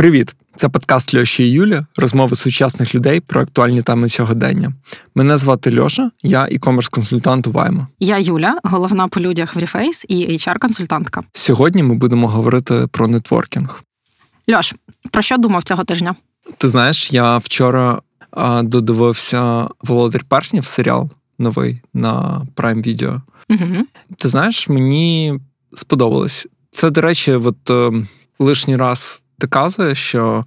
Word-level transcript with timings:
Привіт! 0.00 0.34
Це 0.56 0.68
подкаст 0.68 1.14
Льоші 1.14 1.44
і 1.44 1.50
Юлі, 1.50 1.82
розмови 1.96 2.36
сучасних 2.36 2.94
людей 2.94 3.20
про 3.20 3.40
актуальні 3.40 3.82
теми 3.82 4.08
сьогодення. 4.08 4.72
Мене 5.14 5.38
звати 5.38 5.80
Льоша, 5.80 6.10
я 6.22 6.48
і 6.50 6.58
комерс 6.58 6.88
консультант 6.88 7.46
у 7.46 7.50
Вайма. 7.50 7.86
Я 7.98 8.18
Юля, 8.18 8.58
головна 8.64 9.08
по 9.08 9.20
людях 9.20 9.56
в 9.56 9.58
Reface 9.58 10.04
і 10.08 10.32
HR-консультантка. 10.32 11.22
Сьогодні 11.32 11.82
ми 11.82 11.94
будемо 11.94 12.28
говорити 12.28 12.86
про 12.90 13.08
нетворкінг. 13.08 13.82
Льош, 14.50 14.74
про 15.10 15.22
що 15.22 15.36
думав 15.36 15.62
цього 15.62 15.84
тижня? 15.84 16.14
Ти 16.58 16.68
знаєш, 16.68 17.12
я 17.12 17.38
вчора 17.38 18.00
а, 18.30 18.62
додивився 18.62 19.68
Володар 19.80 20.24
Перснів 20.24 20.64
серіал 20.64 21.10
новий 21.38 21.80
на 21.94 22.46
Prime 22.56 22.86
Video. 22.86 23.20
Угу. 23.50 23.86
Ти 24.16 24.28
знаєш, 24.28 24.68
мені 24.68 25.40
сподобалось. 25.74 26.46
Це, 26.70 26.90
до 26.90 27.00
речі, 27.00 27.32
от 27.32 27.70
е, 27.70 27.92
лишній 28.38 28.76
раз 28.76 29.22
доказує, 29.40 29.94
що 29.94 30.44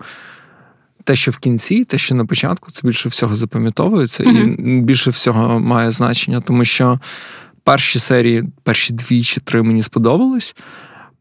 те, 1.03 1.15
що 1.15 1.31
в 1.31 1.37
кінці, 1.37 1.83
те, 1.83 1.97
що 1.97 2.15
на 2.15 2.25
початку, 2.25 2.71
це 2.71 2.87
більше 2.87 3.09
всього 3.09 3.35
запам'ятовується 3.35 4.23
і 4.23 4.55
більше 4.81 5.09
всього 5.11 5.59
має 5.59 5.91
значення, 5.91 6.41
тому 6.41 6.65
що 6.65 6.99
перші 7.63 7.99
серії, 7.99 8.43
перші 8.63 8.93
дві 8.93 9.23
чи 9.23 9.39
три 9.39 9.63
мені 9.63 9.83
сподобались. 9.83 10.55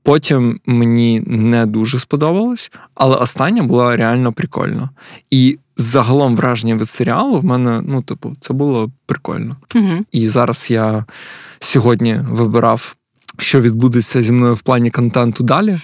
Потім 0.03 0.61
мені 0.67 1.23
не 1.27 1.67
дуже 1.67 1.99
сподобалось, 1.99 2.73
але 2.95 3.17
остання 3.17 3.63
була 3.63 3.97
реально 3.97 4.33
прикольна. 4.33 4.91
І 5.31 5.59
загалом 5.77 6.37
враження 6.37 6.77
від 6.77 6.89
серіалу 6.89 7.41
в 7.41 7.45
мене, 7.45 7.83
ну, 7.87 8.03
типу, 8.03 8.33
це 8.41 8.55
було 8.55 8.91
прикольно. 9.07 9.57
Угу. 9.75 10.05
І 10.13 10.29
зараз 10.29 10.71
я 10.71 11.05
сьогодні 11.61 12.21
вибирав, 12.29 12.97
що 13.39 13.61
відбудеться 13.61 14.23
зі 14.23 14.33
мною 14.33 14.55
в 14.55 14.63
плані 14.63 14.91
контенту 14.91 15.45
далі. 15.45 15.79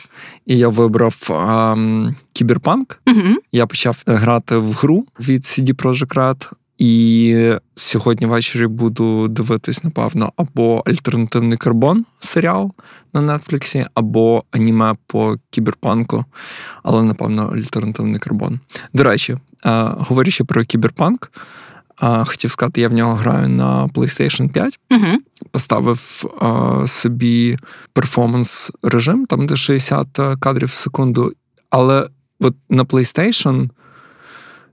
І 0.46 0.58
я 0.58 0.68
вибрав 0.68 1.16
ем, 1.30 2.14
кіберпанк. 2.32 3.00
Угу. 3.06 3.34
Я 3.52 3.66
почав 3.66 4.02
грати 4.06 4.56
в 4.56 4.72
гру 4.72 5.06
від 5.20 5.42
CD 5.42 5.74
Projekt 5.74 6.14
Red. 6.14 6.52
І 6.78 7.54
сьогодні 7.74 8.26
ввечері 8.26 8.66
буду 8.66 9.28
дивитись, 9.28 9.84
напевно, 9.84 10.32
або 10.36 10.82
альтернативний 10.86 11.58
карбон 11.58 12.04
серіал 12.20 12.72
на 13.14 13.38
Нетфліксі, 13.38 13.86
або 13.94 14.44
аніме 14.50 14.94
по 15.06 15.36
кіберпанку, 15.50 16.24
але, 16.82 17.02
напевно, 17.02 17.52
альтернативний 17.54 18.20
карбон. 18.20 18.60
До 18.92 19.02
речі, 19.02 19.32
е, 19.32 19.38
говорячи 19.98 20.44
про 20.44 20.64
кіберпанк, 20.64 21.30
е, 22.02 22.24
хотів 22.24 22.50
сказати, 22.50 22.80
я 22.80 22.88
в 22.88 22.92
нього 22.92 23.14
граю 23.14 23.48
на 23.48 23.86
PlayStation 23.86 24.48
5 24.48 24.78
Угу. 24.90 25.18
поставив 25.50 26.24
е, 26.42 26.88
собі 26.88 27.58
перформанс 27.92 28.70
режим, 28.82 29.26
там 29.26 29.46
де 29.46 29.56
60 29.56 30.20
кадрів 30.40 30.68
в 30.68 30.72
секунду. 30.72 31.32
Але 31.70 32.08
от 32.40 32.54
на 32.70 32.84
PlayStation 32.84 33.68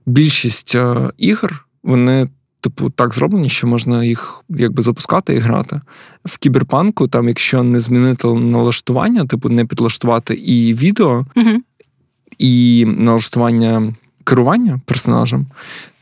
більшість 0.06 0.74
е, 0.74 1.10
ігор, 1.18 1.66
вони, 1.82 2.28
типу, 2.60 2.90
так 2.90 3.14
зроблені, 3.14 3.48
що 3.48 3.66
можна 3.66 4.04
їх 4.04 4.44
якби 4.48 4.82
запускати 4.82 5.34
і 5.34 5.38
грати. 5.38 5.80
В 6.24 6.38
кіберпанку, 6.38 7.08
там, 7.08 7.28
якщо 7.28 7.62
не 7.62 7.80
змінити 7.80 8.28
налаштування, 8.28 9.26
типу, 9.26 9.48
не 9.48 9.64
підлаштувати 9.64 10.34
і 10.34 10.74
відео, 10.74 11.26
Угу. 11.36 11.50
і 12.38 12.84
налаштування 12.98 13.94
керування 14.24 14.80
персонажем, 14.86 15.46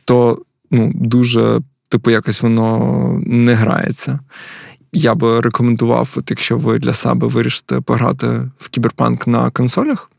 то 0.05 0.43
ну, 0.71 0.93
дуже, 0.95 1.61
типу, 1.89 2.11
якось 2.11 2.43
воно 2.43 3.21
не 3.27 3.55
грається. 3.55 4.21
Я 4.93 5.15
би 5.15 5.41
рекомендував, 5.41 6.15
от 6.17 6.31
якщо 6.31 6.57
ви 6.57 6.79
для 6.79 6.93
себе 6.93 7.27
вирішите 7.27 7.81
пограти 7.81 8.27
в 8.59 8.69
кіберпанк 8.69 9.27
на 9.27 9.51
консолях, 9.51 10.11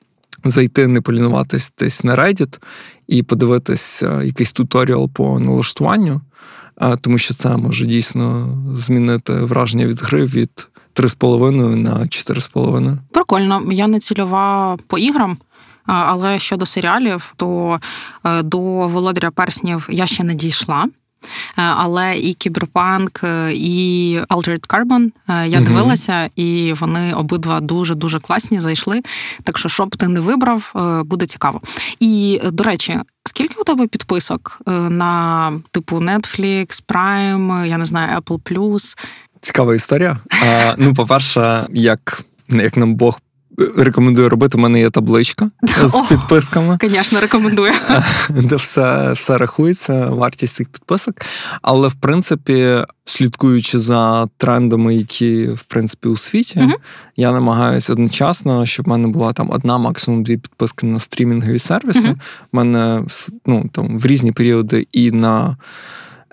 зайти, 0.44 0.88
не 0.88 1.02
полінуватись 1.02 1.74
десь 1.80 2.04
на 2.04 2.16
Reddit 2.16 2.60
і 3.08 3.24
подивитись 3.24 4.04
е, 4.04 4.22
якийсь 4.26 4.52
туторіал 4.52 5.10
по 5.10 5.40
налаштуванню, 5.40 6.22
е, 6.82 6.98
тому 6.98 7.18
що 7.18 7.34
це 7.34 7.58
може 7.58 7.86
дійсно 7.86 8.58
змінити 8.78 9.34
враження 9.34 9.86
від 9.86 10.02
гри 10.02 10.26
від 10.26 10.68
3,5 10.96 11.76
на 11.76 12.00
4,5. 12.00 12.98
Прикольно, 13.12 13.72
я 13.72 13.88
не 13.88 14.00
цільова 14.00 14.78
по 14.88 14.98
іграм. 14.98 15.38
Але 15.86 16.40
щодо 16.40 16.66
серіалів, 16.66 17.34
то 17.36 17.80
е, 18.24 18.44
до 18.44 18.60
Володаря 18.88 19.32
перснів 19.32 19.88
я 19.92 20.06
ще 20.06 20.24
не 20.24 20.36
дійшла. 20.36 20.86
Е, 21.58 21.62
Але 21.62 22.18
і 22.18 22.34
Кіберпанк, 22.34 23.22
е, 23.24 23.54
і 23.54 24.20
Altered 24.30 24.68
Carbon 24.68 25.12
я 25.46 25.60
дивилася, 25.60 26.30
і 26.36 26.74
вони 26.74 27.14
обидва 27.14 27.60
дуже 27.60 27.96
дуже 27.96 28.20
класні 28.20 28.60
зайшли. 28.60 29.02
Так 29.44 29.58
що, 29.58 29.70
що 29.70 29.86
б 29.86 29.96
ти 29.96 30.08
не 30.08 30.20
вибрав, 30.20 30.72
буде 31.06 31.26
цікаво. 31.26 31.62
І 32.00 32.42
до 32.44 32.64
речі, 32.64 33.00
скільки 33.24 33.62
у 33.62 33.64
тебе 33.64 33.88
підписок 33.88 34.62
на 34.90 35.54
типу 35.72 35.98
Netflix, 35.98 36.84
Prime, 36.88 37.66
я 37.66 37.78
не 37.78 37.86
знаю, 37.86 38.20
Apple 38.20 38.96
Цікава 39.42 39.76
історія. 39.76 40.18
А, 40.46 40.76
ну, 40.78 40.94
по-перше, 40.94 41.68
як, 41.70 42.22
як 42.50 42.78
нам 42.78 42.96
Бог 42.96 43.20
рекомендує 43.78 44.30
робити, 44.30 44.58
у 44.58 44.62
мене 44.62 44.80
є 44.80 44.90
табличка 44.90 45.52
з 45.84 46.02
підписками, 46.10 46.78
Звісно, 46.82 47.20
рекомендую. 47.20 47.74
де 48.30 48.56
все, 48.56 49.14
все 49.14 49.38
рахується, 49.38 50.10
вартість 50.10 50.54
цих 50.54 50.70
підписок. 50.70 51.16
Але, 51.62 51.88
в 51.88 51.94
принципі, 51.94 52.78
слідкуючи 53.06 53.80
за 53.80 54.28
трендами, 54.38 54.96
які 54.96 55.48
в 55.48 55.64
принципі 55.64 56.08
у 56.08 56.18
світі, 56.18 56.60
Мгм. 56.60 56.74
я 57.16 57.32
намагаюся 57.32 57.94
одночасно, 57.94 58.66
щоб 58.66 58.86
в 58.86 58.90
мене 58.90 59.08
була 59.08 59.34
там 59.34 59.52
одна, 59.52 59.78
максимум 59.78 60.24
дві 60.24 60.38
підписки 60.38 60.88
на 60.88 61.00
стрімінгові 61.00 61.60
сервіси. 61.60 62.08
Мгм. 62.08 62.20
В 62.52 62.56
мене 62.56 63.04
ну, 63.46 63.70
там, 63.72 64.00
в 64.00 64.06
різні 64.06 64.32
періоди 64.32 64.88
і 64.92 65.12
на 65.12 65.58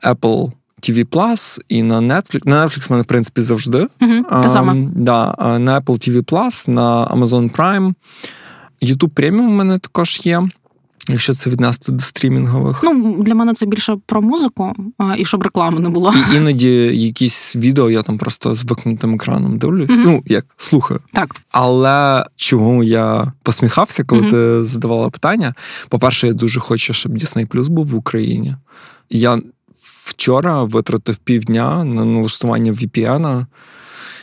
Apple 0.03 0.53
TV 0.83 1.05
Plus, 1.05 1.61
і 1.69 1.83
на 1.83 1.99
Netflix. 2.01 2.41
На 2.45 2.67
Netflix 2.67 2.89
в 2.89 2.91
мене, 2.91 3.03
в 3.03 3.07
принципі, 3.07 3.43
завжди. 3.43 3.87
Мгм, 4.01 4.25
Те 4.43 4.49
саме. 4.49 4.73
Ам, 4.73 4.93
да, 4.97 5.35
на 5.59 5.81
Apple 5.81 6.09
TV 6.11 6.23
Plus, 6.23 6.71
на 6.71 7.07
Amazon 7.07 7.57
Prime. 7.57 7.95
YouTube 8.83 9.11
Premium 9.11 9.47
в 9.47 9.51
мене 9.51 9.79
також 9.79 10.21
є, 10.25 10.49
якщо 11.09 11.35
це 11.35 11.51
віднести 11.51 11.93
до 11.93 12.01
стрімінгових. 12.01 12.81
Ну, 12.83 13.23
для 13.23 13.35
мене 13.35 13.53
це 13.55 13.67
більше 13.67 13.97
про 14.07 14.23
музику, 14.23 14.73
і 15.19 15.25
щоб 15.25 15.43
реклами 15.43 15.81
не 15.81 15.89
було. 15.89 16.15
І 16.33 16.37
іноді 16.37 16.71
якісь 17.05 17.57
відео 17.57 17.91
я 17.91 18.03
там 18.03 18.19
просто 18.19 18.55
з 18.55 18.65
викнутим 18.65 19.15
екраном 19.15 19.59
дивлюсь. 19.59 19.91
Мгм. 19.91 20.03
Ну, 20.05 20.23
як 20.27 20.47
слухаю. 20.57 21.01
Так. 21.13 21.37
Але 21.51 22.27
чому 22.37 22.85
я 22.85 23.33
посміхався, 23.43 24.05
коли 24.05 24.21
Мгм. 24.23 24.31
ти 24.31 24.65
задавала 24.65 25.11
питання? 25.11 25.55
По-перше, 25.89 26.27
я 26.27 26.33
дуже 26.33 26.61
хочу, 26.61 26.93
щоб 26.93 27.13
Disney 27.13 27.47
Plus 27.47 27.69
був 27.69 27.87
в 27.87 27.95
Україні. 27.95 28.55
Я 29.11 29.39
вчора 30.05 30.63
витратив 30.63 31.17
півдня 31.17 31.85
на 31.85 32.05
налаштування 32.05 32.73
VPN, 32.73 33.47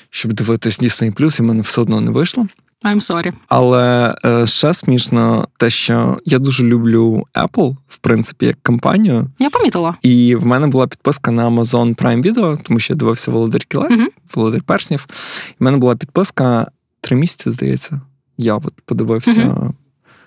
щоб 0.10 0.34
дивитись 0.34 0.80
Disney 0.80 1.14
Plus, 1.14 1.40
і 1.40 1.44
мене 1.44 1.62
все 1.62 1.82
одно 1.82 2.02
не 2.02 2.12
вийшло. 2.12 2.48
I'm 2.84 3.02
sorry. 3.02 3.34
Але 3.48 4.16
е, 4.26 4.48
ще 4.48 4.74
смішно 4.74 5.48
те, 5.58 5.70
що 5.70 6.18
я 6.26 6.40
дуже 6.40 6.64
люблю 6.64 7.24
Apple, 7.34 7.76
в 7.88 7.98
принципі, 7.98 8.46
як 8.46 8.58
компанію. 8.64 9.30
Я 9.40 9.50
помітила. 9.50 9.96
І 10.02 10.36
в 10.36 10.46
мене 10.46 10.68
була 10.68 10.88
підписка 10.88 11.32
на 11.32 11.48
Amazon 11.50 11.96
Prime 11.96 12.24
Video, 12.24 12.58
тому 12.64 12.80
що 12.80 12.94
я 12.94 12.98
дивився 12.98 13.32
Володар 13.32 13.66
Кілець, 13.66 13.92
Мгм. 13.92 14.08
Володар 14.36 14.62
Перснів. 14.62 15.08
І 15.50 15.54
в 15.60 15.64
мене 15.64 15.78
була 15.78 15.96
підписка 15.96 16.72
три 17.02 17.16
місяці, 17.16 17.52
здається. 17.52 18.02
Я 18.38 18.56
от 18.56 18.74
подивився 18.86 19.72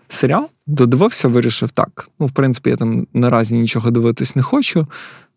серіал, 0.09 0.49
додивився, 0.67 1.29
вирішив 1.29 1.71
так. 1.71 2.09
Ну, 2.21 2.27
в 2.27 2.31
принципі, 2.31 2.71
я 2.71 2.77
там 2.77 3.07
наразі 3.13 3.55
нічого 3.55 3.91
дивитись 3.91 4.37
не 4.37 4.43
хочу. 4.43 4.87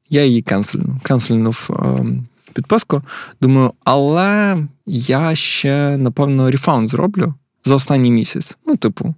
Я 0.09 0.25
її 0.25 0.41
кенсельну. 0.41 0.99
Кенсельнув 1.03 1.69
ем, 1.69 2.25
підписку. 2.53 3.01
Думаю, 3.41 3.73
але 3.83 4.57
я 4.85 5.35
ще, 5.35 5.97
напевно, 5.97 6.51
рефаунд 6.51 6.89
зроблю 6.89 7.33
за 7.65 7.75
останній 7.75 8.11
місяць. 8.11 8.57
Ну, 8.67 8.75
типу, 8.75 9.15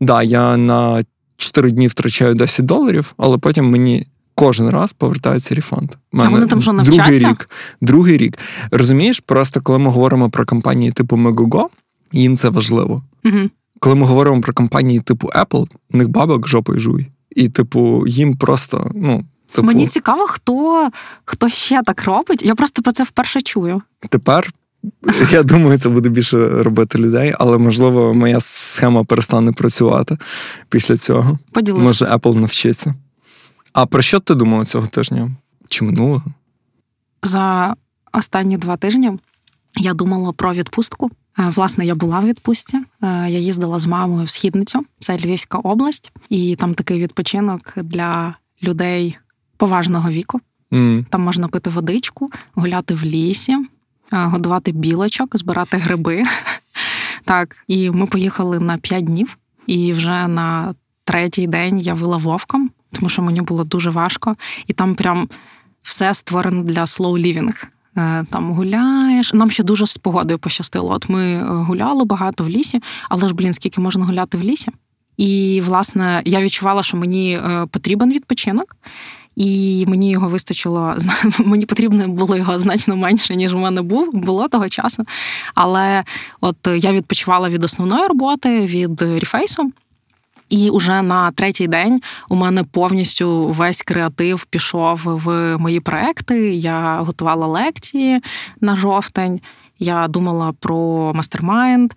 Да, 0.00 0.22
я 0.22 0.56
на 0.56 1.04
4 1.36 1.70
дні 1.70 1.88
втрачаю 1.88 2.34
10 2.34 2.66
доларів, 2.66 3.14
але 3.16 3.38
потім 3.38 3.70
мені. 3.70 4.06
Кожен 4.34 4.70
раз 4.70 4.92
повертається 4.92 5.54
рефанд. 5.54 5.90
А 6.12 6.28
вони 6.28 6.46
там 6.46 6.62
що 6.62 6.72
навчаться? 6.72 7.02
Другий 7.02 7.18
рік. 7.18 7.50
Другий 7.80 8.16
рік. 8.16 8.38
Розумієш, 8.70 9.20
просто 9.20 9.60
коли 9.60 9.78
ми 9.78 9.90
говоримо 9.90 10.30
про 10.30 10.46
компанії 10.46 10.92
типу 10.92 11.16
Megogo, 11.16 11.66
їм 12.12 12.36
це 12.36 12.48
важливо. 12.48 13.02
Угу. 13.24 13.50
Коли 13.80 13.96
ми 13.96 14.06
говоримо 14.06 14.40
про 14.40 14.52
компанії 14.52 15.00
типу 15.00 15.28
Apple, 15.28 15.68
у 15.92 15.96
них 15.96 16.08
бабок 16.08 16.48
жопою 16.48 16.80
жуй. 16.80 17.06
І, 17.30 17.48
типу, 17.48 18.06
їм 18.06 18.36
просто, 18.36 18.90
ну. 18.94 19.24
Типу... 19.52 19.66
Мені 19.66 19.86
цікаво, 19.86 20.26
хто 20.26 20.88
хто 21.24 21.48
ще 21.48 21.82
так 21.82 22.04
робить. 22.04 22.42
Я 22.42 22.54
просто 22.54 22.82
про 22.82 22.92
це 22.92 23.04
вперше 23.04 23.40
чую. 23.40 23.82
Тепер 24.08 24.50
я 25.30 25.42
думаю, 25.52 25.78
це 25.78 25.88
буде 25.88 26.08
більше 26.08 26.48
робити 26.48 26.98
людей, 26.98 27.34
але 27.38 27.58
можливо, 27.58 28.14
моя 28.14 28.40
схема 28.40 29.04
перестане 29.04 29.52
працювати 29.52 30.18
після 30.68 30.96
цього. 30.96 31.38
Поділися. 31.52 31.84
Може, 31.84 32.04
Apple 32.04 32.34
навчиться. 32.34 32.94
А 33.74 33.86
про 33.86 34.02
що 34.02 34.20
ти 34.20 34.34
думала 34.34 34.64
цього 34.64 34.86
тижня? 34.86 35.30
Чи 35.68 35.84
минулого? 35.84 36.22
За 37.22 37.74
останні 38.12 38.56
два 38.56 38.76
тижні 38.76 39.18
я 39.76 39.94
думала 39.94 40.32
про 40.32 40.52
відпустку. 40.52 41.10
Е, 41.38 41.48
власне, 41.48 41.86
я 41.86 41.94
була 41.94 42.20
в 42.20 42.26
відпустці. 42.26 42.76
Е, 42.76 42.84
я 43.30 43.38
їздила 43.38 43.78
з 43.78 43.86
мамою 43.86 44.24
в 44.24 44.30
східницю, 44.30 44.84
це 44.98 45.16
Львівська 45.16 45.58
область, 45.58 46.12
і 46.28 46.56
там 46.56 46.74
такий 46.74 47.00
відпочинок 47.00 47.72
для 47.76 48.34
людей 48.62 49.18
поважного 49.56 50.10
віку. 50.10 50.40
Mm. 50.72 51.04
Там 51.10 51.22
можна 51.22 51.48
пити 51.48 51.70
водичку, 51.70 52.30
гуляти 52.54 52.94
в 52.94 53.04
лісі, 53.04 53.52
е, 53.52 53.66
годувати 54.10 54.72
білочок, 54.72 55.36
збирати 55.36 55.76
гриби. 55.76 56.22
Так, 57.26 57.56
і 57.68 57.90
ми 57.90 58.06
поїхали 58.06 58.60
на 58.60 58.78
п'ять 58.78 59.04
днів, 59.04 59.38
і 59.66 59.92
вже 59.92 60.28
на 60.28 60.74
третій 61.04 61.46
день 61.46 61.78
я 61.78 61.94
вила 61.94 62.16
вовком, 62.16 62.70
тому 62.94 63.08
що 63.08 63.22
мені 63.22 63.40
було 63.40 63.64
дуже 63.64 63.90
важко, 63.90 64.36
і 64.66 64.72
там 64.72 64.94
прям 64.94 65.28
все 65.82 66.14
створено 66.14 66.62
для 66.62 66.82
slow 66.82 67.26
living. 67.26 67.66
Е, 67.96 68.24
там 68.30 68.52
гуляєш. 68.52 69.32
Нам 69.32 69.50
ще 69.50 69.62
дуже 69.62 69.86
з 69.86 69.96
погодою 69.96 70.38
пощастило. 70.38 70.92
От 70.92 71.08
ми 71.08 71.22
е, 71.22 71.44
гуляли 71.44 72.04
багато 72.04 72.44
в 72.44 72.48
лісі, 72.48 72.80
але 73.08 73.28
ж, 73.28 73.34
блін, 73.34 73.52
скільки 73.52 73.80
можна 73.80 74.04
гуляти 74.04 74.38
в 74.38 74.42
лісі? 74.42 74.70
І, 75.16 75.62
власне, 75.64 76.22
я 76.24 76.40
відчувала, 76.40 76.82
що 76.82 76.96
мені 76.96 77.34
е, 77.36 77.66
потрібен 77.70 78.12
відпочинок, 78.12 78.76
і 79.36 79.84
мені 79.88 80.10
його 80.10 80.28
вистачило. 80.28 80.96
Мені 81.38 81.66
потрібно 81.66 82.08
було 82.08 82.36
його 82.36 82.58
значно 82.58 82.96
менше, 82.96 83.36
ніж 83.36 83.54
у 83.54 83.58
мене 83.58 83.82
був 83.82 84.12
було 84.12 84.48
того 84.48 84.68
часу. 84.68 85.04
Але 85.54 86.04
от 86.40 86.56
я 86.76 86.92
відпочивала 86.92 87.48
від 87.48 87.64
основної 87.64 88.04
роботи, 88.06 88.66
від 88.66 89.02
Reface'у. 89.02 89.72
І 90.48 90.70
уже 90.70 91.02
на 91.02 91.30
третій 91.30 91.66
день 91.66 92.00
у 92.28 92.36
мене 92.36 92.64
повністю 92.64 93.46
весь 93.46 93.82
креатив 93.82 94.44
пішов 94.44 95.00
в 95.04 95.58
мої 95.58 95.80
проекти. 95.80 96.54
Я 96.54 97.00
готувала 97.00 97.46
лекції 97.46 98.20
на 98.60 98.76
жовтень. 98.76 99.40
Я 99.78 100.08
думала 100.08 100.52
про 100.60 101.12
мастермайнд 101.14 101.92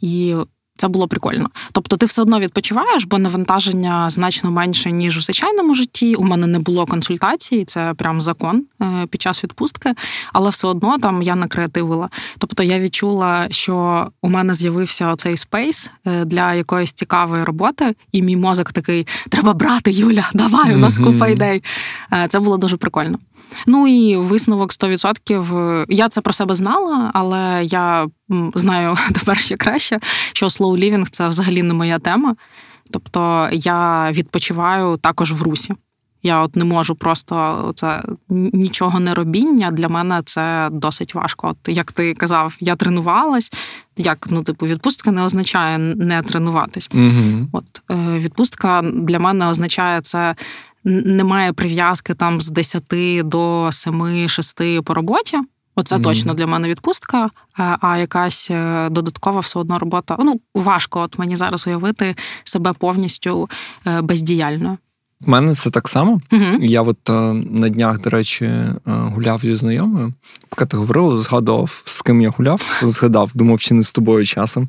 і 0.00 0.36
це 0.76 0.88
було 0.88 1.08
прикольно. 1.08 1.50
Тобто, 1.72 1.96
ти 1.96 2.06
все 2.06 2.22
одно 2.22 2.40
відпочиваєш, 2.40 3.04
бо 3.04 3.18
навантаження 3.18 4.10
значно 4.10 4.50
менше 4.50 4.92
ніж 4.92 5.18
в 5.18 5.20
звичайному 5.20 5.74
житті. 5.74 6.14
У 6.14 6.24
мене 6.24 6.46
не 6.46 6.58
було 6.58 6.86
консультації, 6.86 7.64
це 7.64 7.94
прям 7.96 8.20
закон 8.20 8.64
е, 8.82 9.06
під 9.10 9.22
час 9.22 9.44
відпустки, 9.44 9.94
але 10.32 10.50
все 10.50 10.66
одно 10.66 10.98
там 10.98 11.22
я 11.22 11.34
накреативила. 11.34 12.08
Тобто 12.38 12.62
я 12.62 12.78
відчула, 12.78 13.46
що 13.50 14.06
у 14.22 14.28
мене 14.28 14.54
з'явився 14.54 15.12
оцей 15.12 15.36
space 15.36 15.92
е, 16.06 16.24
для 16.24 16.54
якоїсь 16.54 16.92
цікавої 16.92 17.44
роботи, 17.44 17.94
і 18.12 18.22
мій 18.22 18.36
мозок 18.36 18.72
такий: 18.72 19.06
треба 19.28 19.52
брати, 19.52 19.90
Юля, 19.90 20.30
давай 20.34 20.74
у 20.74 20.78
нас 20.78 20.98
купа 20.98 21.28
ідей. 21.28 21.62
Е, 22.12 22.26
це 22.28 22.40
було 22.40 22.56
дуже 22.56 22.76
прикольно. 22.76 23.18
Ну 23.66 23.88
і 23.88 24.16
висновок 24.16 24.72
100%. 24.72 25.84
Я 25.88 26.08
це 26.08 26.20
про 26.20 26.32
себе 26.32 26.54
знала, 26.54 27.10
але 27.14 27.64
я 27.64 28.06
знаю 28.54 28.94
тепер 29.14 29.38
ще 29.38 29.56
краще, 29.56 30.00
що 30.32 30.46
slow 30.46 30.78
living– 30.78 31.06
це 31.10 31.28
взагалі 31.28 31.62
не 31.62 31.74
моя 31.74 31.98
тема. 31.98 32.36
Тобто 32.90 33.48
я 33.52 34.10
відпочиваю 34.12 34.96
також 34.96 35.32
в 35.32 35.42
русі. 35.42 35.74
Я 36.26 36.40
от 36.40 36.56
не 36.56 36.64
можу 36.64 36.94
просто 36.94 37.72
це 37.74 38.02
нічого 38.28 39.00
не 39.00 39.14
робіння. 39.14 39.70
Для 39.70 39.88
мене 39.88 40.22
це 40.24 40.68
досить 40.72 41.14
важко. 41.14 41.48
От 41.48 41.76
як 41.76 41.92
ти 41.92 42.14
казав, 42.14 42.56
я 42.60 42.76
тренувалась. 42.76 43.50
Як 43.96 44.26
ну, 44.30 44.42
типу, 44.42 44.66
відпустка 44.66 45.10
не 45.10 45.22
означає 45.22 45.78
не 45.78 46.22
тренуватись. 46.22 46.90
Угу. 46.94 47.48
От 47.52 47.64
е, 47.90 48.18
відпустка 48.18 48.82
для 48.82 49.18
мене 49.18 49.48
означає 49.48 50.00
це 50.00 50.34
немає 50.84 51.52
прив'язки 51.52 52.14
там 52.14 52.40
з 52.40 52.50
10 52.50 52.82
до 53.24 53.66
7-6 53.66 54.82
по 54.82 54.94
роботі. 54.94 55.38
Оце 55.76 55.96
mm-hmm. 55.96 56.02
точно 56.02 56.34
для 56.34 56.46
мене 56.46 56.68
відпустка, 56.68 57.30
а 57.80 57.98
якась 57.98 58.48
е, 58.50 58.88
додаткова 58.90 59.40
все 59.40 59.58
одно 59.58 59.78
робота. 59.78 60.16
Ну, 60.18 60.40
важко 60.54 61.00
от 61.00 61.18
мені 61.18 61.36
зараз 61.36 61.66
уявити 61.66 62.16
себе 62.44 62.72
повністю 62.72 63.50
е, 63.86 64.00
бездіяльною. 64.00 64.78
У 65.26 65.30
мене 65.30 65.54
це 65.54 65.70
так 65.70 65.88
само. 65.88 66.20
Uh-huh. 66.30 66.64
Я 66.64 66.82
от 66.82 67.10
е, 67.10 67.12
на 67.32 67.68
днях, 67.68 68.00
до 68.00 68.10
речі, 68.10 68.50
гуляв 68.84 69.40
зі 69.40 69.54
знайомою. 69.54 70.12
Поки 70.48 70.66
ти 70.66 70.76
говорила, 70.76 71.16
згадував, 71.16 71.82
з 71.84 72.02
ким 72.02 72.20
я 72.20 72.30
гуляв, 72.30 72.78
згадав, 72.82 73.30
думав, 73.34 73.60
чи 73.60 73.74
не 73.74 73.82
з 73.82 73.90
тобою 73.90 74.26
часом. 74.26 74.68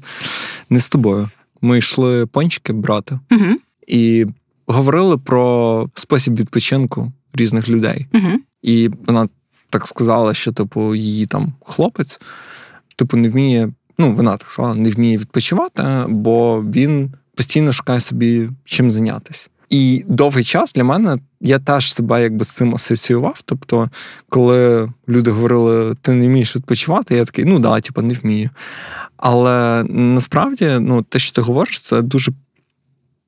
Не 0.69 0.79
з 0.79 0.89
тобою. 0.89 1.29
Ми 1.61 1.77
йшли 1.77 2.25
пончики 2.25 2.73
брати. 2.73 3.19
Uh-huh. 3.29 3.55
І 3.87 4.25
говорили 4.67 5.17
про 5.17 5.89
спосіб 5.95 6.39
відпочинку 6.39 7.11
різних 7.33 7.69
людей. 7.69 8.07
Угу. 8.13 8.31
І 8.61 8.89
вона 9.07 9.29
так 9.69 9.87
сказала, 9.87 10.33
що 10.33 10.51
типу 10.51 10.95
її 10.95 11.25
там 11.25 11.53
хлопець, 11.65 12.19
типу, 12.95 13.17
не 13.17 13.29
вміє. 13.29 13.69
Ну, 13.97 14.13
вона 14.13 14.37
так 14.37 14.49
сказала, 14.49 14.75
не 14.75 14.89
вміє 14.89 15.17
відпочивати, 15.17 16.05
бо 16.07 16.61
він 16.61 17.13
постійно 17.35 17.73
шукає 17.73 17.99
собі 17.99 18.49
чим 18.65 18.91
зайнятися. 18.91 19.49
І 19.69 20.03
довгий 20.07 20.43
час 20.43 20.73
для 20.73 20.83
мене 20.83 21.17
я 21.41 21.59
теж 21.59 21.93
себе 21.93 22.21
якби 22.21 22.45
з 22.45 22.49
цим 22.49 22.75
асоціював. 22.75 23.41
Тобто, 23.45 23.89
коли 24.29 24.91
люди 25.09 25.31
говорили, 25.31 25.95
ти 26.01 26.13
не 26.13 26.27
вмієш 26.27 26.55
відпочивати, 26.55 27.15
я 27.15 27.25
такий, 27.25 27.45
ну 27.45 27.59
да, 27.59 27.81
типу, 27.81 28.01
не 28.01 28.13
вмію. 28.13 28.49
Але 29.17 29.83
насправді, 29.89 30.77
ну, 30.79 31.01
те, 31.01 31.19
що 31.19 31.31
ти 31.31 31.41
говориш, 31.41 31.79
це 31.79 32.01
дуже 32.01 32.31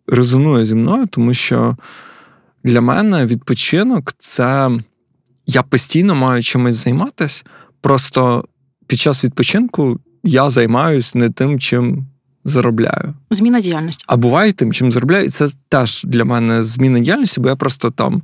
резонує 0.08 0.66
зі 0.66 0.76
мною, 0.76 1.08
тому 1.08 1.34
що 1.34 1.76
для 2.64 2.82
мене 2.82 3.26
відпочинок 3.26 4.14
це 4.18 4.72
я 5.46 5.64
постійно 5.64 6.16
маю 6.16 6.44
чимось 6.44 6.76
займатися. 6.76 7.44
Просто 7.82 8.46
під 8.88 9.00
час 9.00 9.24
відпочинку 9.24 10.00
я 10.24 10.50
займаюся 10.50 11.18
не 11.18 11.30
тим, 11.30 11.60
чим 11.60 12.08
заробляю. 12.46 13.14
Зміна 13.32 13.62
діяльності. 13.62 14.04
А 14.08 14.18
буває 14.18 14.54
тим, 14.54 14.74
чим 14.74 14.92
заробляю. 14.92 15.26
І 15.26 15.30
це 15.30 15.50
теж 15.70 16.04
для 16.04 16.26
мене 16.26 16.64
зміна 16.64 17.00
діяльності, 17.00 17.40
бо 17.40 17.50
я 17.50 17.56
просто 17.56 17.92
там 17.92 18.24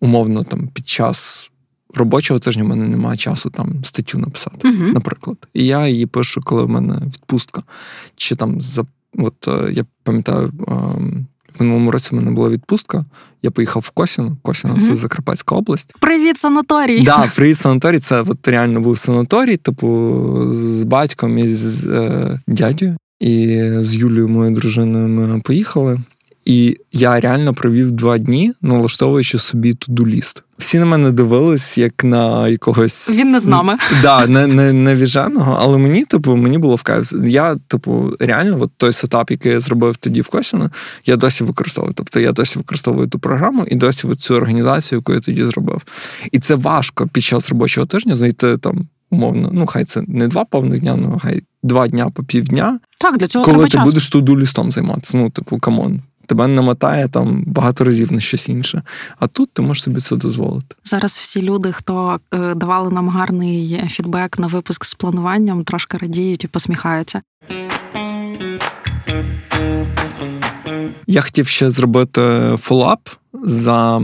умовно 0.00 0.44
там 0.44 0.68
під 0.68 0.88
час. 0.88 1.50
Робочого 1.94 2.40
тижня 2.40 2.64
в 2.64 2.66
мене 2.66 2.88
немає 2.88 3.16
часу 3.16 3.50
там 3.50 3.84
статтю 3.84 4.18
написати, 4.18 4.68
uh-huh. 4.68 4.92
наприклад. 4.92 5.36
І 5.54 5.66
я 5.66 5.88
її 5.88 6.06
пишу, 6.06 6.40
коли 6.44 6.62
в 6.62 6.68
мене 6.68 6.94
відпустка. 7.06 7.62
Чи 8.16 8.36
там 8.36 8.60
за 8.60 8.86
От 9.18 9.48
е, 9.48 9.72
я 9.72 9.84
пам'ятаю, 10.02 10.52
ем, 10.68 11.26
в 11.58 11.62
минулому 11.62 11.90
році 11.90 12.08
в 12.12 12.14
мене 12.14 12.30
була 12.30 12.48
відпустка. 12.48 13.04
Я 13.42 13.50
поїхав 13.50 13.82
в 13.86 13.90
Косіно. 13.90 14.36
Косіно 14.42 14.74
mm-hmm. 14.74 14.88
це 14.88 14.96
Закарпатська 14.96 15.54
область. 15.54 15.94
Привіт, 16.00 16.38
санаторій! 16.38 17.02
Да, 17.02 17.30
привіт, 17.36 17.58
санаторій. 17.58 17.98
Це 17.98 18.20
от 18.20 18.48
реально 18.48 18.80
був 18.80 18.98
санаторій, 18.98 19.56
типу, 19.56 20.50
з 20.52 20.82
батьком 20.82 21.38
і 21.38 21.48
з 21.48 21.86
е, 21.86 22.40
дядю. 22.46 22.96
І 23.20 23.62
з 23.80 23.94
Юлією, 23.94 24.28
моєю 24.28 24.56
дружиною, 24.56 25.08
ми 25.08 25.40
поїхали. 25.40 25.98
І 26.48 26.76
я 26.92 27.20
реально 27.20 27.54
провів 27.54 27.92
два 27.92 28.18
дні, 28.18 28.52
налаштовуючи 28.62 29.38
собі 29.38 29.74
туду-ліст. 29.74 30.42
Всі 30.58 30.78
на 30.78 30.84
мене 30.84 31.10
дивились, 31.10 31.78
як 31.78 32.04
на 32.04 32.48
якогось. 32.48 33.10
Він 33.16 33.30
не 33.30 33.40
з 33.40 33.46
нами. 33.46 33.76
Да, 34.02 34.26
не 34.26 34.46
не, 34.46 34.72
не 34.72 34.96
віженого, 34.96 35.56
але 35.60 35.78
мені, 35.78 36.04
типу, 36.04 36.36
мені 36.36 36.58
було 36.58 36.76
в 36.76 36.82
кайф. 36.82 37.12
Я, 37.24 37.56
типу, 37.56 38.12
реально, 38.20 38.58
от 38.60 38.70
той 38.76 38.92
сетап, 38.92 39.30
який 39.30 39.52
я 39.52 39.60
зробив 39.60 39.96
тоді 39.96 40.20
в 40.20 40.28
Косіно, 40.28 40.70
я 41.06 41.16
досі 41.16 41.44
використовую. 41.44 41.94
Тобто 41.94 42.20
я 42.20 42.32
досі 42.32 42.58
використовую 42.58 43.08
ту 43.08 43.18
програму 43.18 43.64
і 43.70 43.74
досі 43.74 44.14
цю 44.14 44.34
організацію, 44.34 44.98
яку 44.98 45.12
я 45.12 45.20
тоді 45.20 45.44
зробив. 45.44 45.82
І 46.32 46.38
це 46.38 46.54
важко 46.54 47.06
під 47.06 47.22
час 47.22 47.48
робочого 47.48 47.86
тижня 47.86 48.16
знайти 48.16 48.58
там. 48.58 48.88
Умовно, 49.10 49.50
ну 49.52 49.66
хай 49.66 49.84
це 49.84 50.02
не 50.06 50.28
два 50.28 50.44
повних 50.44 50.80
дня, 50.80 50.96
ну 50.96 51.20
хай 51.22 51.42
два 51.62 51.88
дня 51.88 52.10
по 52.10 52.24
півдня. 52.24 52.80
Так, 53.00 53.18
для 53.18 53.26
цього 53.26 53.44
коли 53.44 53.56
треба 53.56 53.68
ти 53.68 53.76
час. 53.76 53.84
будеш 53.84 54.08
to-do 54.08 54.38
list 54.38 54.59
ом 54.59 54.70
займатися. 54.70 55.16
Ну, 55.16 55.30
типу, 55.30 55.58
come 55.58 55.87
on 55.87 56.02
тебе 56.28 56.46
намотає 56.46 57.08
там 57.08 57.44
багато 57.46 57.84
разів 57.84 58.12
на 58.12 58.20
щось 58.20 58.48
інше. 58.48 58.82
А 59.18 59.26
тут 59.26 59.52
ти 59.52 59.62
можеш 59.62 59.82
собі 59.82 60.00
це 60.00 60.16
дозволити. 60.16 60.76
Зараз 60.84 61.18
всі 61.18 61.42
люди, 61.42 61.72
хто 61.72 62.20
е, 62.34 62.54
давали 62.54 62.90
нам 62.90 63.08
гарний 63.08 63.84
фідбек 63.88 64.38
на 64.38 64.46
випуск 64.46 64.84
з 64.84 64.94
плануванням, 64.94 65.64
трошки 65.64 65.98
радіють 65.98 66.44
і 66.44 66.46
посміхаються. 66.46 67.22
Я 71.06 71.20
хотів 71.20 71.48
ще 71.48 71.70
зробити 71.70 72.56
фолап 72.62 73.08
за 73.42 74.02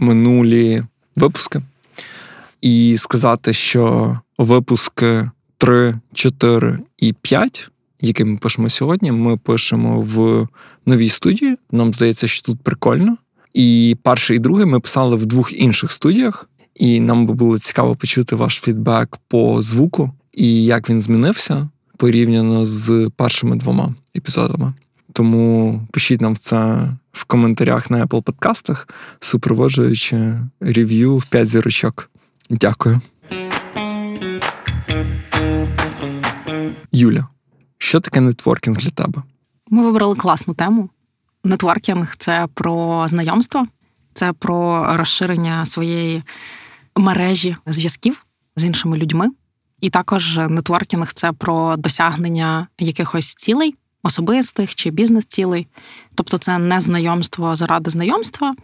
минулі 0.00 0.82
випуски 1.16 1.62
і 2.60 2.96
сказати, 2.98 3.52
що 3.52 4.18
випуски 4.38 5.30
3, 5.58 5.94
4 6.12 6.78
і 6.98 7.12
5 7.12 7.70
який 8.04 8.26
ми 8.26 8.36
пишемо 8.36 8.70
сьогодні, 8.70 9.12
ми 9.12 9.36
пишемо 9.36 10.00
в 10.00 10.48
новій 10.86 11.08
студії. 11.08 11.56
Нам 11.70 11.94
здається, 11.94 12.26
що 12.26 12.42
тут 12.42 12.60
прикольно. 12.60 13.16
І 13.54 13.96
перший 14.02 14.36
і 14.36 14.40
другий 14.40 14.66
ми 14.66 14.80
писали 14.80 15.16
в 15.16 15.26
двох 15.26 15.52
інших 15.52 15.90
студіях, 15.90 16.48
і 16.74 17.00
нам 17.00 17.26
би 17.26 17.34
було 17.34 17.58
цікаво 17.58 17.96
почути 17.96 18.36
ваш 18.36 18.60
фідбек 18.60 19.18
по 19.28 19.62
звуку 19.62 20.12
і 20.32 20.64
як 20.64 20.90
він 20.90 21.00
змінився 21.00 21.68
порівняно 21.96 22.66
з 22.66 23.10
першими 23.16 23.56
двома 23.56 23.94
епізодами. 24.16 24.74
Тому 25.12 25.80
пишіть 25.92 26.20
нам 26.20 26.36
це 26.36 26.88
в 27.12 27.24
коментарях 27.24 27.90
на 27.90 28.06
Apple 28.06 28.22
подкастах, 28.22 28.88
супроводжуючи 29.20 30.40
рев'ю 30.60 31.16
в 31.16 31.26
5 31.26 31.48
зірочок. 31.48 32.10
Дякую. 32.50 33.00
Юля. 36.92 37.33
Що 37.78 38.00
таке 38.00 38.20
нетворкінг 38.20 38.76
для 38.76 38.90
тебе? 38.90 39.22
Ми 39.70 39.82
вибрали 39.82 40.14
класну 40.14 40.54
тему. 40.54 40.88
Нетворкінг 41.44 42.16
це 42.16 42.48
про 42.54 43.08
знайомство, 43.08 43.66
це 44.14 44.32
про 44.32 44.86
розширення 44.96 45.66
своєї 45.66 46.22
мережі 46.96 47.56
зв'язків 47.66 48.26
з 48.56 48.64
іншими 48.64 48.96
людьми. 48.98 49.30
І 49.80 49.90
також 49.90 50.36
нетворкінг 50.36 51.12
це 51.12 51.32
про 51.32 51.76
досягнення 51.76 52.66
якихось 52.78 53.34
цілей, 53.34 53.74
особистих 54.02 54.74
чи 54.74 54.90
бізнес-цілей. 54.90 55.66
Тобто, 56.14 56.38
це 56.38 56.58
не 56.58 56.80
знайомство 56.80 57.56
заради 57.56 57.90
знайомства, 57.90 58.54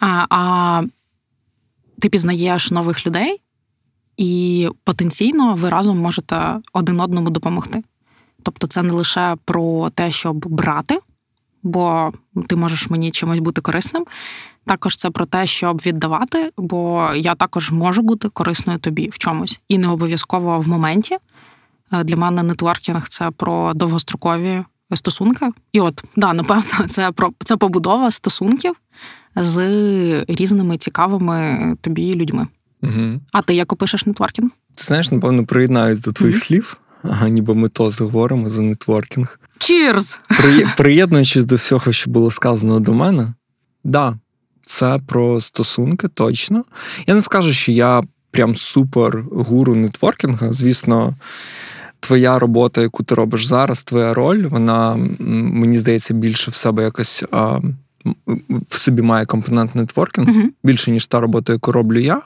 а, 0.00 0.26
а 0.30 0.82
ти 2.00 2.08
пізнаєш 2.08 2.70
нових 2.70 3.06
людей, 3.06 3.40
і 4.16 4.68
потенційно 4.84 5.54
ви 5.54 5.68
разом 5.68 5.98
можете 5.98 6.60
один 6.72 7.00
одному 7.00 7.30
допомогти. 7.30 7.82
Тобто, 8.42 8.66
це 8.66 8.82
не 8.82 8.92
лише 8.92 9.36
про 9.44 9.90
те, 9.90 10.10
щоб 10.10 10.46
брати, 10.48 10.98
бо 11.62 12.12
ти 12.46 12.56
можеш 12.56 12.90
мені 12.90 13.10
чимось 13.10 13.38
бути 13.38 13.60
корисним. 13.60 14.04
Також 14.64 14.96
це 14.96 15.10
про 15.10 15.26
те, 15.26 15.46
щоб 15.46 15.76
віддавати, 15.76 16.52
бо 16.56 17.10
я 17.14 17.34
також 17.34 17.70
можу 17.70 18.02
бути 18.02 18.28
корисною 18.28 18.78
тобі 18.78 19.08
в 19.08 19.18
чомусь. 19.18 19.60
І 19.68 19.78
не 19.78 19.88
обов'язково 19.88 20.60
в 20.60 20.68
моменті. 20.68 21.18
Е, 21.92 22.04
для 22.04 22.16
мене 22.16 22.42
нетворкінг 22.42 23.08
це 23.08 23.30
про 23.30 23.74
довгострокові 23.74 24.64
стосунки. 24.94 25.50
І 25.72 25.80
от, 25.80 26.04
да, 26.16 26.32
напевно, 26.32 26.86
це 26.88 27.12
про 27.12 27.32
це 27.38 27.56
побудова 27.56 28.10
стосунків 28.10 28.74
з 29.36 30.24
різними 30.28 30.76
цікавими 30.76 31.76
тобі 31.80 32.14
людьми. 32.14 32.46
Угу. 32.82 33.20
А 33.32 33.42
ти 33.42 33.54
як 33.54 33.72
опишеш 33.72 34.06
нетворкінг? 34.06 34.50
Ти 34.74 34.84
знаєш, 34.84 35.10
напевно, 35.10 35.46
приєднаюсь 35.46 36.00
до 36.00 36.12
твоїх 36.12 36.36
mm-hmm. 36.36 36.46
слів. 36.46 36.80
Ага, 37.02 37.28
ніби 37.28 37.54
ми 37.54 37.68
тост 37.68 38.00
говоримо 38.00 38.50
за 38.50 38.62
нетворкінг. 38.62 39.40
Cheers! 39.58 40.18
При, 40.38 40.66
приєднуючись 40.76 41.44
до 41.44 41.56
всього, 41.56 41.92
що 41.92 42.10
було 42.10 42.30
сказано 42.30 42.80
до 42.80 42.92
мене, 42.92 43.34
да, 43.84 44.18
це 44.66 45.00
про 45.06 45.40
стосунки 45.40 46.08
точно. 46.08 46.64
Я 47.06 47.14
не 47.14 47.22
скажу, 47.22 47.52
що 47.52 47.72
я 47.72 48.02
прям 48.30 48.54
супер 48.54 49.24
гуру 49.32 49.74
нетворкінга. 49.74 50.52
Звісно, 50.52 51.14
твоя 52.00 52.38
робота, 52.38 52.80
яку 52.80 53.02
ти 53.02 53.14
робиш 53.14 53.46
зараз, 53.46 53.82
твоя 53.82 54.14
роль, 54.14 54.46
вона 54.46 54.96
мені 55.18 55.78
здається 55.78 56.14
більше 56.14 56.50
в 56.50 56.54
себе 56.54 56.82
якось. 56.82 57.24
А, 57.30 57.60
в 58.68 58.78
собі 58.78 59.02
має 59.02 59.26
компонент 59.26 59.74
нетворкінг 59.74 60.28
uh-huh. 60.28 60.48
більше, 60.64 60.90
ніж 60.90 61.06
та 61.06 61.20
робота, 61.20 61.52
яку 61.52 61.72
роблю 61.72 61.98
я. 61.98 62.22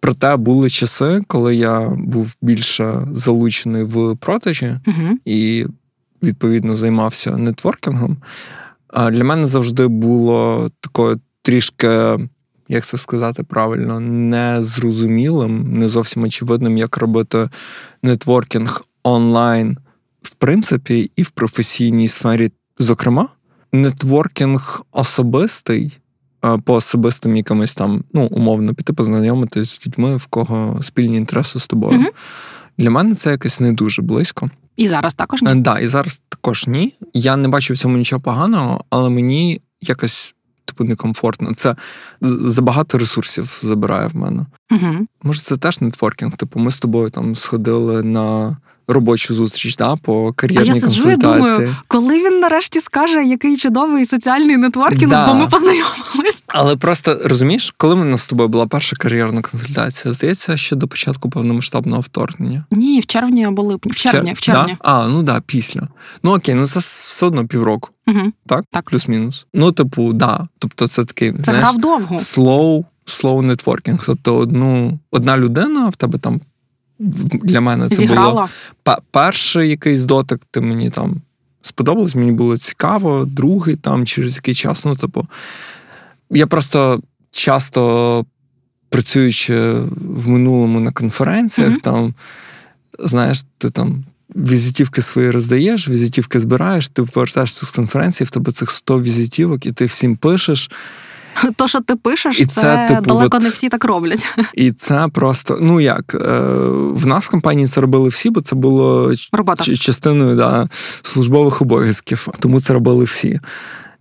Проте 0.00 0.36
були 0.36 0.70
часи, 0.70 1.22
коли 1.26 1.56
я 1.56 1.88
був 1.88 2.34
більше 2.42 3.08
залучений 3.12 3.84
в 3.84 4.16
продажі 4.16 4.78
uh-huh. 4.86 5.12
і, 5.24 5.66
відповідно, 6.22 6.76
займався 6.76 7.36
нетворкінгом. 7.36 8.16
Для 8.94 9.24
мене 9.24 9.46
завжди 9.46 9.86
було 9.86 10.70
такою 10.80 11.20
трішки, 11.42 12.18
як 12.68 12.84
це 12.84 12.98
сказати 12.98 13.42
правильно, 13.42 14.00
незрозумілим, 14.00 15.78
не 15.78 15.88
зовсім 15.88 16.22
очевидним, 16.22 16.76
як 16.76 16.96
робити 16.96 17.48
нетворкінг 18.02 18.84
онлайн, 19.02 19.76
в 20.22 20.30
принципі, 20.30 21.10
і 21.16 21.22
в 21.22 21.30
професійній 21.30 22.08
сфері, 22.08 22.50
зокрема 22.78 23.28
нетворкінг 23.72 24.82
особистий, 24.92 25.98
по 26.64 26.74
особистим 26.74 27.36
якимось 27.36 27.74
там, 27.74 28.04
ну, 28.12 28.26
умовно, 28.26 28.74
піти 28.74 28.92
познайомитись 28.92 29.68
з 29.68 29.86
людьми, 29.86 30.16
в 30.16 30.26
кого 30.26 30.82
спільні 30.82 31.16
інтереси 31.16 31.60
з 31.60 31.66
тобою. 31.66 32.00
Угу. 32.00 32.08
Для 32.78 32.90
мене 32.90 33.14
це 33.14 33.30
якось 33.30 33.60
не 33.60 33.72
дуже 33.72 34.02
близько. 34.02 34.50
І 34.76 34.88
зараз 34.88 35.14
також 35.14 35.42
ні? 35.42 35.48
Так, 35.48 35.60
да, 35.60 35.78
і 35.78 35.86
зараз 35.86 36.20
також 36.28 36.66
ні. 36.66 36.94
Я 37.14 37.36
не 37.36 37.48
бачу 37.48 37.74
в 37.74 37.78
цьому 37.78 37.96
нічого 37.96 38.22
поганого, 38.22 38.84
але 38.90 39.10
мені 39.10 39.60
якось. 39.80 40.34
Типу, 40.64 40.84
некомфортно. 40.84 41.54
Це 41.54 41.76
забагато 42.20 42.98
ресурсів 42.98 43.60
забирає 43.62 44.06
в 44.06 44.16
мене. 44.16 44.46
Угу. 44.70 45.06
Може, 45.22 45.40
це 45.40 45.56
теж 45.56 45.80
нетворкінг. 45.80 46.36
Типу, 46.36 46.60
ми 46.60 46.70
з 46.70 46.78
тобою 46.78 47.10
там 47.10 47.36
сходили 47.36 48.02
на 48.02 48.56
робочу 48.88 49.34
зустріч 49.34 49.76
да, 49.76 49.96
по 49.96 50.32
кар'єрній 50.32 50.70
а 50.70 50.74
я 50.74 50.80
консультації. 50.80 51.10
Я 51.10 51.16
думаю, 51.16 51.76
коли 51.86 52.18
він 52.18 52.40
нарешті 52.40 52.80
скаже, 52.80 53.24
який 53.24 53.56
чудовий 53.56 54.06
соціальний 54.06 54.56
нетворкінг, 54.56 55.10
да. 55.10 55.26
бо 55.26 55.34
ми 55.34 55.46
познайомились. 55.46 56.44
Але 56.46 56.76
просто 56.76 57.20
розумієш, 57.24 57.74
коли 57.76 57.94
в 57.94 58.04
нас 58.04 58.20
з 58.20 58.26
тобою 58.26 58.48
була 58.48 58.66
перша 58.66 58.96
кар'єрна 58.96 59.42
консультація, 59.42 60.14
здається, 60.14 60.56
ще 60.56 60.76
до 60.76 60.88
початку 60.88 61.30
повномасштабного 61.30 62.00
вторгнення. 62.00 62.64
Ні, 62.70 63.00
в 63.00 63.06
червні 63.06 63.44
або 63.44 63.62
липні. 63.62 63.92
В 63.92 63.96
червні. 63.96 64.32
В 64.32 64.40
червні. 64.40 64.76
Да? 64.82 64.90
А, 64.90 65.08
ну 65.08 65.22
да, 65.22 65.40
після. 65.46 65.88
Ну 66.22 66.34
окей, 66.34 66.54
ну 66.54 66.66
це 66.66 66.78
все 66.78 67.26
одно 67.26 67.46
півроку. 67.46 67.88
Угу. 68.06 68.32
Так? 68.46 68.64
Так. 68.70 68.90
Плюс-мінус. 68.90 69.46
Ну, 69.54 69.72
типу, 69.72 70.12
да. 70.12 70.48
Тобто, 70.58 70.86
це 70.88 71.04
такий. 71.04 71.32
Це 71.32 71.42
знаєш, 71.42 71.62
грав 71.62 71.78
довго. 71.78 72.16
Slow, 72.16 72.84
slow 73.06 73.52
networking. 73.52 74.02
Тобто, 74.06 74.36
одну, 74.36 74.98
одна 75.10 75.38
людина 75.38 75.88
в 75.88 75.96
тебе 75.96 76.18
там 76.18 76.40
для 77.42 77.60
мене 77.60 77.88
це 77.88 77.94
Зіграла. 77.94 78.48
було 78.84 78.98
перший 79.10 79.68
якийсь 79.68 80.04
дотик, 80.04 80.40
ти 80.50 80.60
мені 80.60 80.90
там 80.90 81.20
сподобалось, 81.62 82.14
мені 82.14 82.32
було 82.32 82.58
цікаво, 82.58 83.24
другий 83.24 83.76
там 83.76 84.06
через 84.06 84.36
який 84.36 84.54
час. 84.54 84.84
Ну, 84.84 84.96
типу, 84.96 85.26
я 86.30 86.46
просто 86.46 87.02
часто 87.30 88.24
працюючи 88.88 89.72
в 90.00 90.30
минулому 90.30 90.80
на 90.80 90.92
конференціях, 90.92 91.72
mm-hmm. 91.72 91.82
там, 91.82 92.14
знаєш, 92.98 93.44
ти 93.58 93.70
там. 93.70 94.04
Візитівки 94.36 95.02
свої 95.02 95.30
роздаєш, 95.30 95.88
візитівки 95.88 96.40
збираєш, 96.40 96.88
ти 96.88 97.02
повертаєшся 97.02 97.66
з 97.66 97.70
конференції, 97.70 98.26
в 98.26 98.30
тебе 98.30 98.52
цих 98.52 98.70
100 98.70 99.00
візитівок, 99.00 99.66
і 99.66 99.72
ти 99.72 99.84
всім 99.84 100.16
пишеш. 100.16 100.70
То, 101.56 101.68
що 101.68 101.80
ти 101.80 101.96
пишеш, 101.96 102.40
і 102.40 102.46
це, 102.46 102.60
це 102.60 102.86
типу, 102.88 103.00
далеко 103.00 103.36
от, 103.36 103.42
не 103.42 103.48
всі 103.48 103.68
так 103.68 103.84
роблять. 103.84 104.28
І 104.54 104.72
це 104.72 105.08
просто, 105.12 105.58
ну 105.60 105.80
як, 105.80 106.14
е, 106.14 106.18
в 106.92 107.06
нас 107.06 107.24
в 107.24 107.30
компанії 107.30 107.66
це 107.66 107.80
робили 107.80 108.08
всі, 108.08 108.30
бо 108.30 108.40
це 108.40 108.56
було 108.56 109.12
Робота. 109.32 109.64
частиною 109.64 110.36
да, 110.36 110.68
службових 111.02 111.62
обов'язків, 111.62 112.28
тому 112.38 112.60
це 112.60 112.74
робили 112.74 113.04
всі. 113.04 113.40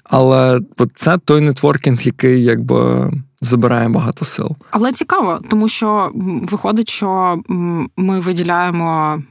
Але 0.03 0.59
це 0.95 1.17
той 1.17 1.41
нетворкінг, 1.41 2.01
який 2.01 2.43
якби 2.43 3.11
забирає 3.41 3.89
багато 3.89 4.25
сил. 4.25 4.55
Але 4.71 4.91
цікаво, 4.91 5.39
тому 5.49 5.69
що 5.69 6.11
виходить, 6.43 6.89
що 6.89 7.41
ми 7.97 8.19
виділяємо 8.19 9.23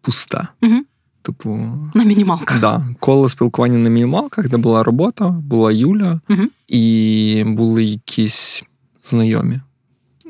пусте. 0.00 0.48
uh 0.62 0.78
Типу, 1.22 1.50
на 1.94 2.04
мінімалках. 2.04 2.60
Да, 2.60 2.86
коло 3.00 3.28
спілкування 3.28 3.78
на 3.78 3.90
мінімалках, 3.90 4.48
де 4.48 4.56
була 4.56 4.82
робота, 4.82 5.28
була 5.28 5.72
Юля, 5.72 6.20
uh 6.28 6.46
і 6.68 7.44
були 7.46 7.84
якісь 7.84 8.62
знайомі. 9.10 9.60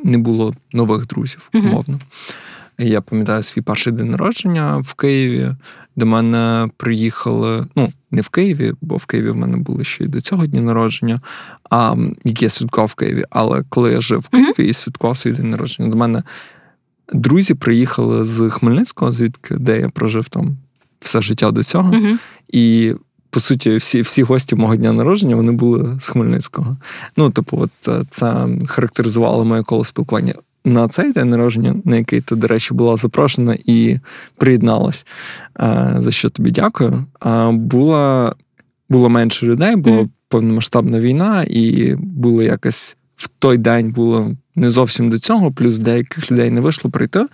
Не 0.05 0.19
було 0.19 0.55
нових 0.73 1.07
друзів, 1.07 1.51
умовно. 1.55 2.01
Я 2.79 3.01
пам'ятаю 3.01 3.43
свій 3.43 3.63
перший 3.63 3.93
день 3.93 4.11
народження 4.11 4.77
в 4.77 4.95
Києві. 4.95 5.55
До 5.97 6.07
мене 6.07 6.69
приїхали, 6.77 7.67
ну, 7.77 7.93
не 8.11 8.21
в 8.21 8.29
Києві, 8.29 8.73
бо 8.81 8.97
в 8.97 9.07
Києві 9.07 9.31
в 9.31 9.37
мене 9.37 9.57
були 9.57 9.85
ще 9.85 10.05
й 10.05 10.07
до 10.07 10.21
цього 10.21 10.47
дні 10.47 10.61
народження, 10.61 11.21
а 11.71 11.97
які 12.25 12.45
я 12.45 12.49
святкував 12.49 12.89
в 12.89 12.95
Києві. 12.95 13.25
Але 13.31 13.65
коли 13.69 13.93
я 13.93 14.01
жив 14.01 14.21
в 14.21 14.29
Києві 14.29 14.69
і 14.69 14.73
святкував 14.73 15.17
свій 15.17 15.33
день 15.33 15.51
народження, 15.51 15.89
до 15.89 15.97
мене 15.97 16.23
друзі 17.13 17.55
приїхали 17.55 18.25
з 18.25 18.51
Хмельницького, 18.51 19.13
звідки 19.13 19.55
де 19.55 19.81
я 19.81 19.89
прожив 19.89 20.29
там 20.29 20.57
все 21.01 21.23
життя 21.23 21.51
до 21.51 21.63
цього. 21.63 21.95
І 22.49 22.95
по 23.31 23.41
суті, 23.41 23.77
всі 23.77 24.01
всі 24.01 24.23
гості 24.23 24.57
мого 24.57 24.77
дня 24.77 24.93
народження 24.93 25.37
вони 25.37 25.53
були 25.53 25.97
з 26.01 26.09
Хмельницького. 26.09 26.77
Ну, 27.17 27.31
типу, 27.31 27.59
от 27.61 27.89
е, 27.89 28.05
це 28.11 28.49
характеризувало 28.67 29.45
моє 29.45 29.63
коло 29.63 29.85
спілкування 29.85 30.35
на 30.65 30.89
цей 30.89 31.13
день 31.13 31.31
народження, 31.31 31.75
на 31.85 31.97
який 31.97 32.21
ти, 32.21 32.37
до 32.37 32.47
речі, 32.47 32.75
була 32.75 32.97
запрошена 32.97 33.57
і 33.65 33.99
приєдналась. 34.37 35.07
За 35.99 36.11
що 36.11 36.31
тобі 36.31 36.51
дякую. 36.51 37.05
Була, 37.53 38.35
Було 38.89 39.09
менше 39.09 39.47
людей, 39.47 39.77
була 39.77 40.01
mm. 40.01 40.09
повномасштабна 40.29 41.01
війна, 41.01 41.45
і 41.51 41.95
було 41.99 42.43
якось 42.43 42.97
в 43.17 43.29
той 43.39 43.59
день 43.59 43.93
було 43.93 44.31
не 44.57 44.71
зовсім 44.71 45.11
до 45.11 45.19
цього, 45.19 45.53
плюс 45.53 45.79
деяких 45.79 46.33
людей 46.33 46.51
не 46.51 46.61
вийшло 46.61 46.91
прийти. 46.91 47.27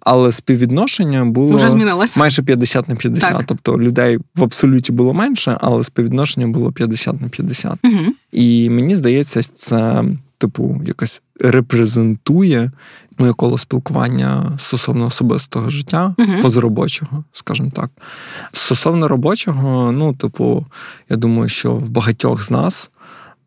Але 0.00 0.32
співвідношення 0.32 1.24
було 1.24 1.56
Вже 1.56 1.68
майже 2.16 2.42
50 2.42 2.88
на 2.88 2.96
50. 2.96 3.32
Так. 3.32 3.42
Тобто 3.46 3.78
людей 3.78 4.18
в 4.36 4.42
абсолюті 4.42 4.92
було 4.92 5.14
менше, 5.14 5.58
але 5.60 5.84
співвідношення 5.84 6.46
було 6.46 6.72
50 6.72 7.20
на 7.20 7.28
50. 7.28 7.78
Угу. 7.84 8.12
І 8.32 8.70
мені 8.70 8.96
здається, 8.96 9.42
це 9.42 10.04
типу, 10.40 10.80
якось 10.86 11.22
репрезентує 11.40 12.70
моє 13.18 13.32
коло 13.32 13.58
спілкування 13.58 14.52
стосовно 14.58 15.06
особистого 15.06 15.70
життя, 15.70 16.14
uh-huh. 16.18 16.42
позаробочого, 16.42 17.24
скажімо 17.32 17.70
так. 17.74 17.90
Стосовно 18.52 19.08
робочого, 19.08 19.92
ну, 19.92 20.14
типу, 20.14 20.66
я 21.08 21.16
думаю, 21.16 21.48
що 21.48 21.74
в 21.74 21.90
багатьох 21.90 22.42
з 22.42 22.50
нас 22.50 22.90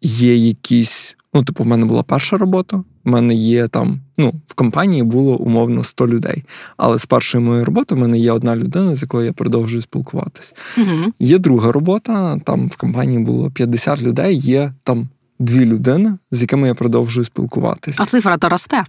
є 0.01 0.36
якісь. 0.36 1.15
Ну, 1.36 1.43
типу, 1.43 1.63
в 1.63 1.67
мене 1.67 1.86
була 1.86 2.03
перша 2.03 2.38
робота, 2.38 2.77
в 2.77 3.10
мене 3.10 3.36
є 3.36 3.67
там, 3.67 4.01
ну, 4.17 4.34
в 4.47 4.53
компанії 4.53 5.03
було 5.03 5.38
умовно 5.38 5.84
100 5.84 6.08
людей. 6.08 6.43
Але 6.77 6.99
з 6.99 7.06
першої 7.06 7.43
моєї 7.43 7.63
роботи 7.63 7.95
в 7.95 7.97
мене 7.97 8.17
є 8.17 8.32
одна 8.32 8.56
людина, 8.56 8.95
з 8.95 9.01
якою 9.01 9.25
я 9.25 9.34
продовжую 9.34 9.82
спілкуватись. 9.82 10.56
uh 10.77 11.12
Є 11.19 11.38
друга 11.38 11.71
робота, 11.71 12.38
там 12.45 12.67
в 12.67 12.75
компанії 12.75 13.19
було 13.19 13.51
50 13.51 14.01
людей, 14.01 14.38
є 14.38 14.73
там 14.84 15.10
дві 15.43 15.65
людини, 15.65 16.17
з 16.32 16.41
якими 16.41 16.67
я 16.67 16.73
продовжую 16.73 17.25
спілкуватися. 17.25 18.03
А 18.03 18.06
цифра 18.06 18.38
то 18.38 18.49
росте. 18.49 18.84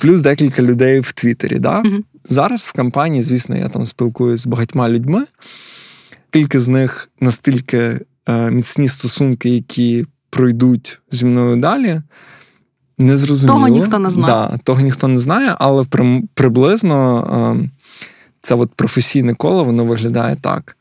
Плюс 0.00 0.22
декілька 0.22 0.62
людей 0.62 1.00
в 1.00 1.12
Твіттері. 1.12 1.58
Да? 1.58 1.80
Угу. 1.80 1.96
Зараз 2.28 2.60
в 2.60 2.72
компанії, 2.72 3.22
звісно, 3.22 3.56
я 3.56 3.68
там 3.68 3.86
спілкуюся 3.86 4.42
з 4.42 4.46
багатьма 4.46 4.88
людьми. 4.88 5.24
Кілька 6.30 6.60
з 6.60 6.68
них 6.68 7.10
настільки 7.20 8.00
е, 8.28 8.50
міцні 8.50 8.88
стосунки, 8.88 9.50
які 9.50 10.06
пройдуть 10.30 11.00
зі 11.10 11.24
мною 11.26 11.56
далі. 11.56 12.02
Не 12.98 13.16
зрозуміло. 13.16 13.58
Того 13.58 13.68
ніхто 13.68 13.98
не 13.98 14.10
знає. 14.10 14.48
Да, 14.50 14.58
Того 14.64 14.80
ніхто 14.80 15.08
не 15.08 15.18
знає, 15.18 15.56
але 15.58 15.84
при, 15.84 16.22
приблизно 16.34 17.56
е, 17.62 17.70
це 18.42 18.54
от 18.54 18.74
професійне 18.74 19.34
коло 19.34 19.64
воно 19.64 19.84
виглядає 19.84 20.36
так. 20.36 20.76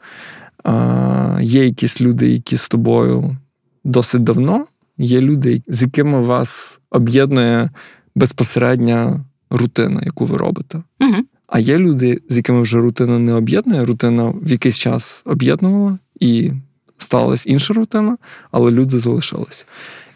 Е, 0.67 1.37
Є 1.41 1.65
якісь 1.65 2.01
люди, 2.01 2.29
які 2.29 2.57
з 2.57 2.69
тобою 2.69 3.37
досить 3.83 4.23
давно, 4.23 4.65
є 4.97 5.21
люди, 5.21 5.61
з 5.67 5.81
якими 5.81 6.21
вас 6.21 6.79
об'єднує 6.91 7.69
безпосередня 8.15 9.25
рутина, 9.49 10.01
яку 10.05 10.25
ви 10.25 10.37
робите. 10.37 10.81
Угу. 11.01 11.15
А 11.47 11.59
є 11.59 11.77
люди, 11.77 12.21
з 12.29 12.37
якими 12.37 12.61
вже 12.61 12.77
рутина 12.77 13.19
не 13.19 13.33
об'єднує, 13.33 13.85
рутина 13.85 14.33
в 14.41 14.51
якийсь 14.51 14.77
час 14.77 15.23
об'єднувала 15.25 15.97
і 16.19 16.51
сталася 16.97 17.49
інша 17.49 17.73
рутина, 17.73 18.17
але 18.51 18.71
люди 18.71 18.99
залишились. 18.99 19.65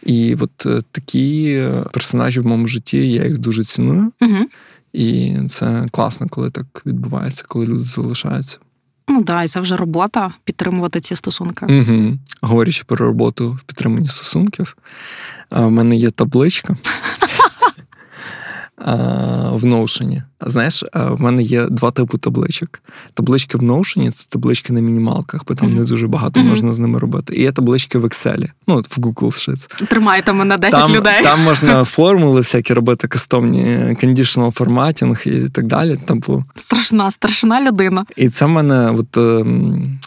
І 0.03 0.35
от 0.39 0.65
е, 0.65 0.81
такі 0.91 1.63
персонажі 1.91 2.39
в 2.39 2.45
моєму 2.45 2.67
житті, 2.67 3.11
я 3.11 3.23
їх 3.23 3.37
дуже 3.37 3.63
ціную. 3.63 4.11
Угу. 4.21 4.45
І 4.93 5.35
це 5.49 5.85
класно, 5.91 6.27
коли 6.29 6.49
так 6.49 6.81
відбувається, 6.85 7.45
коли 7.47 7.65
люди 7.65 7.83
залишаються. 7.83 8.59
Ну 9.07 9.23
да, 9.23 9.43
і 9.43 9.47
це 9.47 9.59
вже 9.59 9.75
робота 9.75 10.33
підтримувати 10.43 10.99
ці 10.99 11.15
стосунки. 11.15 11.65
Угу. 11.65 12.17
Говорячи 12.41 12.83
про 12.87 13.05
роботу 13.05 13.51
в 13.51 13.63
підтриманні 13.63 14.07
стосунків, 14.07 14.77
в 15.51 15.69
мене 15.69 15.95
є 15.95 16.11
табличка. 16.11 16.75
В 18.77 19.65
Notion. 19.65 20.21
Знаєш, 20.41 20.83
в 20.93 21.21
мене 21.21 21.43
є 21.43 21.65
два 21.65 21.91
типи 21.91 22.17
табличок. 22.17 22.79
Таблички 23.13 23.57
в 23.57 23.61
Notion– 23.61 24.11
це 24.11 24.25
таблички 24.29 24.73
на 24.73 24.81
мінімалках, 24.81 25.41
бо 25.47 25.55
там 25.55 25.69
mm-hmm. 25.69 25.79
не 25.79 25.83
дуже 25.83 26.07
багато 26.07 26.39
mm-hmm. 26.39 26.49
можна 26.49 26.73
з 26.73 26.79
ними 26.79 26.99
робити. 26.99 27.35
І 27.35 27.41
є 27.41 27.51
таблички 27.51 27.97
в 27.97 28.05
Excel, 28.05 28.49
ну 28.67 28.75
в 28.75 28.97
Google 28.99 29.13
Sheets. 29.13 29.87
Тримайте 29.87 30.33
мене 30.33 30.57
10 30.57 30.79
там, 30.79 30.95
людей. 30.95 31.23
Там 31.23 31.43
можна 31.43 31.83
формули 31.83 32.41
всякі 32.41 32.73
робити, 32.73 33.07
кастомні 33.07 33.63
conditional 34.03 34.53
formatting 34.53 35.27
і 35.27 35.49
так 35.49 35.67
далі. 35.67 35.97
Типу. 35.97 36.43
Страшна, 36.55 37.11
страшна 37.11 37.61
людина. 37.67 38.05
І 38.15 38.29
це 38.29 38.45
в 38.45 38.49
мене 38.49 38.91
от, 38.91 39.17
ем, 39.17 39.99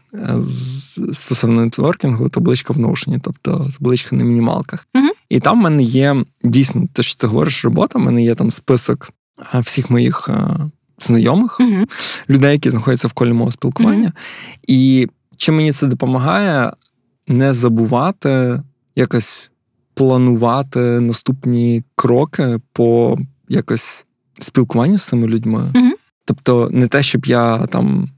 стосовно 1.13 1.65
нетворкінгу, 1.65 2.29
табличка 2.29 2.73
в 2.73 2.79
Notion, 2.79 3.21
тобто 3.23 3.69
табличка 3.79 4.17
на 4.17 4.25
мінімалках. 4.25 4.87
Угу. 4.95 5.09
І 5.31 5.41
там 5.41 5.59
в 5.59 5.63
мене 5.63 5.83
є 5.83 6.25
дійсно 6.45 6.87
те, 6.93 7.03
що 7.03 7.19
ти 7.19 7.27
говориш, 7.27 7.65
робота. 7.65 7.99
в 7.99 8.03
мене 8.03 8.25
є 8.25 8.35
там 8.35 8.51
список 8.51 9.11
всіх 9.55 9.91
моїх 9.91 10.31
знайомих, 10.99 11.61
угу. 11.61 11.85
людей, 12.31 12.53
які 12.53 12.71
знаходяться 12.71 13.09
в 13.09 13.13
колі 13.13 13.33
мого 13.33 13.51
спілкування. 13.51 14.07
Угу. 14.07 14.13
І 14.67 15.09
чи 15.37 15.53
мені 15.53 15.73
це 15.73 15.87
допомагає 15.87 16.73
не 17.29 17.55
забувати 17.55 18.63
якось 18.97 19.51
планувати 19.95 21.01
наступні 21.01 21.83
кроки 21.95 22.59
по 22.73 23.19
якось 23.49 24.07
спілкуванню 24.39 24.99
з 24.99 25.03
цими 25.03 25.27
людьми? 25.27 25.73
Угу. 25.75 25.91
Тобто, 26.25 26.69
не 26.73 26.89
те, 26.89 27.03
щоб 27.03 27.27
я 27.27 27.67
там 27.67 28.09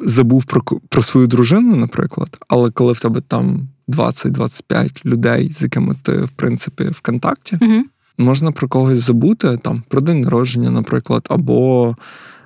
забув 0.00 0.44
про 0.44 0.62
про 0.88 1.02
свою 1.02 1.26
дружину, 1.26 1.76
наприклад, 1.76 2.38
але 2.48 2.70
коли 2.70 2.92
в 2.92 3.00
тебе 3.00 3.20
там 3.20 3.68
20-25 3.88 5.06
людей, 5.06 5.52
з 5.52 5.62
якими 5.62 5.94
ти, 6.02 6.12
в 6.12 6.30
принципі, 6.30 6.84
в 6.84 7.00
контакті, 7.00 7.58
угу. 7.60 7.84
можна 8.18 8.52
про 8.52 8.68
когось 8.68 8.98
забути, 8.98 9.56
там, 9.56 9.82
про 9.88 10.00
день 10.00 10.20
народження, 10.20 10.70
наприклад, 10.70 11.26
або 11.30 11.96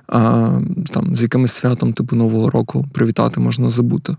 а, 0.07 0.51
там, 0.91 1.15
з 1.15 1.21
якимось 1.21 1.51
святом, 1.51 1.93
типу 1.93 2.15
Нового 2.15 2.49
року, 2.49 2.85
привітати 2.93 3.39
можна 3.39 3.69
забути. 3.69 4.15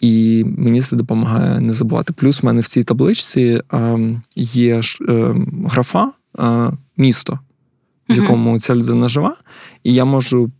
І 0.00 0.44
мені 0.58 0.80
це 0.80 0.96
допомагає 0.96 1.60
не 1.60 1.72
забувати. 1.72 2.12
Плюс 2.12 2.42
в 2.42 2.46
мене 2.46 2.60
в 2.60 2.68
цій 2.68 2.84
табличці 2.84 3.60
а, 3.70 3.98
є 4.36 4.80
а, 5.08 5.12
е, 5.12 5.34
графа 5.64 6.12
місто, 6.96 7.38
в 8.08 8.14
якому 8.14 8.60
ця 8.60 8.74
людина 8.74 9.08
живе, 9.08 9.32
і 9.82 9.94
я 9.94 10.04
можу 10.04 10.50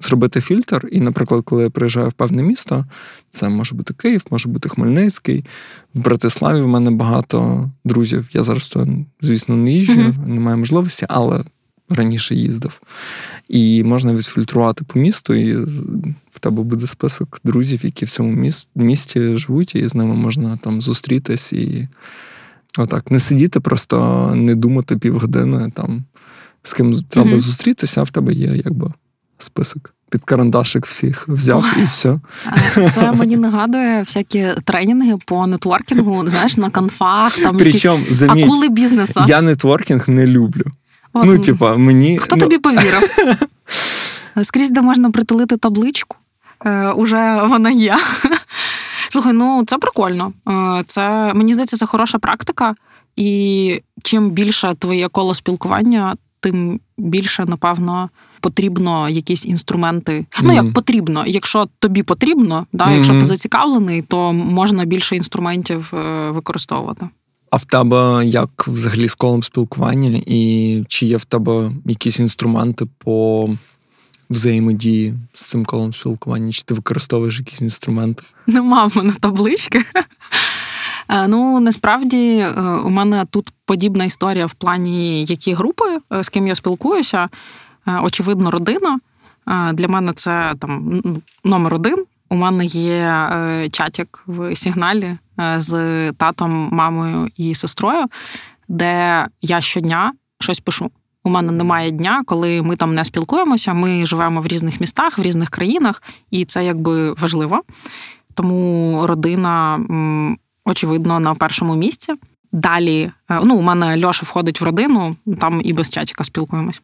зробити 0.00 0.40
фільтр. 0.40 0.88
І, 0.92 1.00
наприклад, 1.00 1.42
коли 1.44 1.62
я 1.62 1.70
приїжджаю 1.70 2.08
в 2.08 2.12
певне 2.12 2.42
місто, 2.42 2.86
це 3.28 3.48
може 3.48 3.74
бути 3.74 3.94
Київ, 3.94 4.24
може 4.30 4.48
бути 4.48 4.68
Хмельницький. 4.68 5.44
В 5.94 5.98
Братиславі 5.98 6.60
в 6.60 6.68
мене 6.68 6.90
багато 6.90 7.70
друзів. 7.84 8.28
Я 8.32 8.42
зараз, 8.42 8.76
звісно, 9.20 9.56
не 9.56 9.72
їжджу, 9.72 10.00
mm-hmm. 10.00 10.28
немає 10.28 10.56
можливості, 10.56 11.06
але 11.08 11.44
раніше 11.90 12.34
їздив. 12.34 12.80
І 13.48 13.84
можна 13.84 14.14
відфільтрувати 14.14 14.84
по 14.84 14.98
місту, 14.98 15.34
і 15.34 15.54
в 16.30 16.38
тебе 16.40 16.62
буде 16.62 16.86
список 16.86 17.40
друзів, 17.44 17.84
які 17.84 18.04
в 18.04 18.10
цьому 18.10 18.52
місті 18.74 19.36
живуть, 19.36 19.74
і 19.74 19.88
з 19.88 19.94
ними 19.94 20.14
можна 20.14 20.56
там 20.56 20.82
зустрітись 20.82 21.52
і 21.52 21.88
отак. 22.78 23.10
Не 23.10 23.20
сидіти, 23.20 23.60
просто 23.60 24.26
не 24.34 24.54
думати 24.54 24.96
півгодини 24.96 25.72
там. 25.74 26.04
З 26.62 26.72
ким 26.72 27.02
треба 27.08 27.30
mm-hmm. 27.30 27.38
зустрітися, 27.38 28.00
а 28.00 28.04
в 28.04 28.10
тебе 28.10 28.32
є 28.32 28.60
якби 28.64 28.92
список. 29.42 29.94
Під 30.10 30.24
карандашик 30.24 30.86
всіх 30.86 31.28
взяв 31.28 31.64
і 31.82 31.84
все. 31.84 32.20
Це 32.94 33.12
мені 33.12 33.36
нагадує 33.36 34.02
всякі 34.02 34.48
тренінги 34.64 35.18
по 35.26 35.46
нетворкінгу, 35.46 36.30
знаєш, 36.30 36.56
на 36.56 36.70
конфах, 36.70 37.38
там 37.38 37.56
Причому, 37.58 38.04
заміть, 38.10 38.44
акули 38.44 38.68
бізнесу. 38.68 39.24
Я 39.26 39.42
нетворкінг 39.42 40.08
не 40.08 40.26
люблю. 40.26 40.64
От, 41.12 41.26
ну, 41.26 41.38
типа, 41.38 41.76
мені... 41.76 42.18
Хто 42.18 42.36
ну... 42.36 42.42
тобі 42.42 42.58
повірив? 42.58 43.10
Скрізь, 44.42 44.70
де 44.70 44.82
можна 44.82 45.10
притулити 45.10 45.56
табличку, 45.56 46.16
е, 46.66 46.90
уже 46.90 47.40
вона 47.44 47.70
є. 47.70 47.98
Слухай, 49.08 49.32
ну 49.32 49.64
це 49.66 49.78
прикольно. 49.78 50.32
Е, 50.48 50.84
це, 50.86 51.34
Мені 51.34 51.52
здається, 51.52 51.76
це 51.76 51.86
хороша 51.86 52.18
практика, 52.18 52.74
і 53.16 53.82
чим 54.02 54.30
більше 54.30 54.74
твоє 54.78 55.08
коло 55.08 55.34
спілкування, 55.34 56.16
тим 56.40 56.80
більше, 56.98 57.44
напевно 57.44 58.10
потрібно 58.40 59.08
якісь 59.08 59.46
інструменти. 59.46 60.12
Mm-hmm. 60.12 60.40
Ну 60.42 60.52
як 60.52 60.72
потрібно, 60.72 61.24
якщо 61.26 61.68
тобі 61.78 62.02
потрібно, 62.02 62.66
да, 62.72 62.84
mm-hmm. 62.84 62.94
якщо 62.94 63.12
ти 63.12 63.20
зацікавлений, 63.20 64.02
то 64.02 64.32
можна 64.32 64.84
більше 64.84 65.16
інструментів 65.16 65.92
е, 65.94 66.30
використовувати. 66.30 67.08
А 67.50 67.56
в 67.56 67.64
тебе 67.64 68.26
як 68.26 68.68
взагалі 68.68 69.08
з 69.08 69.14
колом 69.14 69.42
спілкування, 69.42 70.22
і 70.26 70.84
чи 70.88 71.06
є 71.06 71.16
в 71.16 71.24
тебе 71.24 71.70
якісь 71.84 72.20
інструменти 72.20 72.86
по 72.98 73.48
взаємодії 74.30 75.14
з 75.34 75.46
цим 75.46 75.64
колом 75.64 75.92
спілкування? 75.92 76.52
Чи 76.52 76.62
ти 76.62 76.74
використовуєш 76.74 77.38
якісь 77.38 77.60
інструменти? 77.60 78.22
Нема 78.46 78.86
в 78.86 78.96
мене 78.96 79.12
таблички. 79.20 79.84
Е, 81.08 81.28
ну 81.28 81.60
насправді 81.60 82.36
е, 82.36 82.60
у 82.60 82.90
мене 82.90 83.26
тут 83.30 83.48
подібна 83.64 84.04
історія 84.04 84.46
в 84.46 84.54
плані, 84.54 85.24
які 85.24 85.54
групи, 85.54 85.98
з 86.20 86.28
ким 86.28 86.46
я 86.46 86.54
спілкуюся. 86.54 87.28
Е, 87.90 88.00
очевидно, 88.00 88.50
родина. 88.50 89.00
Е, 89.48 89.72
для 89.72 89.88
мене 89.88 90.12
це 90.12 90.54
там 90.58 91.02
номер 91.44 91.74
один. 91.74 92.04
У 92.30 92.36
мене 92.36 92.64
є 92.64 92.96
е, 92.96 93.68
чатик 93.72 94.22
в 94.26 94.56
сигналі 94.56 95.16
з 95.56 95.72
татом, 96.12 96.68
мамою 96.72 97.28
і 97.36 97.54
сестрою, 97.54 98.06
де 98.68 99.26
я 99.42 99.60
щодня 99.60 100.12
щось 100.40 100.60
пишу. 100.60 100.90
У 101.24 101.30
мене 101.30 101.52
немає 101.52 101.90
дня, 101.90 102.22
коли 102.26 102.62
ми 102.62 102.76
там 102.76 102.94
не 102.94 103.04
спілкуємося. 103.04 103.74
Ми 103.74 104.06
живемо 104.06 104.40
в 104.40 104.46
різних 104.46 104.80
містах, 104.80 105.18
в 105.18 105.22
різних 105.22 105.50
країнах, 105.50 106.02
і 106.30 106.44
це 106.44 106.64
якби 106.64 107.12
важливо. 107.12 107.62
Тому 108.34 109.00
родина, 109.06 109.80
очевидно, 110.64 111.20
на 111.20 111.34
першому 111.34 111.76
місці. 111.76 112.14
Далі, 112.52 113.10
ну, 113.42 113.56
у 113.56 113.62
мене 113.62 114.06
Льоша 114.06 114.22
входить 114.26 114.60
в 114.60 114.64
родину, 114.64 115.16
там 115.40 115.60
і 115.64 115.72
без 115.72 115.90
чатіка 115.90 116.24
спілкуємось. 116.24 116.82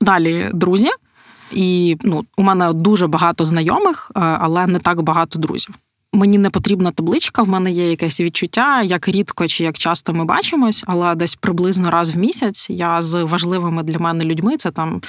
Далі 0.00 0.50
друзі, 0.52 0.88
і 1.52 1.96
ну, 2.02 2.24
у 2.36 2.42
мене 2.42 2.72
дуже 2.72 3.06
багато 3.06 3.44
знайомих, 3.44 4.10
е, 4.16 4.20
але 4.20 4.66
не 4.66 4.78
так 4.78 5.02
багато 5.02 5.38
друзів. 5.38 5.74
Мені 6.12 6.38
не 6.38 6.50
потрібна 6.50 6.90
табличка, 6.90 7.42
в 7.42 7.48
мене 7.48 7.72
є 7.72 7.90
якесь 7.90 8.20
відчуття, 8.20 8.82
як 8.82 9.08
рідко 9.08 9.48
чи 9.48 9.64
як 9.64 9.78
часто 9.78 10.12
ми 10.12 10.24
бачимось, 10.24 10.84
але 10.86 11.14
десь 11.14 11.34
приблизно 11.34 11.90
раз 11.90 12.10
в 12.10 12.18
місяць 12.18 12.70
я 12.70 13.02
з 13.02 13.22
важливими 13.22 13.82
для 13.82 13.98
мене 13.98 14.24
людьми 14.24 14.56
це 14.56 14.70
там 14.70 15.00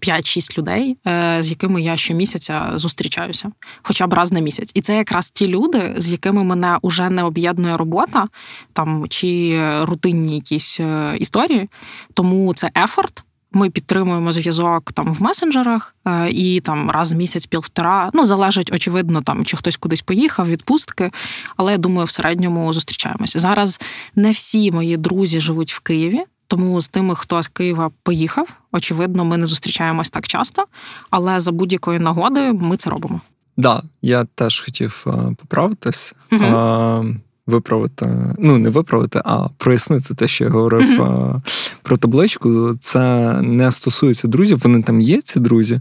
5-6 0.00 0.58
людей, 0.58 0.96
е, 1.06 1.38
з 1.42 1.50
якими 1.50 1.82
я 1.82 1.96
щомісяця 1.96 2.72
зустрічаюся, 2.74 3.50
хоча 3.82 4.06
б 4.06 4.12
раз 4.14 4.32
на 4.32 4.40
місяць. 4.40 4.70
І 4.74 4.80
це 4.80 4.96
якраз 4.96 5.30
ті 5.30 5.48
люди, 5.48 5.94
з 5.98 6.12
якими 6.12 6.44
мене 6.44 6.78
вже 6.82 7.10
не 7.10 7.22
об'єднує 7.22 7.76
робота 7.76 8.28
там 8.72 9.06
чи 9.08 9.60
рутинні 9.82 10.34
якісь 10.34 10.80
е, 10.80 11.16
історії. 11.18 11.68
Тому 12.14 12.54
це 12.54 12.70
ефорт. 12.76 13.24
Ми 13.52 13.70
підтримуємо 13.70 14.32
зв'язок 14.32 14.92
там 14.92 15.14
в 15.14 15.22
месенджерах 15.22 15.94
е, 16.06 16.30
і 16.30 16.60
там 16.60 16.90
раз 16.90 17.12
в 17.12 17.16
місяць, 17.16 17.46
півтора. 17.46 18.10
Ну 18.14 18.24
залежить, 18.24 18.72
очевидно, 18.72 19.22
там 19.22 19.44
чи 19.44 19.56
хтось 19.56 19.76
кудись 19.76 20.02
поїхав, 20.02 20.48
відпустки. 20.48 21.10
Але 21.56 21.72
я 21.72 21.78
думаю, 21.78 22.04
в 22.04 22.10
середньому 22.10 22.72
зустрічаємося. 22.72 23.38
Зараз 23.38 23.80
не 24.14 24.30
всі 24.30 24.72
мої 24.72 24.96
друзі 24.96 25.40
живуть 25.40 25.72
в 25.72 25.80
Києві, 25.80 26.24
тому 26.46 26.80
з 26.80 26.88
тими, 26.88 27.14
хто 27.14 27.42
з 27.42 27.48
Києва 27.48 27.90
поїхав, 28.02 28.48
очевидно, 28.72 29.24
ми 29.24 29.36
не 29.36 29.46
зустрічаємось 29.46 30.10
так 30.10 30.26
часто, 30.26 30.64
але 31.10 31.40
за 31.40 31.52
будь-якої 31.52 31.98
нагоди 31.98 32.52
ми 32.52 32.76
це 32.76 32.90
робимо. 32.90 33.20
Да, 33.56 33.82
я 34.02 34.24
теж 34.24 34.60
хотів 34.60 35.04
е, 35.06 35.10
поправитись. 35.40 36.14
Угу 36.32 37.14
виправити, 37.48 38.34
ну 38.38 38.58
не 38.58 38.70
виправити, 38.70 39.22
а 39.24 39.48
прояснити 39.48 40.14
те, 40.14 40.28
що 40.28 40.44
я 40.44 40.50
говорив 40.50 40.80
mm-hmm. 40.82 41.40
про 41.82 41.96
табличку. 41.96 42.74
Це 42.80 43.32
не 43.42 43.72
стосується 43.72 44.28
друзів, 44.28 44.60
вони 44.64 44.82
там 44.82 45.00
є, 45.00 45.20
ці 45.20 45.40
друзі, 45.40 45.80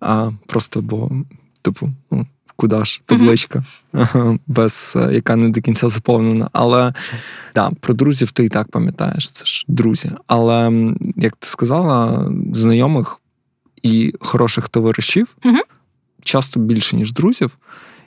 а 0.00 0.30
просто 0.46 0.80
бо, 0.80 1.10
типу, 1.62 1.90
ну. 2.10 2.26
Куди 2.60 2.84
ж 2.84 3.00
табличка, 3.06 3.64
mm-hmm. 3.94 4.38
без 4.46 4.94
е, 4.96 5.14
яка 5.14 5.36
не 5.36 5.48
до 5.48 5.60
кінця 5.60 5.88
заповнена. 5.88 6.50
Але 6.52 6.92
да, 7.54 7.70
про 7.80 7.94
друзів 7.94 8.30
ти 8.30 8.44
і 8.44 8.48
так 8.48 8.70
пам'ятаєш, 8.70 9.30
це 9.30 9.44
ж 9.44 9.64
друзі. 9.68 10.10
Але 10.26 10.72
як 11.16 11.36
ти 11.36 11.48
сказала, 11.48 12.26
знайомих 12.52 13.20
і 13.82 14.14
хороших 14.20 14.68
товаришів 14.68 15.36
mm-hmm. 15.44 15.62
часто 16.22 16.60
більше, 16.60 16.96
ніж 16.96 17.12
друзів. 17.12 17.58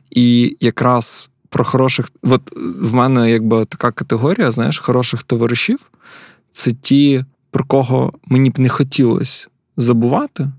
І 0.09 0.57
якраз 0.59 1.30
про 1.51 1.63
хороших. 1.63 2.11
От 2.21 2.41
в 2.81 2.93
мене 2.93 3.31
якби 3.31 3.65
така 3.65 3.91
категорія, 3.91 4.51
знаєш, 4.51 4.79
хороших 4.79 5.23
товаришів 5.23 5.79
це 6.51 6.71
ті, 6.71 7.25
про 7.51 7.65
кого 7.65 8.13
мені 8.25 8.49
б 8.49 8.59
не 8.59 8.69
хотілося 8.69 9.47
забувати, 9.77 10.51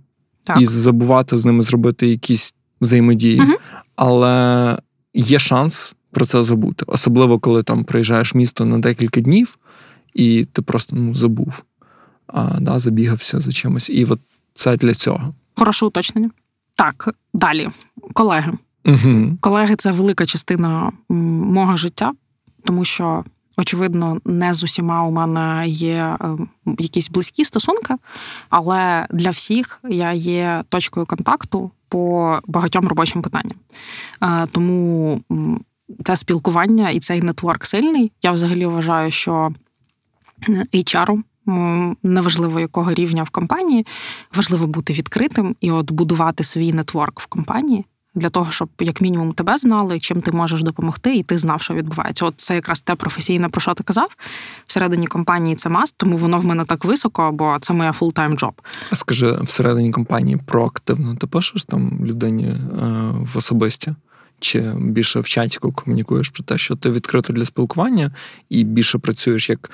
так. 0.45 0.61
і 0.61 0.67
забувати 0.67 1.39
з 1.39 1.45
ними 1.45 1.63
зробити 1.63 2.07
якісь 2.07 2.55
взаємодії, 2.81 3.41
угу. 3.41 3.53
але 3.97 4.79
є 5.15 5.39
шанс 5.39 5.95
про 6.11 6.25
це 6.25 6.45
забути. 6.45 6.85
Особливо, 6.89 7.39
коли 7.39 7.63
там 7.63 7.85
приїжджаєш 7.85 8.35
в 8.35 8.37
місто 8.37 8.65
на 8.65 8.79
декілька 8.79 9.21
днів, 9.21 9.59
і 10.15 10.45
ти 10.53 10.63
просто 10.63 10.97
ну, 10.97 11.15
забув, 11.15 11.63
а, 12.27 12.61
да, 12.61 12.79
забігався 12.79 13.41
за 13.41 13.53
чимось. 13.53 13.91
І 13.91 14.05
от 14.05 14.21
це 14.55 14.77
для 14.77 14.95
цього. 14.95 15.35
Хороше 15.55 15.87
уточнення. 15.87 16.31
Так, 16.75 17.15
далі, 17.35 17.69
колеги. 18.13 18.53
Угу. 18.85 19.37
Колеги, 19.41 19.77
це 19.77 19.91
велика 19.91 20.27
частина 20.27 20.93
мого 21.09 21.77
життя, 21.77 22.13
тому 22.65 22.85
що, 22.85 23.25
очевидно, 23.57 24.21
не 24.25 24.55
з 24.55 24.63
усіма 24.63 25.05
у 25.05 25.11
мене 25.11 25.69
є 25.69 26.17
е, 26.21 26.37
якісь 26.79 27.11
близькі 27.11 27.45
стосунки, 27.45 27.95
але 28.51 29.07
для 29.11 29.31
всіх 29.31 29.81
я 29.89 30.13
є 30.13 30.65
точкою 30.69 31.07
контакту 31.07 31.71
по 31.89 32.39
багатьом 32.47 32.89
робочим 32.89 33.23
питанням. 33.23 33.59
Е, 34.23 34.47
тому 34.53 35.21
це 36.05 36.17
спілкування 36.17 36.91
і 36.91 37.01
цей 37.01 37.23
network 37.23 37.65
сильний. 37.65 38.13
Я 38.23 38.33
взагалі 38.33 38.67
вважаю, 38.67 39.11
що 39.11 39.53
HR 40.75 41.23
неважливо 42.03 42.61
якого 42.61 42.95
рівня 42.95 43.23
в 43.23 43.31
компанії, 43.31 43.87
важливо 44.35 44.67
бути 44.67 44.93
відкритим 44.93 45.57
і 45.61 45.71
от 45.71 45.91
будувати 45.91 46.45
свій 46.45 46.73
network 46.73 47.21
в 47.21 47.27
компанії. 47.27 47.85
Для 48.15 48.31
того, 48.31 48.51
щоб 48.51 48.69
як 48.81 49.01
мінімум 49.01 49.33
тебе 49.33 49.57
знали, 49.57 50.01
чим 50.01 50.21
ти 50.21 50.33
можеш 50.33 50.63
допомогти, 50.63 51.17
і 51.17 51.23
ти 51.23 51.39
знав, 51.39 51.63
що 51.63 51.75
відбувається. 51.75 52.25
От 52.25 52.35
це 52.37 52.55
якраз 52.55 52.81
те 52.81 52.95
професійне, 52.95 53.49
про 53.49 53.61
що 53.61 53.75
ти 53.75 53.83
казав. 53.83 54.09
Всередині 54.67 55.07
компанії 55.07 55.57
це 55.57 55.69
must, 55.69 55.95
тому 55.97 56.17
воно 56.17 56.39
в 56.39 56.45
мене 56.45 56.65
так 56.65 56.85
високо, 56.85 57.33
бо 57.33 57.57
це 57.61 57.73
моя 57.73 57.93
full-time 57.93 58.37
job. 58.37 58.63
А 58.91 58.97
скажи, 58.97 59.39
всередині 59.43 59.91
компанії 59.91 60.37
проактивно 60.47 61.17
ти 61.17 61.27
пишеш 61.27 61.65
там 61.65 62.07
людині 62.07 62.45
е, 62.47 62.59
в 63.35 63.39
особисті? 63.39 63.95
Чи 64.41 64.75
більше 64.79 65.21
в 65.21 65.25
чатіку 65.25 65.73
комунікуєш 65.73 66.31
про 66.31 66.45
те, 66.45 66.59
що 66.59 66.77
ти 66.77 66.91
відкрито 66.91 67.33
для 67.33 67.45
спілкування 67.45 68.11
і 68.49 68.65
більше 68.65 68.99
працюєш 68.99 69.49
як 69.49 69.71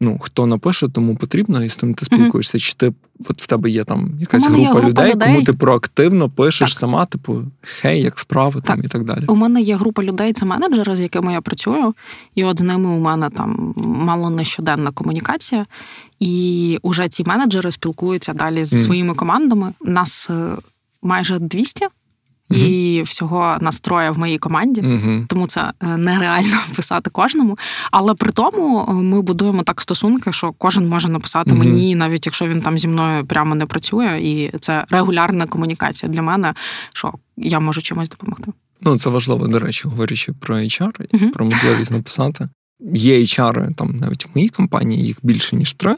ну, 0.00 0.18
хто 0.18 0.46
напише, 0.46 0.88
тому 0.88 1.16
потрібно, 1.16 1.64
і 1.64 1.68
з 1.68 1.76
тим 1.76 1.94
ти 1.94 2.04
спілкуєшся. 2.04 2.58
Mm-hmm. 2.58 2.60
Чи 2.60 2.74
ти 2.74 2.92
от 3.28 3.42
в 3.42 3.46
тебе 3.46 3.70
є 3.70 3.84
там 3.84 4.10
якась 4.20 4.46
група, 4.46 4.62
група 4.62 4.88
людей, 4.88 5.12
людей, 5.12 5.28
кому 5.28 5.44
ти 5.44 5.52
проактивно 5.52 6.30
пишеш 6.30 6.70
так. 6.70 6.78
сама, 6.78 7.06
типу, 7.06 7.42
хей, 7.60 8.00
як 8.00 8.18
справи 8.18 8.54
так. 8.54 8.64
там 8.64 8.84
і 8.84 8.88
так 8.88 9.04
далі. 9.04 9.24
У 9.28 9.34
мене 9.34 9.60
є 9.60 9.76
група 9.76 10.02
людей, 10.02 10.32
це 10.32 10.46
менеджери, 10.46 10.96
з 10.96 11.00
якими 11.00 11.32
я 11.32 11.40
працюю, 11.40 11.94
і 12.34 12.44
от 12.44 12.58
з 12.58 12.62
ними 12.62 12.88
у 12.88 12.98
мене 12.98 13.30
там 13.30 13.74
мало 13.84 14.30
не 14.30 14.44
щоденна 14.44 14.90
комунікація. 14.90 15.66
І 16.20 16.78
уже 16.82 17.08
ці 17.08 17.24
менеджери 17.24 17.70
спілкуються 17.70 18.32
далі 18.32 18.64
зі 18.64 18.76
mm. 18.76 18.84
своїми 18.84 19.14
командами. 19.14 19.72
Нас 19.84 20.30
е, 20.30 20.56
майже 21.02 21.38
200 21.38 21.86
mm 22.50 22.68
і 22.68 23.02
всього 23.02 23.56
настроя 23.60 24.10
в 24.10 24.18
моїй 24.18 24.38
команді, 24.38 24.80
mm 24.80 25.26
тому 25.26 25.46
це 25.46 25.72
е, 25.80 25.96
нереально 25.96 26.56
писати 26.76 27.10
кожному. 27.10 27.58
Але 27.90 28.14
при 28.14 28.32
тому 28.32 28.86
е, 28.88 28.92
ми 28.92 29.22
будуємо 29.22 29.62
так 29.62 29.80
стосунки, 29.80 30.32
що 30.32 30.52
кожен 30.52 30.88
може 30.88 31.08
написати 31.08 31.50
mm 31.50 31.58
мені, 31.58 31.94
навіть 31.94 32.26
якщо 32.26 32.46
він 32.46 32.60
там 32.60 32.78
зі 32.78 32.88
мною 32.88 33.26
прямо 33.26 33.54
не 33.54 33.66
працює, 33.66 34.20
і 34.22 34.50
це 34.60 34.84
регулярна 34.90 35.46
комунікація 35.46 36.12
для 36.12 36.22
мене, 36.22 36.54
що 36.92 37.12
я 37.36 37.60
можу 37.60 37.82
чимось 37.82 38.08
допомогти. 38.08 38.52
Ну 38.80 38.98
це 38.98 39.10
важливо, 39.10 39.48
до 39.48 39.58
речі, 39.58 39.88
говорячи 39.88 40.32
про 40.32 40.56
HR, 40.56 41.30
про 41.32 41.44
можливість 41.44 41.90
написати. 41.90 42.48
Є 42.94 43.20
HR, 43.20 43.74
там 43.74 43.96
навіть 44.00 44.26
в 44.26 44.28
моїй 44.34 44.48
компанії 44.48 45.06
їх 45.06 45.16
більше 45.22 45.56
ніж 45.56 45.72
три 45.72 45.96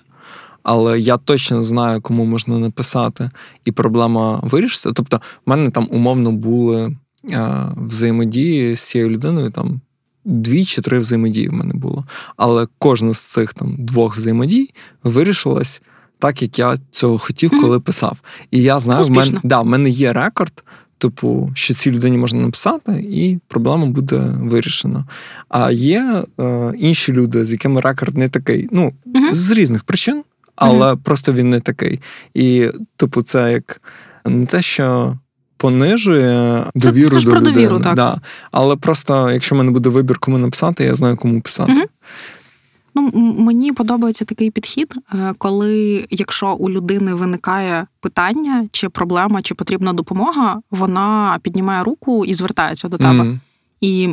але 0.63 1.01
я 1.01 1.17
точно 1.17 1.65
знаю, 1.65 2.01
кому 2.01 2.25
можна 2.25 2.59
написати, 2.59 3.31
і 3.65 3.73
проблема 3.73 4.41
вирішиться. 4.43 4.93
Тобто, 4.93 5.21
в 5.47 5.51
мене 5.51 5.71
там 5.71 5.89
умовно 5.91 6.33
були 6.33 6.97
а, 7.33 7.69
взаємодії 7.77 8.77
з 8.77 8.81
цією 8.81 9.11
людиною 9.11 9.51
там. 9.51 9.81
Дві 10.25 10.65
чи 10.65 10.83
три 10.83 10.99
взаємодії 10.99 11.49
в 11.49 11.53
мене 11.53 11.75
було. 11.75 12.05
Але 12.37 12.67
кожна 12.79 13.15
з 13.15 13.21
цих 13.21 13.55
там 13.55 13.77
двох 13.79 14.17
взаємодій 14.17 14.71
вирішилась 15.05 15.83
так, 16.19 16.43
як 16.43 16.59
я 16.59 16.77
цього 16.91 17.19
хотів, 17.19 17.51
коли 17.61 17.81
писав. 17.81 18.21
І 18.51 18.63
я 18.63 18.81
знаю, 18.81 19.05
в 19.05 19.11
мене 19.11 19.39
да, 19.43 19.61
в 19.61 19.67
мене 19.67 19.91
є 19.91 20.13
рекорд, 20.13 20.65
типу, 20.99 21.51
що 21.55 21.75
цій 21.75 21.91
людині 21.91 22.19
можна 22.19 22.41
написати, 22.41 22.93
і 23.11 23.39
проблема 23.49 23.87
буде 23.87 24.17
вирішена. 24.41 25.05
А 25.49 25.71
є 25.71 26.25
е, 26.41 26.73
інші 26.79 27.13
люди, 27.13 27.45
з 27.45 27.53
якими 27.53 27.81
рекорд 27.81 28.17
не 28.17 28.29
такий. 28.29 28.69
Ну, 28.73 28.93
uh 29.07 29.33
з 29.33 29.51
різних 29.51 29.85
причин 29.85 30.23
але 30.61 30.93
mm-hmm. 30.93 30.97
просто 30.97 31.33
він 31.33 31.51
не 31.51 31.61
такий. 31.61 32.01
І, 32.35 32.71
типу, 32.97 33.23
це 33.23 33.53
як 33.53 33.81
не 34.27 34.47
те, 34.47 34.63
що. 34.63 35.17
Понижує 35.57 36.65
довіру 36.75 37.09
це, 37.09 37.15
це 37.15 37.21
ж 37.21 37.27
до 37.27 37.31
про 37.31 37.41
людини. 37.41 37.55
довіру, 37.55 37.81
так. 37.81 37.95
Да. 37.95 38.21
Але 38.51 38.77
просто, 38.77 39.31
якщо 39.31 39.55
в 39.55 39.59
мене 39.59 39.71
буде 39.71 39.89
вибір, 39.89 40.19
кому 40.19 40.39
написати, 40.39 40.85
я 40.85 40.95
знаю, 40.95 41.17
кому 41.17 41.41
писати. 41.41 41.73
Угу. 41.73 41.83
Ну, 42.95 43.11
Мені 43.39 43.73
подобається 43.73 44.25
такий 44.25 44.51
підхід, 44.51 44.95
е, 45.15 45.35
коли 45.39 46.07
якщо 46.11 46.53
у 46.53 46.71
людини 46.71 47.15
виникає 47.15 47.87
питання, 48.01 48.69
чи 48.73 48.89
проблема, 48.89 49.43
чи 49.43 49.55
потрібна 49.55 49.93
допомога, 49.93 50.61
вона 50.71 51.39
піднімає 51.43 51.85
руку 51.85 52.25
і 52.25 52.35
звертається 52.35 52.89
до 52.89 52.99
тебе. 52.99 53.25
Mm. 53.25 53.39
І 53.81 54.09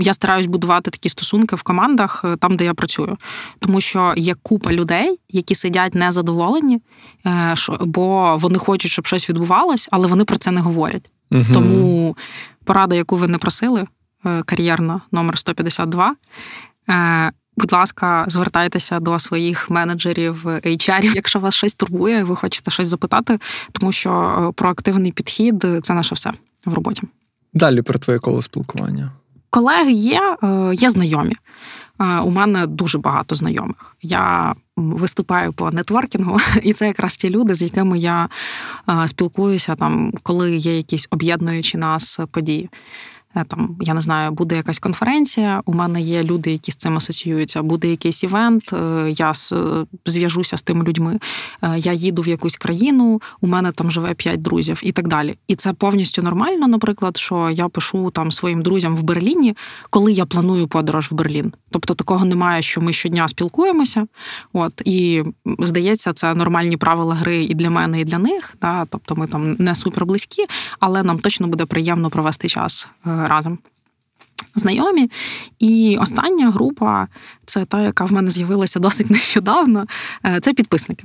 я 0.00 0.14
стараюсь 0.14 0.46
будувати 0.46 0.90
такі 0.90 1.08
стосунки 1.08 1.56
в 1.56 1.62
командах 1.62 2.22
е, 2.24 2.36
там, 2.36 2.56
де 2.56 2.64
я 2.64 2.74
працюю, 2.74 3.16
тому 3.58 3.80
що 3.80 4.14
є 4.16 4.34
купа 4.42 4.72
людей, 4.72 5.20
які 5.28 5.54
сидять 5.54 5.94
незадоволені, 5.94 6.80
е, 7.26 7.54
бо 7.80 8.36
вони 8.36 8.58
хочуть, 8.58 8.90
щоб 8.90 9.06
щось 9.06 9.28
відбувалось, 9.28 9.88
але 9.92 10.06
вони 10.06 10.24
про 10.24 10.36
це 10.36 10.50
не 10.50 10.60
говорять. 10.60 11.10
Угу. 11.30 11.44
Тому 11.52 12.16
порада, 12.64 12.94
яку 12.94 13.16
ви 13.16 13.28
не 13.28 13.38
просили, 13.38 13.86
е, 14.26 14.42
кар'єрна 14.42 15.00
номер 15.12 15.38
152, 15.38 16.14
Будь 17.56 17.72
ласка, 17.72 18.24
звертайтеся 18.28 19.00
до 19.00 19.18
своїх 19.18 19.70
менеджерів 19.70 20.46
HR, 20.46 21.14
якщо 21.14 21.38
вас 21.38 21.54
щось 21.54 21.74
турбує, 21.74 22.24
ви 22.24 22.36
хочете 22.36 22.70
щось 22.70 22.86
запитати, 22.86 23.38
тому 23.72 23.92
що 23.92 24.52
проактивний 24.56 25.12
підхід 25.12 25.66
це 25.82 25.94
наше 25.94 26.14
все 26.14 26.32
в 26.66 26.74
роботі. 26.74 27.02
Далі 27.54 27.82
про 27.82 27.98
твоє 27.98 28.18
коло 28.18 28.42
спілкування. 28.42 29.10
Колеги 29.50 29.92
є, 29.92 30.36
е, 30.42 30.74
є 30.74 30.90
знайомі. 30.90 31.34
Е, 32.00 32.20
у 32.20 32.30
мене 32.30 32.66
дуже 32.66 32.98
багато 32.98 33.34
знайомих. 33.34 33.96
Я 34.02 34.54
виступаю 34.76 35.52
по 35.52 35.70
нетворкінгу, 35.70 36.38
і 36.62 36.72
це 36.72 36.86
якраз 36.86 37.16
ті 37.16 37.30
люди, 37.30 37.54
з 37.54 37.62
якими 37.62 37.98
я 37.98 38.28
е, 38.88 39.08
спілкуюся 39.08 39.74
там, 39.74 40.12
коли 40.22 40.56
є 40.56 40.76
якісь 40.76 41.08
об'єднуючі 41.10 41.78
нас 41.78 42.20
події. 42.30 42.70
Е, 43.36 43.44
там, 43.44 43.76
я 43.80 43.94
не 43.94 44.00
знаю, 44.00 44.30
буде 44.30 44.56
якась 44.56 44.78
конференція. 44.78 45.62
У 45.64 45.72
мене 45.72 46.00
є 46.00 46.24
люди, 46.24 46.52
які 46.52 46.72
з 46.72 46.76
цим 46.76 46.96
асоціюються. 46.96 47.62
Буде 47.62 47.88
якийсь 47.88 48.24
івент. 48.24 48.72
Е, 48.72 49.14
я 49.16 49.32
зв'яжуся 50.06 50.56
з 50.56 50.62
тими 50.62 50.84
людьми. 50.84 51.18
Е, 51.62 51.78
я 51.78 51.92
їду 51.92 52.22
в 52.22 52.28
якусь 52.28 52.56
країну, 52.56 53.22
у 53.40 53.46
мене 53.46 53.72
там 53.72 53.90
живе 53.90 54.14
п'ять 54.14 54.42
друзів 54.42 54.80
і 54.82 54.92
так 54.92 55.08
далі. 55.08 55.38
І 55.48 55.56
це 55.56 55.72
повністю 55.72 56.22
нормально, 56.22 56.68
наприклад, 56.68 57.16
що 57.16 57.50
я 57.50 57.68
пишу 57.68 58.10
там 58.10 58.32
своїм 58.32 58.62
друзям 58.62 58.96
в 58.96 59.02
Берліні, 59.02 59.56
коли 59.90 60.12
я 60.12 60.26
планую 60.26 60.68
подорож 60.68 61.12
в 61.12 61.14
Берлін. 61.14 61.52
Тобто 61.70 61.94
такого 61.94 62.24
немає, 62.24 62.62
що 62.62 62.80
ми 62.80 62.92
щодня 62.92 63.28
спілкуємося. 63.28 64.06
От 64.52 64.82
і 64.84 65.22
здається, 65.58 66.12
це 66.12 66.34
нормальні 66.34 66.76
правила 66.76 67.14
гри 67.14 67.44
і 67.44 67.54
для 67.54 67.70
мене, 67.70 68.00
і 68.00 68.04
для 68.04 68.18
них. 68.18 68.54
Да? 68.60 68.84
Тобто 68.84 69.16
ми 69.16 69.26
там 69.26 69.56
не 69.58 69.74
супер 69.74 70.06
близькі, 70.06 70.46
але 70.80 71.02
нам 71.02 71.18
точно 71.18 71.46
буде 71.46 71.66
приємно 71.66 72.10
провести 72.10 72.48
час 72.48 72.88
разом. 73.04 73.58
Знайомі. 74.54 75.10
І 75.58 75.96
остання 76.00 76.50
група 76.50 77.08
це 77.44 77.64
та, 77.64 77.82
яка 77.82 78.04
в 78.04 78.12
мене 78.12 78.30
з'явилася 78.30 78.80
досить 78.80 79.10
нещодавно. 79.10 79.86
Е, 80.26 80.40
це 80.40 80.52
підписники. 80.52 81.04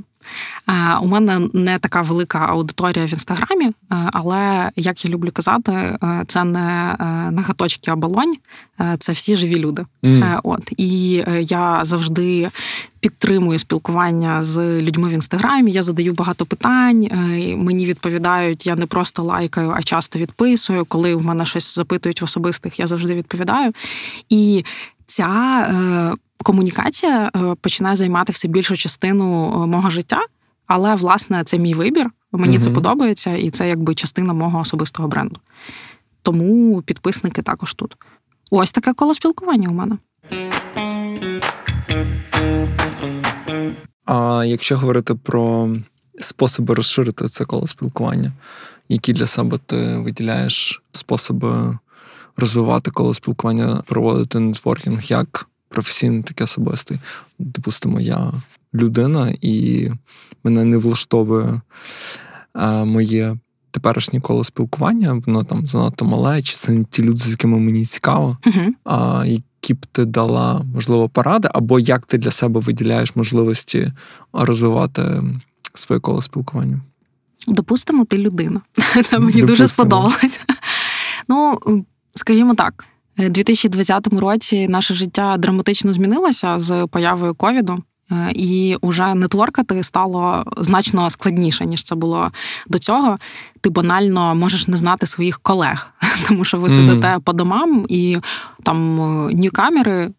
Е, 0.70 0.98
у 1.02 1.08
мене 1.08 1.50
не 1.54 1.80
така 1.80 2.02
велика 2.02 2.40
аудиторія 2.40 3.06
в 3.06 3.10
інстаграмі, 3.10 3.66
е, 3.66 3.74
але 3.90 4.72
як 4.76 5.06
я 5.06 5.12
люблю 5.12 5.30
казати, 5.34 5.98
це 6.28 6.44
не 6.44 6.96
нагаточки, 7.32 7.92
а 7.92 7.96
балонь, 7.96 8.34
це 9.00 9.12
всі 9.12 9.36
живі 9.36 9.56
люди. 9.56 9.86
Mm. 10.04 10.40
От 10.44 10.72
і 10.78 11.24
я 11.40 11.80
завжди 11.84 12.50
підтримую 13.00 13.60
спілкування 13.60 14.44
з 14.44 14.82
людьми 14.82 15.10
в 15.10 15.12
інстаграмі. 15.12 15.72
Я 15.72 15.84
задаю 15.84 16.14
багато 16.14 16.46
питань. 16.46 17.10
Мені 17.58 17.86
відповідають. 17.86 18.68
Я 18.68 18.76
не 18.76 18.86
просто 18.86 19.24
лайкаю, 19.24 19.74
а 19.78 19.84
часто 19.84 20.20
відписую. 20.20 20.86
Коли 20.86 21.16
в 21.16 21.26
мене 21.26 21.46
щось 21.46 21.76
запитують 21.76 22.22
в 22.22 22.24
особистих, 22.24 22.80
я 22.80 22.88
завжди 22.88 23.16
відповідаю. 23.16 23.74
І 24.30 24.66
ця 25.08 25.60
е, 25.60 26.16
комунікація 26.44 27.32
е, 27.36 27.56
починає 27.62 27.96
займати 27.96 28.32
все 28.32 28.48
більшу 28.48 28.76
частину 28.76 29.54
е, 29.64 29.68
мого 29.68 29.90
життя, 29.90 30.20
але 30.68 30.96
власне 30.96 31.44
це 31.44 31.58
мій 31.58 31.74
вибір. 31.74 32.10
Мені 32.32 32.56
угу. 32.56 32.66
це 32.66 32.72
подобається, 32.72 33.36
і 33.36 33.50
це 33.50 33.70
якби 33.70 33.96
частина 33.96 34.34
мого 34.34 34.60
особистого 34.60 35.08
бренду. 35.08 35.40
Тому 36.22 36.82
підписники 36.82 37.42
також 37.42 37.74
тут. 37.74 37.98
Ось 38.52 38.72
таке 38.72 38.94
коло 38.94 39.14
спілкування 39.14 39.70
у 39.70 39.74
мене. 39.74 39.98
А 44.06 44.44
якщо 44.48 44.78
говорити 44.78 45.16
про 45.16 45.76
способи 46.20 46.74
розширити 46.74 47.28
це 47.28 47.46
коло 47.46 47.68
спілкування, 47.68 48.32
які 48.90 49.14
для 49.14 49.26
себе 49.28 49.60
ти 49.66 49.98
виділяєш 49.98 50.82
способи 50.92 51.78
розвивати 52.38 52.92
коло 52.92 53.14
спілкування, 53.14 53.84
проводити 53.86 54.40
нетворкінг 54.40 55.04
як 55.04 55.48
професійний, 55.70 56.24
так 56.24 56.42
і 56.42 56.44
особистий. 56.44 57.00
Допустимо, 57.40 58.00
я 58.00 58.32
людина, 58.74 59.34
і 59.42 59.90
мене 60.44 60.64
не 60.64 60.78
влаштовує 60.78 61.62
а, 62.54 62.86
моє 62.86 63.38
теперішнє 63.72 64.22
коло 64.22 64.44
спілкування, 64.44 65.22
воно 65.26 65.44
там 65.44 65.68
занадто 65.68 66.06
мале, 66.06 66.42
чи 66.42 66.56
це 66.56 66.72
не 66.72 66.84
ті 66.84 67.04
люди, 67.04 67.18
з 67.18 67.30
якими 67.30 67.60
мені 67.60 67.86
цікаво. 67.86 68.38
Uh-huh. 68.44 68.70
А, 68.84 69.26
які 69.26 69.74
б 69.74 69.86
ти 69.86 70.06
дала, 70.06 70.66
можливо, 70.74 71.10
поради, 71.10 71.50
або 71.54 71.80
як 71.80 72.06
ти 72.06 72.18
для 72.18 72.32
себе 72.32 72.60
виділяєш 72.60 73.16
можливості 73.16 73.92
розвивати 74.34 75.24
своє 75.74 76.00
коло 76.00 76.22
спілкування? 76.22 76.82
Допустимо, 77.48 78.06
ти 78.06 78.18
людина. 78.18 78.62
Це 79.06 79.20
мені 79.20 79.42
Допустимо. 79.42 79.48
дуже 79.48 79.68
сподобалося. 79.68 80.40
Ну, 81.28 81.60
скажімо 82.16 82.56
так, 82.56 82.86
у 83.18 83.30
2020 83.30 84.08
році 84.08 84.68
наше 84.68 84.94
життя 84.94 85.38
драматично 85.38 85.94
змінилося 85.94 86.60
з 86.60 86.88
появою 86.92 87.36
ковіду. 87.36 87.84
Е, 88.12 88.32
і 88.36 88.78
вже 88.84 89.14
нетворкати 89.14 89.84
стало 89.84 90.44
значно 90.58 91.10
складніше, 91.10 91.66
ніж 91.66 91.84
це 91.84 91.96
було 91.96 92.32
до 92.68 92.80
цього. 92.80 93.18
Ти 93.62 93.70
банально 93.70 94.36
можеш 94.36 94.68
не 94.68 94.78
знати 94.78 95.06
своїх 95.06 95.40
колег, 95.40 95.94
тому 96.28 96.44
що 96.44 96.58
ви 96.58 96.70
сидите 96.70 97.08
mm. 97.08 97.20
по 97.20 97.34
домам 97.34 97.86
і 97.90 98.18
там 98.64 99.02
е, 99.02 99.34
ньюкамери 99.34 100.12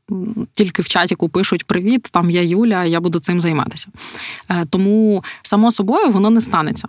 тільки 0.52 0.82
в 0.82 0.88
чаті 0.88 1.16
пишуть 1.16 1.64
Привіт, 1.64 2.08
там 2.12 2.30
я 2.30 2.42
Юля, 2.42 2.84
я 2.84 3.00
буду 3.00 3.20
цим 3.20 3.40
займатися. 3.40 3.88
Е, 4.50 4.66
тому, 4.70 5.24
само 5.42 5.70
собою, 5.70 6.10
воно 6.10 6.30
не 6.30 6.40
станеться. 6.40 6.88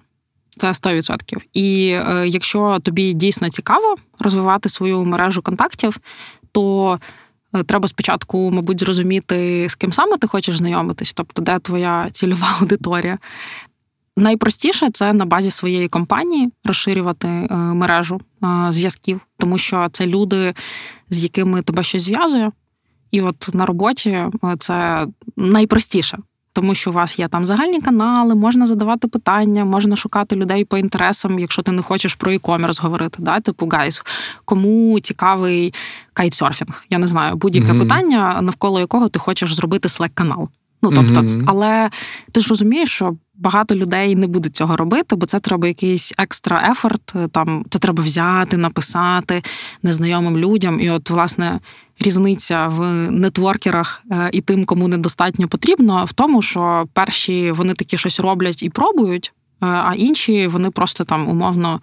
Це 0.57 0.67
100%. 0.67 1.37
І 1.53 1.89
е, 1.89 2.27
якщо 2.27 2.79
тобі 2.83 3.13
дійсно 3.13 3.49
цікаво 3.49 3.95
розвивати 4.19 4.69
свою 4.69 5.05
мережу 5.05 5.41
контактів, 5.41 5.99
то 6.51 6.97
Е, 7.55 7.63
треба 7.63 7.87
спочатку, 7.87 8.51
мабуть, 8.51 8.79
зрозуміти, 8.79 9.67
з 9.69 9.75
ким 9.75 9.93
саме 9.93 10.17
ти 10.17 10.27
хочеш 10.27 10.57
знайомитись, 10.57 11.13
тобто 11.13 11.41
де 11.41 11.59
твоя 11.59 12.09
цільова 12.11 12.47
аудиторія. 12.59 13.17
Найпростіше 14.17 14.89
це 14.89 15.13
на 15.13 15.25
базі 15.25 15.51
своєї 15.51 15.87
компанії 15.87 16.49
розширювати 16.63 17.27
е, 17.27 17.55
мережу 17.55 18.21
е, 18.43 18.47
зв'язків, 18.71 19.21
тому 19.37 19.57
що 19.57 19.87
це 19.91 20.07
люди, 20.07 20.53
з 21.09 21.23
якими 21.23 21.61
тебе 21.61 21.83
щось 21.83 22.03
зв'язує. 22.03 22.51
І 23.11 23.21
от 23.21 23.49
на 23.53 23.65
роботі 23.65 24.25
це 24.59 25.07
найпростіше 25.35 26.17
тому 26.57 26.75
що 26.75 26.89
у 26.89 26.93
вас 26.93 27.19
є 27.19 27.27
там 27.27 27.45
загальні 27.45 27.81
канали, 27.81 28.35
можна 28.35 28.65
задавати 28.65 29.07
питання, 29.07 29.65
можна 29.65 29.95
шукати 29.95 30.35
людей 30.35 30.65
по 30.65 30.77
інтересам, 30.77 31.39
якщо 31.39 31.61
ти 31.61 31.71
не 31.71 31.81
хочеш 31.81 32.15
про 32.15 32.31
e-commerce 32.31 32.81
говорити. 32.81 33.17
Да? 33.19 33.39
Типу, 33.39 33.67
guys, 33.67 34.03
кому 34.45 34.99
цікавий 34.99 35.73
кайтсерфінг? 36.13 36.83
Я 36.89 36.97
не 36.97 37.07
знаю, 37.07 37.35
будь-яке 37.35 37.71
mm-hmm. 37.71 37.79
питання, 37.79 38.39
навколо 38.41 38.79
якого 38.79 39.09
ти 39.09 39.19
хочеш 39.19 39.53
зробити 39.53 39.87
slack 39.87 40.11
канал 40.13 40.49
Ну 40.81 40.91
тобто, 40.95 41.21
mm-hmm. 41.21 41.43
але 41.45 41.89
ти 42.31 42.41
ж 42.41 42.49
розумієш, 42.49 42.89
що 42.89 43.15
багато 43.35 43.75
людей 43.75 44.15
не 44.15 44.27
будуть 44.27 44.55
цього 44.55 44.77
робити, 44.77 45.15
бо 45.15 45.25
це 45.25 45.39
треба 45.39 45.67
якийсь 45.67 46.13
екстра 46.17 46.67
ефорт. 46.71 47.13
Там 47.31 47.65
це 47.69 47.79
треба 47.79 48.03
взяти, 48.03 48.57
написати 48.57 49.43
незнайомим 49.83 50.37
людям. 50.37 50.79
І, 50.79 50.89
от, 50.89 51.09
власне, 51.09 51.59
різниця 51.99 52.67
в 52.67 53.11
нетворкерах 53.11 54.03
е, 54.11 54.29
і 54.33 54.41
тим, 54.41 54.65
кому 54.65 54.87
недостатньо 54.87 55.47
потрібно, 55.47 56.05
в 56.05 56.13
тому, 56.13 56.41
що 56.41 56.87
перші 56.93 57.51
вони 57.51 57.73
такі 57.73 57.97
щось 57.97 58.19
роблять 58.19 58.63
і 58.63 58.69
пробують, 58.69 59.33
е, 59.61 59.65
а 59.65 59.93
інші 59.97 60.47
вони 60.47 60.71
просто 60.71 61.03
там 61.03 61.29
умовно 61.29 61.81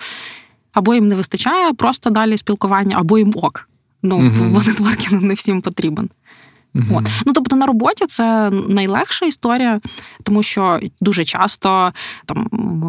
або 0.74 0.94
їм 0.94 1.08
не 1.08 1.14
вистачає 1.14 1.72
просто 1.72 2.10
далі 2.10 2.36
спілкування, 2.36 2.96
або 2.98 3.18
їм 3.18 3.32
ок. 3.36 3.68
Ну, 4.02 4.18
mm-hmm. 4.18 4.48
бо 4.48 4.62
нетворкінг 4.66 5.22
не 5.22 5.34
всім 5.34 5.60
потрібен. 5.60 6.10
Mm-hmm. 6.74 6.96
От. 6.96 7.08
Ну 7.26 7.32
тобто 7.32 7.56
на 7.56 7.66
роботі 7.66 8.06
це 8.06 8.50
найлегша 8.50 9.26
історія, 9.26 9.80
тому 10.22 10.42
що 10.42 10.80
дуже 11.00 11.24
часто 11.24 11.92
там 12.26 12.48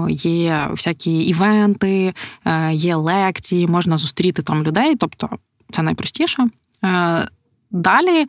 є 0.10 0.68
всякі 0.70 1.24
івенти, 1.24 2.14
е, 2.46 2.74
є 2.74 2.96
лекції, 2.96 3.68
можна 3.68 3.98
зустріти 3.98 4.42
там 4.42 4.64
людей. 4.64 4.96
Тобто 4.96 5.30
це 5.70 5.82
найпростіше. 5.82 6.48
Е, 6.84 7.28
далі 7.72 8.28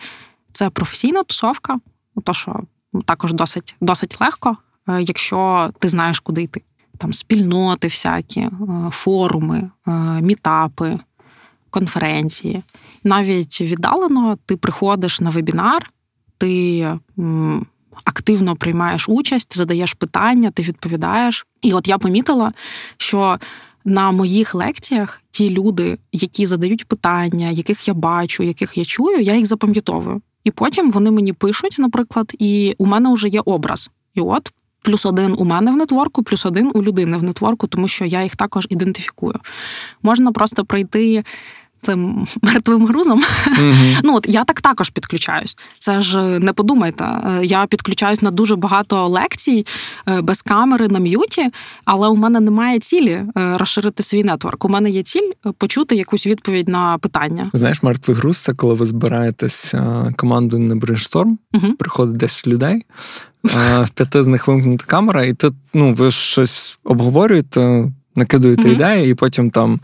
це 0.53 0.71
професійна 0.71 1.23
тусовка, 1.23 1.79
то 2.25 2.35
що 2.35 2.61
також 3.05 3.33
досить 3.33 3.75
досить 3.81 4.21
легко, 4.21 4.57
е, 4.89 5.03
якщо 5.03 5.71
ти 5.79 5.89
знаєш, 5.89 6.21
куди 6.21 6.43
йти. 6.43 6.63
Там 6.99 7.13
спільноти, 7.13 7.89
всякі, 7.89 8.49
форуми, 8.91 9.71
мітапи, 10.21 10.99
конференції 11.71 12.63
навіть 13.07 13.61
віддалено 13.61 14.39
ти 14.47 14.57
приходиш 14.57 15.21
на 15.21 15.31
вебінар, 15.31 15.91
ти 16.39 16.99
активно 18.05 18.57
приймаєш 18.57 19.09
участь, 19.09 19.57
задаєш 19.57 19.95
питання, 19.95 20.51
ти 20.51 20.63
відповідаєш. 20.63 21.47
І 21.63 21.73
от 21.73 21.89
я 21.89 21.99
помітила, 21.99 22.53
що 22.97 23.39
на 23.85 24.11
моїх 24.11 24.55
лекціях 24.55 25.23
ті 25.31 25.51
люди, 25.51 25.99
які 26.13 26.47
задають 26.47 26.89
питання, 26.89 27.51
яких 27.51 27.89
я 27.89 27.95
бачу, 27.95 28.43
яких 28.43 28.79
я 28.79 28.85
чую, 28.85 29.21
я 29.21 29.35
їх 29.35 29.47
запам'ятовую. 29.47 30.23
І 30.45 30.51
потім 30.51 30.91
вони 30.91 31.11
мені 31.11 31.33
пишуть, 31.33 31.75
наприклад, 31.79 32.33
і 32.39 32.75
у 32.79 32.87
мене 32.87 33.13
вже 33.13 33.29
є 33.29 33.41
образ. 33.45 33.91
І 34.15 34.21
от 34.21 34.53
плюс 34.83 35.07
один 35.07 35.35
у 35.39 35.45
мене 35.45 35.71
в 35.71 35.77
нетворку, 35.77 36.23
плюс 36.23 36.47
один 36.47 36.71
у 36.75 36.83
людини 36.83 37.17
в 37.17 37.23
нетворку, 37.23 37.67
тому 37.67 37.89
що 37.89 38.05
я 38.05 38.23
їх 38.23 38.37
також 38.37 38.67
ідентифікую. 38.71 39.35
Можна 40.03 40.33
просто 40.33 40.65
прийти 40.65 41.25
цим 41.87 42.27
мертвим 42.43 42.87
грузом. 42.87 43.23
Mm-hmm. 43.47 44.01
Ну 44.03 44.17
от 44.17 44.27
я 44.29 44.45
так 44.45 44.61
також 44.61 44.91
підключаюсь. 44.91 45.57
Це 45.79 46.01
ж 46.01 46.39
не 46.39 46.53
подумайте. 46.53 47.05
Е, 47.05 47.45
я 47.45 47.67
підключаюсь 47.67 48.23
на 48.23 48.31
дуже 48.31 48.57
багато 48.57 49.09
лекцій 49.09 49.67
е, 50.09 50.23
без 50.23 50.43
камери 50.43 50.89
на 50.89 50.99
м'юті, 50.99 51.51
але 51.85 52.09
у 52.09 52.17
мене 52.17 52.41
немає 52.41 52.79
цілі 52.79 53.11
е, 53.11 53.57
розширити 53.59 54.03
свій 54.03 54.25
нетворк. 54.25 54.65
У 54.65 54.69
мене 54.69 54.91
є 54.91 55.03
ціль 55.03 55.31
почути 55.59 55.97
якусь 55.97 56.27
відповідь 56.27 56.69
на 56.69 56.99
питання. 56.99 57.51
Знаєш, 57.53 57.83
мертвий 57.83 58.17
груз 58.17 58.39
це 58.39 58.55
коли 58.55 58.75
ви 58.75 58.87
збираєтесь 58.87 59.75
командою 60.17 60.63
на 60.63 60.77
brainstorm, 60.77 61.39
mm-hmm. 61.55 61.73
приходить 61.73 62.17
10 62.17 62.47
людей. 62.47 62.83
В 63.45 63.89
п'яти 63.95 64.23
з 64.23 64.27
них 64.27 64.49
вимкнута 64.49 64.85
камера, 64.87 65.25
і 65.25 65.33
тут 65.33 65.55
ну, 65.75 65.93
ви 65.93 66.11
щось 66.11 66.79
обговорюєте, 66.85 67.93
накидуєте 68.17 68.63
mm-hmm. 68.63 68.73
ідеї, 68.73 69.11
і 69.11 69.15
потім 69.15 69.51
там 69.51 69.81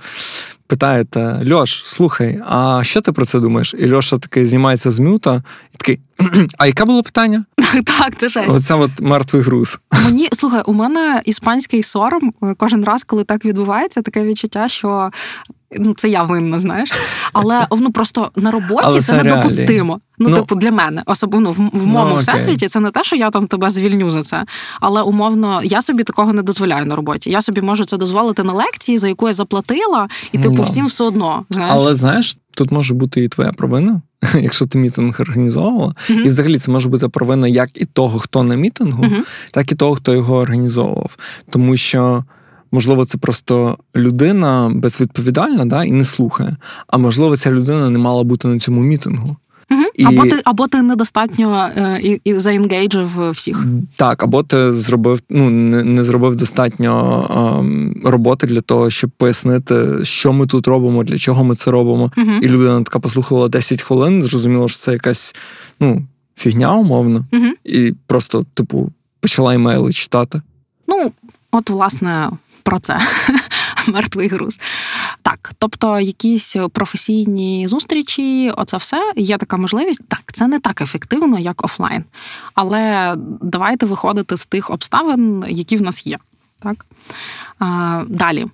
питаєте: 0.73 1.41
Льош, 1.53 1.83
слухай, 1.85 2.41
а 2.49 2.81
що 2.85 3.01
ти 3.01 3.13
про 3.13 3.27
це 3.27 3.41
думаєш? 3.41 3.75
І 3.79 3.93
Льоша 3.93 4.19
такий 4.19 4.47
знімається 4.47 4.91
з 4.91 4.99
mute 4.99 5.34
а 5.34 5.43
і 5.75 5.77
такий. 5.77 6.01
А 6.59 6.67
яке 6.67 6.85
було 6.85 7.03
питання? 7.03 7.45
Так, 7.85 8.17
це 8.17 8.29
жесть. 8.29 8.57
Оце 8.57 8.75
от 8.75 8.91
мертвий 9.01 9.43
груз. 9.43 9.79
Мені 10.05 10.29
слухай, 10.33 10.63
у 10.67 10.73
мене 10.73 11.23
іспанський 11.25 11.83
сором 11.83 12.33
кожен 12.59 12.85
раз, 12.85 13.05
коли 13.05 13.25
так 13.25 13.45
відбувається, 13.45 14.03
таке 14.03 14.25
відчуття, 14.25 14.69
що 14.69 15.11
ну 15.79 15.95
це 15.95 16.09
я 16.09 16.23
винна, 16.23 16.61
знаєш. 16.61 16.93
Але 17.33 17.67
ну 17.79 17.93
просто 17.93 18.31
на 18.37 18.51
роботі 18.51 18.83
Але 18.85 19.01
це, 19.01 19.23
недопустимо. 19.23 20.01
Ну, 20.19 20.29
ну, 20.29 20.37
типу, 20.37 20.55
для 20.55 20.71
мене 20.71 21.03
особливо 21.07 21.51
в, 21.51 21.55
в 21.73 21.87
моєму 21.87 22.15
ну, 22.15 22.21
всесвіті 22.21 22.69
це 22.69 22.81
не 22.81 22.91
те, 22.91 23.05
що 23.05 23.17
я 23.17 23.31
там 23.31 23.47
тебе 23.47 23.71
звільню 23.71 24.11
за 24.11 24.23
це. 24.23 24.45
Але 24.81 25.03
умовно, 25.03 25.61
я 25.65 25.83
собі 25.83 26.05
такого 26.05 26.33
не 26.33 26.43
дозволяю 26.43 26.87
на 26.87 26.97
роботі. 26.97 27.31
Я 27.31 27.43
собі 27.43 27.61
можу 27.61 27.85
це 27.85 27.97
дозволити 27.97 28.43
на 28.43 28.53
лекції, 28.53 28.99
за 28.99 29.09
яку 29.09 29.27
я 29.27 29.33
заплатила, 29.33 30.09
і 30.33 30.39
типу 30.39 30.55
ну, 30.59 30.63
всім 30.63 30.87
все 30.87 31.05
одно. 31.05 31.45
Знаєш? 31.51 31.73
Але 31.75 31.95
знаєш, 31.95 32.37
тут 32.57 32.71
може 32.71 32.95
бути 32.95 33.25
і 33.25 33.29
твоя 33.29 33.53
провина. 33.53 34.01
Якщо 34.41 34.67
ти 34.67 34.79
мітинг 34.79 35.21
організовувала, 35.21 35.95
uh-huh. 36.11 36.21
і 36.21 36.29
взагалі 36.29 36.59
це 36.59 36.71
може 36.71 36.89
бути 36.89 37.09
провина 37.09 37.49
як 37.49 37.71
і 37.75 37.85
того, 37.85 38.19
хто 38.19 38.43
на 38.43 38.55
мітингу, 38.55 39.05
uh-huh. 39.05 39.23
так 39.51 39.73
і 39.73 39.75
того, 39.75 39.95
хто 39.95 40.15
його 40.15 40.37
організовував. 40.37 41.17
Тому 41.51 41.77
що 41.77 42.25
можливо, 42.73 43.05
це 43.05 43.19
просто 43.19 43.79
людина 43.97 44.73
безвідповідальна 44.75 45.65
да, 45.65 45.85
і 45.85 45.93
не 45.93 46.05
слухає. 46.05 46.57
А 46.87 46.99
можливо, 46.99 47.37
ця 47.37 47.51
людина 47.51 47.91
не 47.91 47.99
мала 47.99 48.23
бути 48.23 48.49
на 48.49 48.59
цьому 48.59 48.81
мітингу. 48.81 49.37
І... 49.95 50.05
Або 50.05 50.27
ти 50.27 50.41
або 50.45 50.69
ти 50.69 50.83
недостатньо 50.83 51.69
е, 51.77 52.01
і, 52.03 52.21
і 52.25 52.39
заенгейджив 52.39 53.31
всіх. 53.31 53.65
Так, 53.97 54.23
або 54.23 54.43
ти 54.43 54.73
зробив, 54.73 55.21
ну 55.31 55.51
не, 55.51 55.83
не 55.83 56.05
зробив 56.05 56.37
достатньо 56.37 56.93
е, 58.05 58.11
роботи 58.11 58.47
для 58.47 58.61
того, 58.61 58.91
щоб 58.91 59.11
пояснити, 59.11 60.05
що 60.05 60.33
ми 60.33 60.47
тут 60.47 60.67
робимо, 60.67 61.05
для 61.05 61.19
чого 61.19 61.45
ми 61.45 61.55
це 61.55 61.71
робимо. 61.71 62.13
Угу. 62.17 62.31
І 62.43 62.49
людина 62.49 62.83
така 62.83 62.99
послухала 62.99 63.49
10 63.49 63.83
хвилин, 63.83 64.23
зрозуміла, 64.23 64.69
що 64.69 64.79
це 64.79 64.93
якась 64.93 65.35
ну, 65.81 66.03
фігня, 66.37 66.75
умовно, 66.77 67.27
угу. 67.33 67.47
і 67.65 67.95
просто, 68.07 68.47
типу, 68.55 68.91
почала 69.21 69.55
імейли 69.55 69.93
читати. 69.93 70.43
Ну, 70.89 71.13
от, 71.53 71.71
власне, 71.71 72.31
про 72.63 72.79
це 72.79 72.99
мертвий 73.89 74.29
груз. 74.29 74.59
Так, 75.23 75.53
тобто, 75.59 76.01
якісь 76.01 76.57
професійні 76.73 77.69
зустрічі, 77.69 78.53
оце 78.57 78.77
все 78.77 79.13
є 79.17 79.39
така 79.39 79.57
можливість. 79.57 80.09
Так, 80.09 80.33
це 80.33 80.47
не 80.47 80.61
так 80.61 80.81
ефективно, 80.81 81.39
як 81.39 81.65
офлайн. 81.65 82.05
Але 82.55 83.15
давайте 83.41 83.87
виходити 83.87 84.37
з 84.37 84.47
тих 84.47 84.71
обставин, 84.71 85.45
які 85.49 85.77
в 85.77 85.83
нас 85.83 86.07
є. 86.07 86.19
Так? 86.63 86.87
А, 87.59 88.03
Далі. 88.09 88.47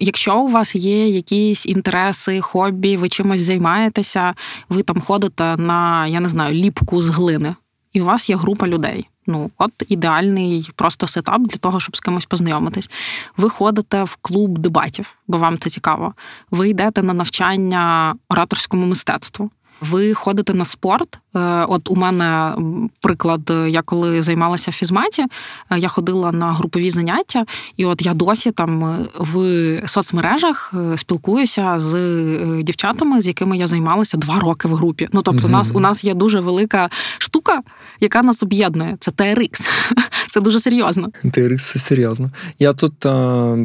Якщо 0.00 0.38
у 0.38 0.48
вас 0.48 0.76
є 0.76 1.08
якісь 1.08 1.66
інтереси, 1.66 2.40
хобі, 2.40 2.96
ви 2.96 3.08
чимось 3.08 3.40
займаєтеся, 3.40 4.34
ви 4.68 4.82
там 4.82 5.00
ходите 5.00 5.56
на, 5.56 6.06
я 6.06 6.20
не 6.20 6.28
знаю, 6.28 6.54
ліпку 6.54 7.02
з 7.02 7.08
глини, 7.08 7.54
і 7.92 8.00
у 8.00 8.04
вас 8.04 8.30
є 8.30 8.36
група 8.36 8.68
людей. 8.68 9.08
Ну, 9.26 9.50
от 9.58 9.72
ідеальний 9.88 10.70
просто 10.74 11.06
сетап 11.06 11.42
для 11.42 11.56
того, 11.56 11.80
щоб 11.80 11.96
з 11.96 12.00
кимось 12.00 12.26
познайомитись. 12.26 12.90
Ви 13.36 13.50
ходите 13.50 14.04
в 14.04 14.16
клуб 14.16 14.58
дебатів, 14.58 15.14
бо 15.28 15.38
вам 15.38 15.58
це 15.58 15.70
цікаво. 15.70 16.14
Ви 16.50 16.68
йдете 16.68 17.02
на 17.02 17.14
навчання 17.14 18.14
ораторському 18.28 18.86
мистецтву. 18.86 19.50
Ви 19.80 20.14
ходите 20.14 20.54
на 20.54 20.64
спорт. 20.64 21.18
Е, 21.36 21.38
от 21.68 21.90
у 21.90 21.96
мене 21.96 22.54
приклад, 23.00 23.52
я 23.68 23.82
коли 23.82 24.22
займалася 24.22 24.70
в 24.70 24.74
фізматі, 24.74 25.24
е, 25.70 25.78
я 25.78 25.88
ходила 25.88 26.32
на 26.32 26.52
групові 26.52 26.90
заняття, 26.90 27.44
і 27.76 27.84
от 27.84 28.06
я 28.06 28.14
досі 28.14 28.50
там 28.50 28.84
е, 28.84 28.98
в 29.18 29.82
соцмережах 29.86 30.74
спілкуюся 30.96 31.78
з 31.78 32.62
дівчатами, 32.62 33.20
з 33.20 33.26
якими 33.26 33.58
я 33.58 33.66
займалася 33.66 34.16
два 34.16 34.40
роки 34.40 34.68
в 34.68 34.74
групі. 34.74 35.08
Ну 35.12 35.22
тобто, 35.22 35.42
mm-hmm. 35.42 35.50
у 35.50 35.52
нас 35.52 35.70
у 35.74 35.80
нас 35.80 36.04
є 36.04 36.14
дуже 36.14 36.40
велика 36.40 36.88
штука, 37.18 37.62
яка 38.00 38.22
нас 38.22 38.42
об'єднує. 38.42 38.96
Це 39.00 39.10
TRX. 39.10 39.68
Це 40.30 40.40
дуже 40.40 40.60
серйозно. 40.60 41.08
TRX– 41.24 41.58
це 41.72 41.78
серйозно. 41.78 42.30
Я 42.58 42.72
тут 42.72 43.06
а, 43.06 43.56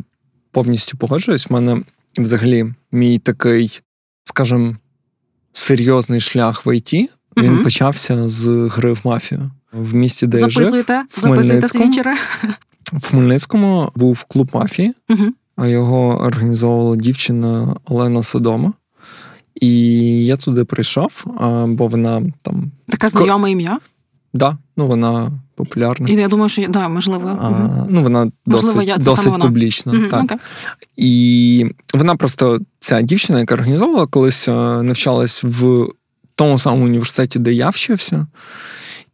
повністю 0.52 0.98
погоджуюсь. 0.98 1.48
У 1.50 1.54
мене 1.54 1.84
взагалі 2.18 2.74
мій 2.92 3.20
такий, 3.20 3.82
скажімо, 4.24 4.76
серйозний 5.54 6.20
шлях 6.20 6.66
в 6.66 6.76
ІТ, 6.76 6.94
він 7.38 7.54
угу. 7.54 7.64
почався 7.64 8.30
з 8.30 8.48
гри 8.48 8.94
в 8.94 9.02
мафію 9.04 9.52
в 9.74 9.94
місті, 9.94 10.28
де 10.28 10.38
записуйте, 10.38 10.94
я 10.94 11.00
жив, 11.00 11.22
записуйте 11.22 11.68
свічери. 11.68 12.14
В 12.94 13.08
Хмельницькому 13.08 13.92
був 13.96 14.24
клуб 14.24 14.50
мафії, 14.54 14.94
угу. 15.10 15.26
а 15.56 15.68
його 15.68 16.22
організовувала 16.22 16.96
дівчина 16.96 17.76
Олена 17.86 18.24
Содома. 18.24 18.74
І 19.56 19.70
я 20.26 20.38
туди 20.38 20.66
прийшов, 20.66 21.26
бо 21.68 21.88
вона 21.88 22.24
там. 22.42 22.72
Таке 22.88 23.10
знайоме 23.10 23.52
ім'я? 23.52 23.70
Так, 23.70 23.82
да, 24.34 24.58
ну 24.78 24.88
вона 24.88 25.32
популярна. 25.66 26.10
І 26.10 26.16
я 26.16 26.28
думаю, 26.28 26.50
що 26.50 26.68
да, 26.68 26.88
можливо. 26.88 27.40
А, 27.42 27.50
Ну, 27.90 28.04
вона 28.04 28.32
можливо, 28.46 28.74
досить 28.74 28.88
я, 28.88 28.98
досить 28.98 29.40
публічна. 29.40 29.94
Угу, 29.94 30.08
так. 30.08 30.24
Okay. 30.24 30.38
І 30.98 31.66
вона 31.94 32.16
просто 32.16 32.60
ця 32.80 33.02
дівчина, 33.02 33.40
яка 33.40 33.56
організовувала, 33.56 34.08
колись 34.08 34.48
е, 34.48 34.52
навчалась 34.84 35.44
в 35.44 35.88
тому 36.36 36.60
самому 36.60 36.86
університеті, 36.86 37.40
де 37.40 37.54
я 37.54 37.70
вчився. 37.70 38.28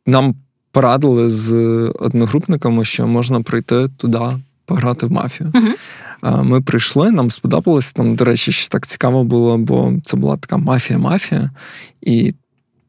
Нам 0.06 0.36
порадили 0.72 1.30
з 1.30 1.54
одногрупниками, 2.00 2.86
що 2.86 3.08
можна 3.08 3.42
прийти 3.42 3.90
туди 3.98 4.20
пограти 4.66 5.06
в 5.06 5.12
мафію. 5.12 5.50
Uh-huh. 5.50 6.44
Ми 6.44 6.62
прийшли, 6.62 7.12
нам 7.12 7.32
сподобалось. 7.32 7.94
Там, 7.94 8.16
до 8.16 8.26
речі, 8.26 8.52
ще 8.52 8.70
так 8.70 8.88
цікаво 8.88 9.24
було, 9.24 9.58
бо 9.58 9.94
це 10.06 10.18
була 10.18 10.38
така 10.38 10.58
мафія-мафія, 10.58 11.52
і 12.02 12.34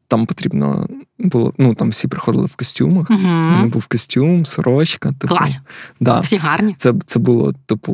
там 0.09 0.25
потрібно 0.25 0.87
було. 1.19 1.53
Ну 1.57 1.75
там 1.75 1.89
всі 1.89 2.07
приходили 2.07 2.45
в 2.45 2.55
костюмах. 2.55 3.09
Uh-huh. 3.09 3.47
У 3.47 3.51
мене 3.51 3.67
був 3.67 3.85
костюм, 3.85 4.45
сорочка. 4.45 5.09
Типу, 5.19 5.35
Клас. 5.35 5.59
Да. 5.99 6.19
Всі 6.19 6.37
гарні. 6.37 6.75
Це 6.77 6.93
це 7.05 7.19
було, 7.19 7.53
типу, 7.65 7.93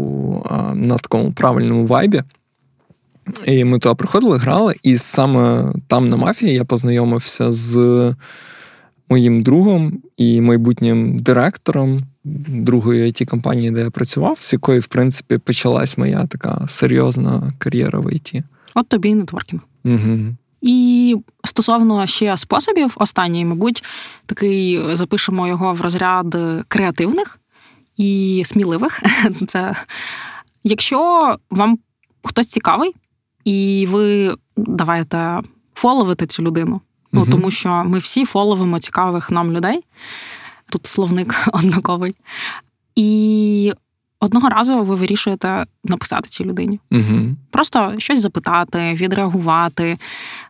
на 0.74 0.98
такому 0.98 1.32
правильному 1.32 1.86
вайбі. 1.86 2.24
І 3.46 3.64
ми 3.64 3.80
туди 3.80 3.96
приходили, 3.96 4.38
грали, 4.38 4.76
і 4.84 4.98
саме 4.98 5.74
там 5.88 6.10
на 6.10 6.18
мафії 6.18 6.54
я 6.54 6.66
познайомився 6.66 7.52
з 7.52 8.14
моїм 9.10 9.44
другом 9.44 10.00
і 10.18 10.42
майбутнім 10.42 11.20
директором 11.20 12.00
другої 12.48 13.04
it 13.04 13.26
компанії, 13.26 13.72
де 13.72 13.82
я 13.82 13.90
працював, 13.90 14.38
з 14.40 14.54
якої, 14.54 14.80
в 14.80 14.88
принципі, 14.88 15.38
почалась 15.38 15.98
моя 15.98 16.26
така 16.26 16.66
серйозна 16.68 17.54
кар'єра 17.58 18.00
в 18.00 18.14
ІТ. 18.14 18.34
От 18.74 18.88
тобі 18.88 19.10
і 19.10 19.16
нетворкінг. 19.16 19.62
Угу. 19.86 20.36
І 20.66 21.18
стосовно 21.44 22.08
ще 22.08 22.38
способів, 22.38 22.94
останній, 22.96 23.46
мабуть, 23.46 23.84
такий 24.26 24.82
запишемо 24.96 25.48
його 25.48 25.74
в 25.74 25.82
розряд 25.82 26.38
креативних 26.68 27.40
і 27.98 28.44
сміливих. 28.46 29.02
Це 29.48 29.76
якщо 30.64 31.36
вам 31.50 31.80
хтось 32.24 32.48
цікавий, 32.48 32.96
і 33.44 33.88
ви 33.90 34.36
давайте 34.58 35.42
фоловити 35.76 36.28
цю 36.28 36.44
людину. 36.44 36.82
Ну, 37.12 37.22
угу. 37.22 37.32
Тому 37.32 37.52
що 37.52 37.84
ми 37.86 38.00
всі 38.00 38.26
фоловимо 38.26 38.80
цікавих 38.80 39.32
нам 39.32 39.52
людей. 39.52 39.84
Тут 40.70 40.86
словник 40.86 41.36
однаковий. 41.54 42.16
І 42.96 43.74
одного 44.26 44.50
разу 44.50 44.84
ви 44.84 44.96
вирішуєте 44.96 45.66
написати 45.84 46.30
цій 46.30 46.44
людині. 46.44 46.80
Угу. 46.92 47.36
Просто 47.52 47.94
щось 47.98 48.22
запитати, 48.22 48.94
відреагувати. 48.94 49.98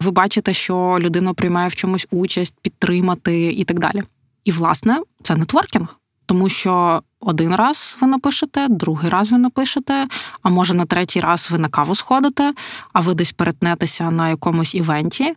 Ви 0.02 0.12
бачите, 0.12 0.54
що 0.54 0.98
людина 1.00 1.34
приймає 1.34 1.68
в 1.68 1.76
чомусь 1.76 2.08
участь, 2.12 2.54
підтримати 2.62 3.54
і 3.54 3.64
так 3.64 3.80
далі. 3.80 4.04
І, 4.44 4.52
власне, 4.52 5.00
це 5.24 5.36
нетворкінг. 5.36 5.98
Тому 6.26 6.50
що 6.50 7.02
один 7.20 7.56
раз 7.56 7.98
ви 8.02 8.08
напишете, 8.08 8.68
другий 8.70 9.10
раз 9.10 9.32
ви 9.32 9.38
напишете, 9.38 10.08
а 10.42 10.50
може 10.50 10.74
на 10.74 10.86
третій 10.86 11.20
раз 11.20 11.52
ви 11.52 11.58
на 11.58 11.68
каву 11.68 11.96
сходите, 11.96 12.54
а 12.94 13.00
ви 13.00 13.14
десь 13.14 13.32
перетнетеся 13.32 14.12
на 14.12 14.30
якомусь 14.30 14.76
івенті 14.76 15.34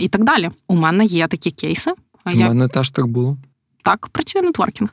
і 0.00 0.08
так 0.08 0.24
далі. 0.24 0.50
У 0.68 0.76
мене 0.76 1.04
є 1.04 1.26
такі 1.28 1.50
кейси. 1.50 1.92
У 2.26 2.30
Я... 2.30 2.48
мене 2.48 2.68
теж 2.68 2.90
так 2.90 3.06
було. 3.06 3.36
Так, 3.82 4.08
працює 4.08 4.42
нетворкінг. 4.42 4.90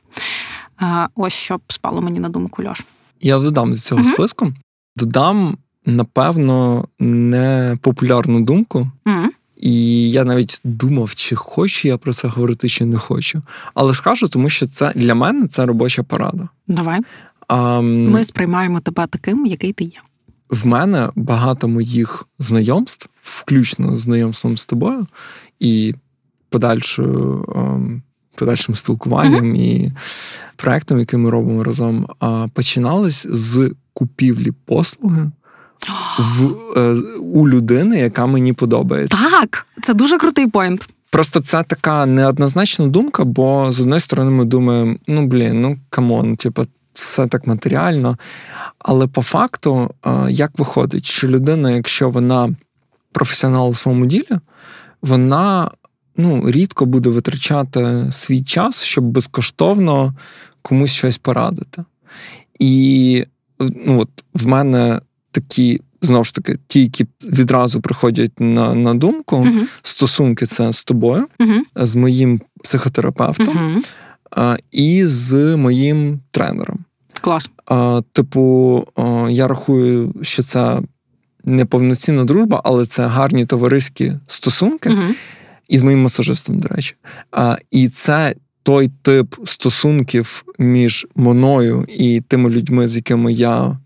Ось 1.14 1.32
що 1.32 1.60
спало 1.68 2.02
мені 2.02 2.20
на 2.20 2.28
думку 2.28 2.64
Льош. 2.64 2.84
Я 3.20 3.38
додам 3.38 3.74
з 3.74 3.84
цього 3.84 4.00
угу. 4.00 4.12
списку. 4.12 4.52
Додам, 4.96 5.58
напевно, 5.86 6.88
непопулярну 6.98 8.40
думку. 8.40 8.90
Угу. 9.06 9.28
І 9.56 10.10
я 10.10 10.24
навіть 10.24 10.60
думав, 10.64 11.14
чи 11.14 11.36
хочу 11.36 11.88
я 11.88 11.98
про 11.98 12.12
це 12.12 12.28
говорити, 12.28 12.68
чи 12.68 12.84
не 12.84 12.98
хочу. 12.98 13.42
Але 13.74 13.94
скажу, 13.94 14.28
тому 14.28 14.48
що 14.48 14.66
це 14.66 14.92
для 14.96 15.14
мене 15.14 15.48
це 15.48 15.66
робоча 15.66 16.02
порада. 16.02 16.48
Давай. 16.68 17.00
А, 17.48 17.80
Ми 17.80 18.24
сприймаємо 18.24 18.80
тебе 18.80 19.06
таким, 19.06 19.46
який 19.46 19.72
ти 19.72 19.84
є. 19.84 20.00
В 20.50 20.66
мене 20.66 21.10
багато 21.14 21.68
моїх 21.68 22.26
знайомств, 22.38 23.08
включно 23.22 23.96
з 23.96 24.00
знайомством 24.00 24.56
з 24.56 24.66
тобою, 24.66 25.06
і 25.60 25.94
подальшою, 26.48 27.44
подальшим 28.34 28.74
спілкуванням 28.74 29.44
uh-huh. 29.44 29.56
і 29.56 29.92
проектом, 30.56 30.98
який 30.98 31.18
ми 31.18 31.30
робимо 31.30 31.64
разом, 31.64 32.06
починались 32.54 33.26
з 33.30 33.74
купівлі 33.94 34.50
послуги 34.64 35.30
в, 36.18 36.54
е, 36.76 36.94
у 37.20 37.48
людини, 37.48 37.98
яка 37.98 38.26
мені 38.26 38.52
подобається. 38.52 39.18
Так, 39.30 39.66
це 39.82 39.94
дуже 39.94 40.18
крутий 40.18 40.46
point. 40.46 40.88
Просто 41.10 41.40
це 41.40 41.62
така 41.62 42.06
неоднозначна 42.06 42.86
думка, 42.86 43.24
бо 43.24 43.72
з 43.72 43.80
одної 43.80 44.00
сторони 44.00 44.30
ми 44.30 44.44
думаємо, 44.44 44.96
ну 45.06 45.26
блін, 45.26 45.60
ну 45.60 45.78
come 45.90 46.16
on, 46.16 46.36
типу, 46.36 46.62
все 46.94 47.26
так 47.26 47.46
матеріально. 47.46 48.16
Але 48.78 49.06
по 49.06 49.22
факту, 49.22 49.90
е, 50.06 50.10
як 50.30 50.50
виходить, 50.58 51.04
що 51.04 51.28
людина, 51.28 51.70
якщо 51.70 52.10
вона 52.10 52.54
професіонал 53.12 53.68
у 53.68 53.74
своєму 53.74 54.06
ділі, 54.06 54.38
вона 55.02 55.70
ну, 56.16 56.50
рідко 56.50 56.86
буде 56.86 57.08
витрачати 57.08 58.06
свій 58.10 58.42
час, 58.42 58.82
щоб 58.82 59.04
безкоштовно 59.04 60.14
комусь 60.62 60.90
щось 60.90 61.18
порадити. 61.18 61.84
І 62.58 63.24
ну, 63.60 64.00
от 64.00 64.08
в 64.34 64.46
мене 64.46 65.00
такі, 65.30 65.80
знову 66.02 66.24
ж 66.24 66.34
таки, 66.34 66.58
ті, 66.66 66.80
які 66.80 67.06
відразу 67.24 67.80
приходять 67.80 68.40
на 68.40 68.74
на 68.74 68.94
думку, 68.94 69.36
uh 69.36 69.62
стосунки 69.82 70.46
це 70.46 70.72
з 70.72 70.84
тобою, 70.84 71.28
uh 71.40 71.60
з 71.76 71.94
моїм 71.94 72.40
психотерапевтом 72.62 73.56
uh 73.56 73.88
а, 74.36 74.56
і 74.70 75.06
з 75.06 75.56
моїм 75.56 76.20
тренером. 76.30 76.84
Клас. 77.20 77.50
А, 77.66 78.02
Типу, 78.12 78.84
а, 78.96 79.26
я 79.30 79.48
рахую, 79.48 80.14
що 80.22 80.42
це 80.42 80.80
не 81.44 81.64
повноцінна 81.64 82.24
дружба, 82.24 82.60
але 82.64 82.86
це 82.86 83.06
гарні 83.06 83.46
товариські 83.46 84.12
стосунки. 84.26 84.90
І 85.72 85.78
з 85.78 85.82
моїм 85.82 86.02
масажистом, 86.02 86.58
до 86.58 86.68
речі. 86.68 86.94
А, 87.30 87.56
І 87.70 87.88
це 87.88 88.34
той 88.62 88.90
тип 89.02 89.34
стосунків 89.44 90.44
між 90.58 91.06
мною 91.16 91.86
і 91.88 92.20
тими 92.20 92.50
людьми, 92.50 92.88
з 92.88 92.96
якими 92.96 93.32
я 93.32 93.78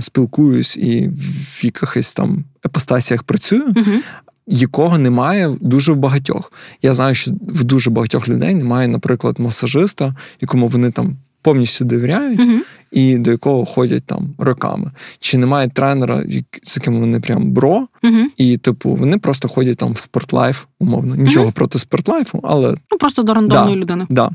спілкуюсь 0.00 0.76
і 0.76 1.08
в 1.08 1.64
якихось 1.64 2.14
там 2.14 2.44
епостасіях 2.66 3.22
працюю, 3.22 3.72
uh 3.72 3.98
якого 4.46 4.98
немає 4.98 5.56
дуже 5.60 5.92
в 5.92 5.96
багатьох. 5.96 6.52
Я 6.82 6.94
знаю, 6.94 7.14
що 7.14 7.30
в 7.30 7.64
дуже 7.64 7.90
багатьох 7.90 8.28
людей 8.28 8.54
немає, 8.54 8.88
наприклад, 8.88 9.38
масажиста, 9.38 10.14
якому 10.40 10.68
вони 10.68 10.90
там 10.90 11.16
повністю 11.44 11.84
довіряють, 11.84 12.40
uh 12.40 12.60
і 12.90 13.18
до 13.18 13.30
якого 13.30 13.64
ходять 13.64 14.04
там 14.06 14.34
роками. 14.38 14.90
Чи 15.20 15.38
немає 15.38 15.68
тренера, 15.68 16.24
з 16.64 16.76
яким 16.76 17.00
вони 17.00 17.20
прям 17.20 17.50
bro, 17.50 17.88
uh 18.02 18.24
і, 18.36 18.56
типу, 18.56 18.94
вони 18.94 19.18
просто 19.18 19.48
ходять 19.48 19.78
там 19.78 19.92
в 19.92 19.98
спортлайф, 19.98 20.64
умовно. 20.78 21.16
Нічого 21.16 21.52
проти 21.52 21.78
спортлайфу, 21.78 22.40
але. 22.42 22.74
Ну, 22.92 22.98
просто 22.98 23.22
до 23.22 23.34
рандомної 23.34 23.76
да, 23.76 23.82
людини. 23.82 24.06
Да. 24.08 24.30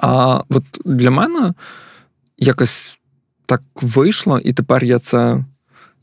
А 0.00 0.40
от 0.50 0.64
для 0.84 1.10
мене 1.10 1.52
якось 2.38 2.98
так 3.46 3.62
вийшло, 3.82 4.40
і 4.44 4.52
тепер 4.52 4.84
я 4.84 4.98
це 4.98 5.44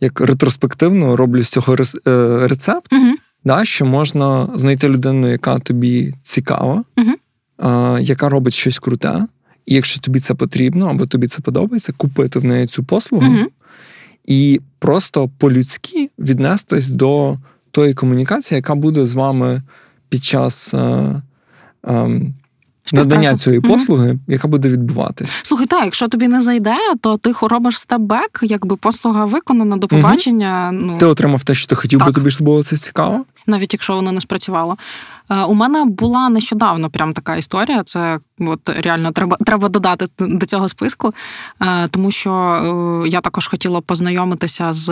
як 0.02 0.22
ретроспективно 0.22 1.16
роблю 1.16 1.44
з 1.44 1.50
цього 1.50 1.76
е, 2.08 2.48
рецепт, 2.48 2.94
uh 2.94 3.12
да, 3.44 3.66
що 3.66 3.86
можна 3.86 4.50
знайти 4.56 4.90
людину, 4.90 5.28
яка 5.28 5.60
тобі 5.60 6.14
цікава, 6.22 6.84
uh 6.98 8.00
яка 8.00 8.30
робить 8.30 8.54
щось 8.54 8.80
круте. 8.80 9.28
І 9.66 9.76
якщо 9.76 10.02
тобі 10.02 10.20
це 10.20 10.34
потрібно, 10.34 10.88
або 10.88 11.06
тобі 11.06 11.28
це 11.28 11.42
подобається, 11.42 11.94
купити 11.98 12.40
в 12.40 12.46
неї 12.46 12.68
цю 12.68 12.84
послугу 12.84 13.26
uh 13.26 13.46
і 14.28 14.62
просто 14.80 15.30
по-людськи 15.38 16.10
віднестись 16.20 16.90
до 16.90 17.38
тої 17.72 17.94
комунікації, 17.94 18.56
яка 18.56 18.76
буде 18.76 19.06
з 19.06 19.14
вами 19.14 19.62
під 20.10 20.24
час. 20.24 20.74
Е, 20.74 21.22
е, 21.88 22.22
Надання 22.94 23.38
цієї 23.38 23.62
послуги, 23.62 24.12
mm-hmm. 24.12 24.20
яка 24.28 24.48
буде 24.48 24.70
відбуватись. 24.70 25.40
Слухай, 25.44 25.68
так, 25.68 25.84
якщо 25.84 26.08
тобі 26.08 26.28
не 26.28 26.42
зайде, 26.42 26.76
то 27.02 27.18
ти 27.18 27.34
робиш 27.42 27.76
степ-бек, 27.76 28.40
якби 28.42 28.76
послуга 28.76 29.26
виконана 29.26 29.78
до 29.78 29.88
побачення. 29.88 30.72
Mm-hmm. 30.74 30.86
Ну 30.86 30.98
ти 30.98 31.06
отримав 31.06 31.44
те, 31.44 31.56
що 31.56 31.68
ти 31.68 31.76
хотів, 31.76 32.00
так. 32.00 32.08
бо 32.08 32.14
тобі 32.14 32.30
ж 32.30 32.44
було 32.44 32.64
це 32.64 32.78
цікаво. 32.78 33.26
Навіть 33.48 33.74
якщо 33.74 33.96
воно 33.96 34.12
не 34.12 34.22
спрацювало. 34.22 34.78
Е, 35.30 35.44
у 35.44 35.54
мене 35.54 35.86
була 35.86 36.30
нещодавно 36.30 36.90
прям 36.90 37.14
така 37.14 37.36
історія. 37.36 37.84
Це 37.84 38.20
от 38.40 38.70
реально 38.70 39.12
треба 39.12 39.38
треба 39.46 39.70
додати 39.70 40.08
до 40.20 40.46
цього 40.46 40.70
списку, 40.70 41.14
е, 41.62 41.88
тому 41.88 42.12
що 42.12 42.32
е, 43.06 43.10
я 43.10 43.22
також 43.22 43.48
хотіла 43.48 43.82
познайомитися 43.82 44.74
з 44.74 44.90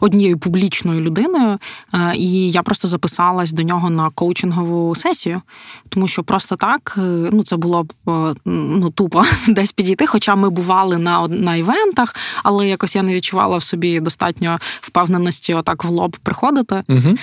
однією 0.00 0.38
публічною 0.38 1.00
людиною, 1.00 1.58
е, 1.94 2.12
і 2.16 2.50
я 2.50 2.62
просто 2.62 2.88
записалась 2.88 3.52
до 3.52 3.62
нього 3.62 3.90
на 3.90 4.10
коучингову 4.10 4.94
сесію, 4.94 5.42
тому 5.88 6.08
що 6.08 6.22
просто 6.22 6.56
так 6.56 6.94
е, 6.98 7.00
ну 7.32 7.42
це 7.42 7.56
було 7.56 7.82
б 7.82 7.92
е, 8.08 8.34
ну 8.44 8.90
тупо 8.90 9.24
десь 9.48 9.72
підійти. 9.72 10.06
Хоча 10.06 10.34
ми 10.34 10.50
бували 10.50 10.98
на 10.98 11.28
на 11.28 11.56
івентах, 11.56 12.16
але 12.42 12.68
якось 12.68 12.96
я 12.96 13.02
не 13.02 13.14
відчувала 13.14 13.56
в 13.56 13.62
собі 13.62 14.00
достатньо 14.00 14.58
впевненості, 14.80 15.54
отак 15.54 15.84
в 15.84 15.88
лоб 15.88 16.16
приходити. 16.16 16.82
Угу. 16.88 17.16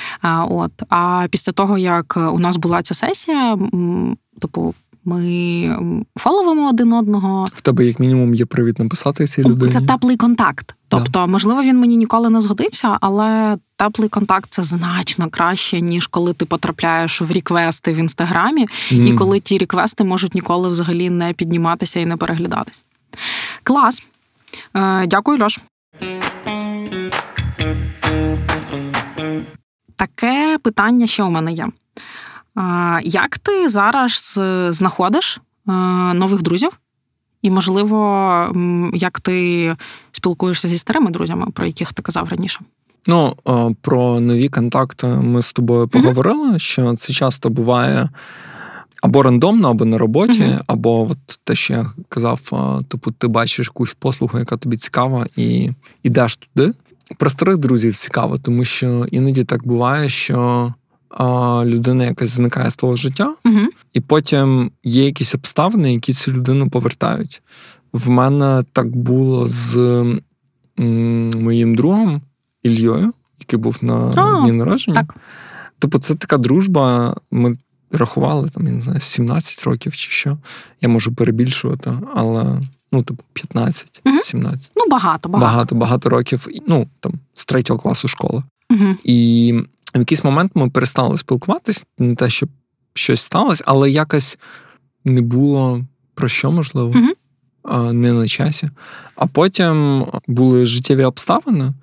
От 0.49 0.71
а 0.89 1.27
після 1.31 1.51
того 1.51 1.77
як 1.77 2.17
у 2.17 2.39
нас 2.39 2.57
була 2.57 2.81
ця 2.81 2.93
сесія, 2.93 3.57
типу. 4.41 4.75
Ми 5.05 5.77
фоловимо 6.15 6.69
один 6.69 6.93
одного. 6.93 7.45
В 7.55 7.61
тебе, 7.61 7.85
як 7.85 7.99
мінімум, 7.99 8.33
є 8.33 8.45
привід 8.45 8.79
написати 8.79 9.27
цій 9.27 9.43
людині? 9.43 9.71
Це 9.71 9.81
теплий 9.81 10.17
контакт. 10.17 10.75
Тобто, 10.87 11.11
да. 11.11 11.27
можливо, 11.27 11.63
він 11.63 11.79
мені 11.79 11.97
ніколи 11.97 12.29
не 12.29 12.41
згодиться, 12.41 12.97
але 13.01 13.57
теплий 13.75 14.09
контакт 14.09 14.49
це 14.49 14.63
значно 14.63 15.29
краще, 15.29 15.81
ніж 15.81 16.07
коли 16.07 16.33
ти 16.33 16.45
потрапляєш 16.45 17.21
в 17.21 17.31
реквести 17.31 17.91
в 17.91 17.95
інстаграмі, 17.95 18.67
mm. 18.91 19.07
і 19.07 19.13
коли 19.13 19.39
ті 19.39 19.57
реквести 19.57 20.03
можуть 20.03 20.35
ніколи 20.35 20.69
взагалі 20.69 21.09
не 21.09 21.33
підніматися 21.33 21.99
і 21.99 22.05
не 22.05 22.17
переглядати. 22.17 22.71
Клас. 23.63 24.03
Е, 24.75 25.07
Дякую, 25.07 25.43
Льош. 25.43 25.59
Таке 29.95 30.57
питання 30.63 31.07
ще 31.07 31.23
у 31.23 31.29
мене 31.29 31.53
є. 31.53 31.67
Як 33.03 33.37
ти 33.37 33.69
зараз 33.69 34.39
знаходиш 34.69 35.41
е, 35.67 35.71
нових 36.13 36.41
друзів? 36.41 36.71
І, 37.41 37.51
можливо, 37.51 37.99
як 38.93 39.19
ти 39.19 39.75
спілкуєшся 40.11 40.67
зі 40.67 40.77
старими 40.77 41.11
друзями, 41.11 41.47
про 41.53 41.65
яких 41.65 41.93
ти 41.93 42.01
казав 42.01 42.29
раніше? 42.29 42.59
Ну, 43.07 43.35
е, 43.47 43.75
про 43.81 44.19
нові 44.19 44.49
контакти 44.49 45.07
ми 45.07 45.41
з 45.41 45.53
тобою 45.53 45.87
поговорили, 45.87 46.51
mm-hmm. 46.51 46.59
що 46.59 46.95
це 46.95 47.13
часто 47.13 47.49
буває 47.49 48.09
або 49.01 49.23
рандомно, 49.23 49.69
або 49.69 49.85
на 49.85 49.97
роботі, 49.97 50.41
mm-hmm. 50.41 50.61
або 50.67 51.01
от 51.11 51.39
те, 51.43 51.55
що 51.55 51.73
я 51.73 51.85
казав, 52.09 52.41
е, 52.53 52.83
типу, 52.83 53.11
ти 53.11 53.27
бачиш 53.27 53.67
якусь 53.67 53.93
послугу, 53.93 54.39
яка 54.39 54.57
тобі 54.57 54.77
цікава, 54.77 55.27
і 55.35 55.69
йдеш 56.03 56.35
туди. 56.35 56.73
Про 57.17 57.29
старих 57.29 57.57
друзів 57.57 57.95
цікаво, 57.95 58.37
тому 58.37 58.65
що 58.65 59.05
іноді 59.11 59.43
так 59.43 59.67
буває, 59.67 60.09
що 60.09 60.73
людина 61.65 62.05
якась 62.05 62.29
зникає 62.29 62.69
з 62.69 62.75
твого 62.75 62.95
життя, 62.95 63.35
угу. 63.45 63.67
і 63.93 63.99
потім 63.99 64.71
є 64.83 65.05
якісь 65.05 65.35
обставини, 65.35 65.93
які 65.93 66.13
цю 66.13 66.31
людину 66.31 66.69
повертають. 66.69 67.41
В 67.93 68.09
мене 68.09 68.63
так 68.71 68.95
було 68.95 69.47
з 69.47 69.77
м, 70.79 71.29
моїм 71.29 71.75
другом 71.75 72.21
Ільєю, 72.63 73.13
який 73.39 73.59
був 73.59 73.77
на 73.81 73.95
О, 73.95 74.41
дні 74.41 74.51
народження. 74.51 74.95
Так. 74.95 75.15
Тобто, 75.79 75.99
це 75.99 76.15
така 76.15 76.37
дружба. 76.37 77.15
Ми 77.31 77.57
рахували 77.91 78.49
там, 78.49 78.67
я 78.67 78.73
не 78.73 78.81
знаю, 78.81 78.99
17 78.99 79.63
років 79.63 79.95
чи 79.95 80.11
що. 80.11 80.37
Я 80.81 80.89
можу 80.89 81.15
перебільшувати, 81.15 81.93
але 82.15 82.61
ну, 82.91 83.03
типу, 83.03 83.23
15, 83.33 84.01
угу. 84.05 84.19
17. 84.21 84.71
Ну, 84.75 84.83
багато, 84.89 85.29
багато. 85.29 85.51
Багато, 85.51 85.75
багато 85.75 86.09
років. 86.09 86.47
Ну, 86.67 86.87
там, 86.99 87.13
з 87.35 87.45
третього 87.45 87.79
класу 87.79 88.07
школи. 88.07 88.43
Угу. 88.71 88.95
І 89.03 89.53
в 89.95 89.99
якийсь 89.99 90.23
момент 90.23 90.51
ми 90.55 90.69
перестали 90.69 91.17
спілкуватись, 91.17 91.85
не 91.97 92.15
те, 92.15 92.29
щоб 92.29 92.49
щось 92.93 93.21
сталося, 93.21 93.63
але 93.67 93.91
якось 93.91 94.37
не 95.05 95.21
було 95.21 95.85
про 96.15 96.27
що 96.27 96.51
можливо, 96.51 96.93
угу. 96.95 97.93
не 97.93 98.13
на 98.13 98.27
часі. 98.27 98.69
А 99.15 99.27
потім 99.27 100.05
були 100.27 100.65
життєві 100.65 101.03
обставини, 101.03 101.73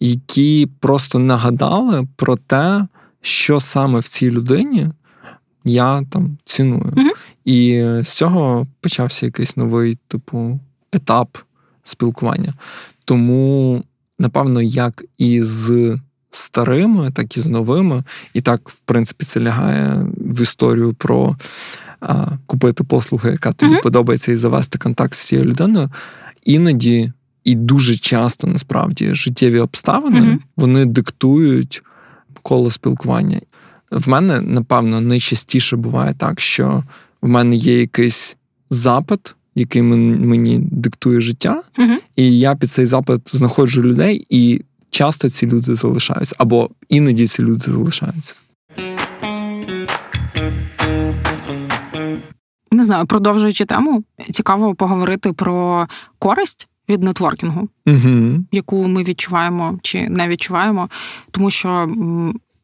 які 0.00 0.68
просто 0.80 1.18
нагадали 1.18 2.08
про 2.16 2.36
те, 2.36 2.86
що 3.20 3.60
саме 3.60 3.98
в 3.98 4.08
цій 4.08 4.30
людині 4.30 4.88
я 5.64 6.02
там 6.02 6.38
ціную. 6.44 6.92
Угу. 6.96 7.10
І 7.44 7.84
з 8.02 8.08
цього 8.08 8.66
почався 8.80 9.26
якийсь 9.26 9.56
новий, 9.56 9.98
типу, 10.08 10.60
етап 10.92 11.38
спілкування. 11.82 12.54
Тому, 13.04 13.82
напевно, 14.18 14.62
як 14.62 15.04
і 15.18 15.42
з 15.42 15.98
старими, 16.34 17.10
так 17.10 17.36
і 17.36 17.40
з 17.40 17.46
новими. 17.46 18.04
І 18.34 18.40
так, 18.40 18.68
в 18.68 18.78
принципі, 18.84 19.24
це 19.24 19.40
лягає 19.40 20.06
в 20.16 20.42
історію 20.42 20.94
про 20.94 21.36
а, 22.00 22.26
купити 22.46 22.84
послуги, 22.84 23.30
яка 23.30 23.52
тобі 23.52 23.74
uh-huh. 23.74 23.82
подобається, 23.82 24.32
і 24.32 24.36
завести 24.36 24.78
контакт 24.78 25.14
з 25.14 25.18
цією 25.18 25.46
людиною. 25.46 25.90
Іноді 26.44 27.12
і 27.44 27.54
дуже 27.54 27.96
часто 27.96 28.46
насправді 28.46 29.14
життєві 29.14 29.58
обставини 29.58 30.20
uh-huh. 30.20 30.38
вони 30.56 30.84
диктують 30.84 31.82
коло 32.42 32.70
спілкування. 32.70 33.40
В 33.90 34.08
мене, 34.08 34.40
напевно, 34.40 35.00
найчастіше 35.00 35.76
буває 35.76 36.14
так, 36.14 36.40
що 36.40 36.84
в 37.22 37.28
мене 37.28 37.56
є 37.56 37.80
якийсь 37.80 38.36
запит. 38.70 39.34
Який 39.56 39.82
мені 39.82 40.58
диктує 40.58 41.20
життя, 41.20 41.62
uh-huh. 41.78 41.96
і 42.16 42.38
я 42.38 42.54
під 42.54 42.70
цей 42.70 42.86
запит 42.86 43.36
знаходжу 43.36 43.82
людей, 43.82 44.26
і 44.30 44.62
часто 44.94 45.28
ці 45.28 45.46
люди 45.46 45.74
залишаються, 45.74 46.36
або 46.38 46.70
іноді 46.88 47.26
ці 47.26 47.42
люди 47.42 47.64
залишаються. 47.64 48.36
Не 52.70 52.84
знаю, 52.84 53.06
продовжуючи 53.06 53.64
тему, 53.64 54.04
цікаво 54.30 54.74
поговорити 54.74 55.32
про 55.32 55.86
користь 56.18 56.68
від 56.88 57.02
нетворкінгу, 57.02 57.68
угу. 57.86 58.44
яку 58.52 58.88
ми 58.88 59.02
відчуваємо 59.02 59.78
чи 59.82 60.08
не 60.08 60.28
відчуваємо. 60.28 60.88
Тому 61.30 61.50
що, 61.50 61.88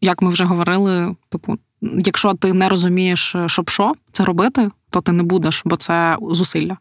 як 0.00 0.22
ми 0.22 0.30
вже 0.30 0.44
говорили, 0.44 1.16
типу, 1.28 1.58
якщо 1.82 2.34
ти 2.34 2.52
не 2.52 2.68
розумієш, 2.68 3.36
щоб 3.46 3.70
що 3.70 3.94
це 4.12 4.24
робити, 4.24 4.70
то 4.90 5.00
ти 5.00 5.12
не 5.12 5.22
будеш, 5.22 5.62
бо 5.64 5.76
це 5.76 6.16
зусилля 6.30 6.76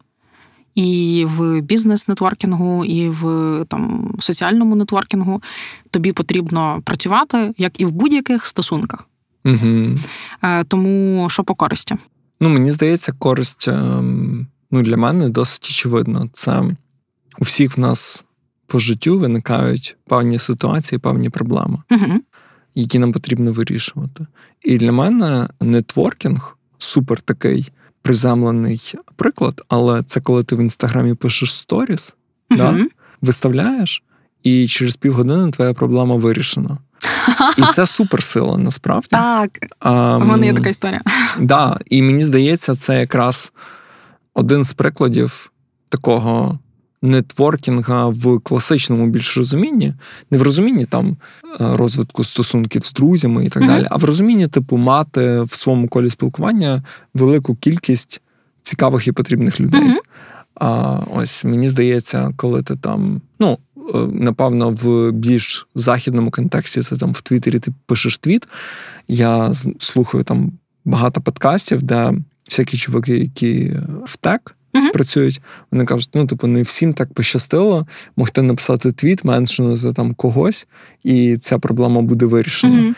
і 0.80 1.24
в 1.24 1.60
бізнес-нетворкінгу, 1.60 2.84
і 2.84 3.08
в 3.08 3.24
там 3.68 4.14
соціальному 4.20 4.76
нетворкінгу 4.76 5.42
тобі 5.90 6.12
потрібно 6.12 6.82
працювати, 6.84 7.54
як 7.58 7.80
і 7.80 7.84
в 7.84 7.92
будь-яких 7.92 8.46
стосунках. 8.46 9.08
Угу. 9.44 9.94
Тому 10.68 11.26
що 11.30 11.44
по 11.44 11.54
користі? 11.54 11.96
Ну, 12.40 12.48
мені 12.48 12.70
здається, 12.70 13.12
користь 13.12 13.68
ем, 13.68 14.46
ну, 14.70 14.82
для 14.82 14.96
мене 14.96 15.28
досить 15.28 15.66
очевидно. 15.70 16.30
Це 16.32 16.76
у 17.38 17.44
всіх 17.44 17.76
в 17.76 17.80
нас 17.80 18.24
по 18.66 18.78
життю 18.78 19.18
виникають 19.18 19.96
певні 20.08 20.38
ситуації, 20.38 20.98
певні 20.98 21.30
проблеми, 21.30 21.78
угу. 21.90 22.20
які 22.74 22.98
нам 22.98 23.12
потрібно 23.12 23.52
вирішувати. 23.52 24.26
І 24.62 24.78
для 24.78 24.92
мене 24.92 25.48
нетворкінг 25.60 26.56
супер 26.78 27.20
такий 27.20 27.72
приземлений 28.02 28.94
приклад, 29.16 29.62
але 29.68 30.02
це 30.02 30.20
коли 30.20 30.44
ти 30.44 30.56
в 30.56 30.60
інстаграмі 30.60 31.14
пишеш 31.14 31.54
сторіс, 31.54 32.14
uh-huh. 32.50 32.56
да, 32.56 32.86
виставляєш, 33.22 34.02
і 34.42 34.68
через 34.68 34.96
півгодини 34.96 35.50
твоя 35.50 35.74
проблема 35.74 36.16
вирішена. 36.16 36.78
І 37.58 37.62
це 37.74 37.86
суперсила 37.86 38.58
насправді. 38.58 39.08
Так, 39.10 39.50
а, 39.78 40.16
у 40.16 40.24
мене 40.24 40.46
є 40.46 40.54
така 40.54 40.68
історія. 40.68 41.00
Да, 41.40 41.78
І 41.86 42.02
мені 42.02 42.24
здається, 42.24 42.74
це 42.74 43.00
якраз 43.00 43.52
один 44.34 44.64
з 44.64 44.74
прикладів 44.74 45.52
такого 45.88 46.58
нетворкінга 47.02 48.06
в 48.06 48.40
класичному 48.40 49.06
більш 49.06 49.36
розумінні, 49.36 49.94
не 50.30 50.38
в 50.38 50.42
розумінні 50.42 50.84
там 50.84 51.16
е, 51.44 51.56
розвитку 51.58 52.24
стосунків 52.24 52.86
з 52.86 52.92
друзями 52.92 53.44
і 53.44 53.48
так 53.48 53.66
далі, 53.66 53.86
а 53.90 53.96
в 53.96 54.04
розумінні, 54.04 54.48
типу, 54.48 54.76
мати 54.76 55.40
в 55.40 55.54
своєму 55.54 55.88
колі 55.88 56.10
спілкування 56.10 56.82
велику 57.14 57.54
кількість 57.54 58.20
цікавих 58.62 59.08
і 59.08 59.12
потрібних 59.12 59.60
людей. 59.60 60.00
А 60.54 60.98
ось 61.14 61.44
мені 61.44 61.70
здається, 61.70 62.32
коли 62.36 62.62
ти 62.62 62.76
там, 62.76 63.20
ну. 63.40 63.58
Е, 63.94 64.06
напевно, 64.12 64.70
в 64.70 65.12
більш 65.12 65.68
західному 65.74 66.30
контексті 66.30 66.82
це 66.82 66.96
там 66.96 67.12
в 67.12 67.20
Твіттері 67.20 67.58
ти 67.58 67.72
пишеш 67.86 68.18
твіт. 68.18 68.48
Я 69.08 69.54
слухаю 69.78 70.24
там 70.24 70.52
багато 70.84 71.20
подкастів, 71.20 71.82
де 71.82 72.12
всякі 72.50 72.76
чуваки, 72.76 73.18
які 73.18 73.72
в 74.04 74.16
tech, 74.16 74.56
uh 74.74 74.92
працюють. 74.92 75.40
Вони 75.70 75.84
кажуть, 75.84 76.10
ну 76.14 76.26
типу, 76.26 76.46
не 76.46 76.62
всім 76.62 76.94
так 76.94 77.14
пощастило, 77.14 77.86
могти 78.16 78.42
написати 78.42 78.92
твіт, 78.92 79.24
менше 79.24 79.75
ну 79.75 79.92
там 79.92 80.14
когось, 80.14 80.66
і 81.04 81.36
ця 81.36 81.58
проблема 81.58 82.02
буде 82.02 82.26
вирішена. 82.26 82.80
uh 82.80 82.94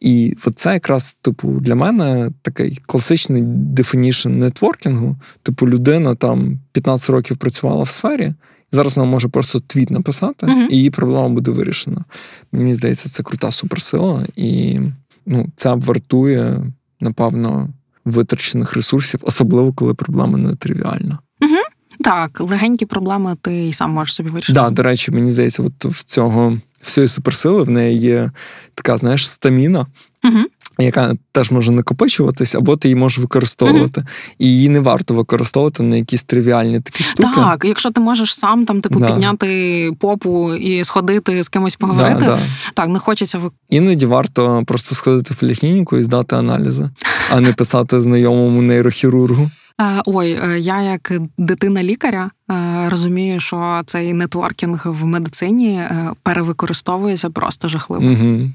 І 0.00 0.36
от 0.44 0.58
це 0.58 0.72
якраз, 0.72 1.16
типу, 1.22 1.48
для 1.60 1.74
мене 1.74 2.30
такий 2.42 2.78
класичний 2.86 3.42
definition 3.44 4.30
нетворкінгу. 4.30 5.16
Типу, 5.42 5.68
людина 5.68 6.14
там 6.14 6.58
15 6.72 7.10
років 7.10 7.36
працювала 7.36 7.82
в 7.82 7.88
сфері. 7.88 8.34
Зараз 8.72 8.96
вона 8.96 9.10
може 9.10 9.28
просто 9.28 9.60
твіт 9.60 9.90
написати, 9.90 10.46
uh 10.46 10.66
і 10.70 10.76
її 10.76 10.90
проблема 10.90 11.28
буде 11.28 11.50
вирішена. 11.50 12.04
Мені 12.52 12.74
здається, 12.74 13.08
це 13.08 13.22
крута 13.22 13.50
суперсила, 13.50 14.26
і 14.36 14.80
ну, 15.26 15.48
це 15.56 15.74
вартує, 15.74 16.72
напевно, 17.00 17.68
витрачених 18.04 18.72
ресурсів, 18.72 19.20
особливо 19.22 19.72
коли 19.72 19.94
проблема 19.94 20.38
не 20.38 20.54
тривіальна. 20.54 21.18
Угу. 21.42 21.56
Так, 22.04 22.40
легенькі 22.40 22.86
проблеми 22.86 23.36
ти 23.42 23.68
і 23.68 23.72
сам 23.72 23.90
можеш 23.90 24.14
собі 24.14 24.30
вирішити. 24.30 24.60
Так, 24.60 24.64
да, 24.64 24.70
до 24.70 24.82
речі, 24.82 25.10
мені 25.10 25.32
здається, 25.32 25.62
от 25.62 25.84
в 25.84 26.04
цього 26.04 26.58
всієї 26.82 27.08
суперсили 27.08 27.62
в 27.62 27.70
неї 27.70 27.98
є 27.98 28.30
така, 28.74 28.96
знаєш, 28.96 29.28
стаміна. 29.28 29.86
Угу 30.24 30.44
яка 30.84 31.14
теж 31.32 31.50
може 31.50 31.72
накопичуватись, 31.72 32.54
або 32.54 32.76
ти 32.76 32.88
її 32.88 32.94
можеш 32.94 33.18
використовувати. 33.18 34.00
Mm-hmm. 34.00 34.34
І 34.38 34.46
її 34.46 34.68
не 34.68 34.80
варто 34.80 35.14
використовувати 35.14 35.82
на 35.82 35.96
якісь 35.96 36.22
тривіальні 36.22 36.80
такі 36.80 37.04
штуки. 37.04 37.28
Так, 37.34 37.64
якщо 37.64 37.90
ти 37.90 38.00
можеш 38.00 38.34
сам 38.34 38.66
там 38.66 38.80
типу 38.80 39.00
да. 39.00 39.06
підняти 39.06 39.92
попу 39.98 40.54
і 40.54 40.84
сходити 40.84 41.42
з 41.42 41.48
кимось 41.48 41.76
поговорити, 41.76 42.20
да, 42.20 42.26
да. 42.26 42.38
так 42.74 42.88
не 42.88 42.98
хочеться 42.98 43.38
ви. 43.38 43.50
Іноді 43.70 44.06
варто 44.06 44.62
просто 44.66 44.94
сходити 44.94 45.34
в 45.34 45.36
поліклініку 45.36 45.96
і 45.96 46.02
здати 46.02 46.36
аналізи, 46.36 46.90
а 47.30 47.40
не 47.40 47.52
писати 47.52 48.00
знайомому 48.00 48.62
нейрохірургу. 48.62 49.50
Е, 49.80 50.02
ой, 50.06 50.32
е, 50.32 50.58
я 50.58 50.82
як 50.82 51.12
дитина 51.38 51.82
лікаря 51.82 52.30
е, 52.50 52.88
розумію, 52.88 53.40
що 53.40 53.82
цей 53.86 54.12
нетворкінг 54.12 54.82
в 54.84 55.04
медицині 55.04 55.82
перевикористовується 56.22 57.30
просто 57.30 57.68
жахливо. 57.68 58.04
Угу. 58.04 58.50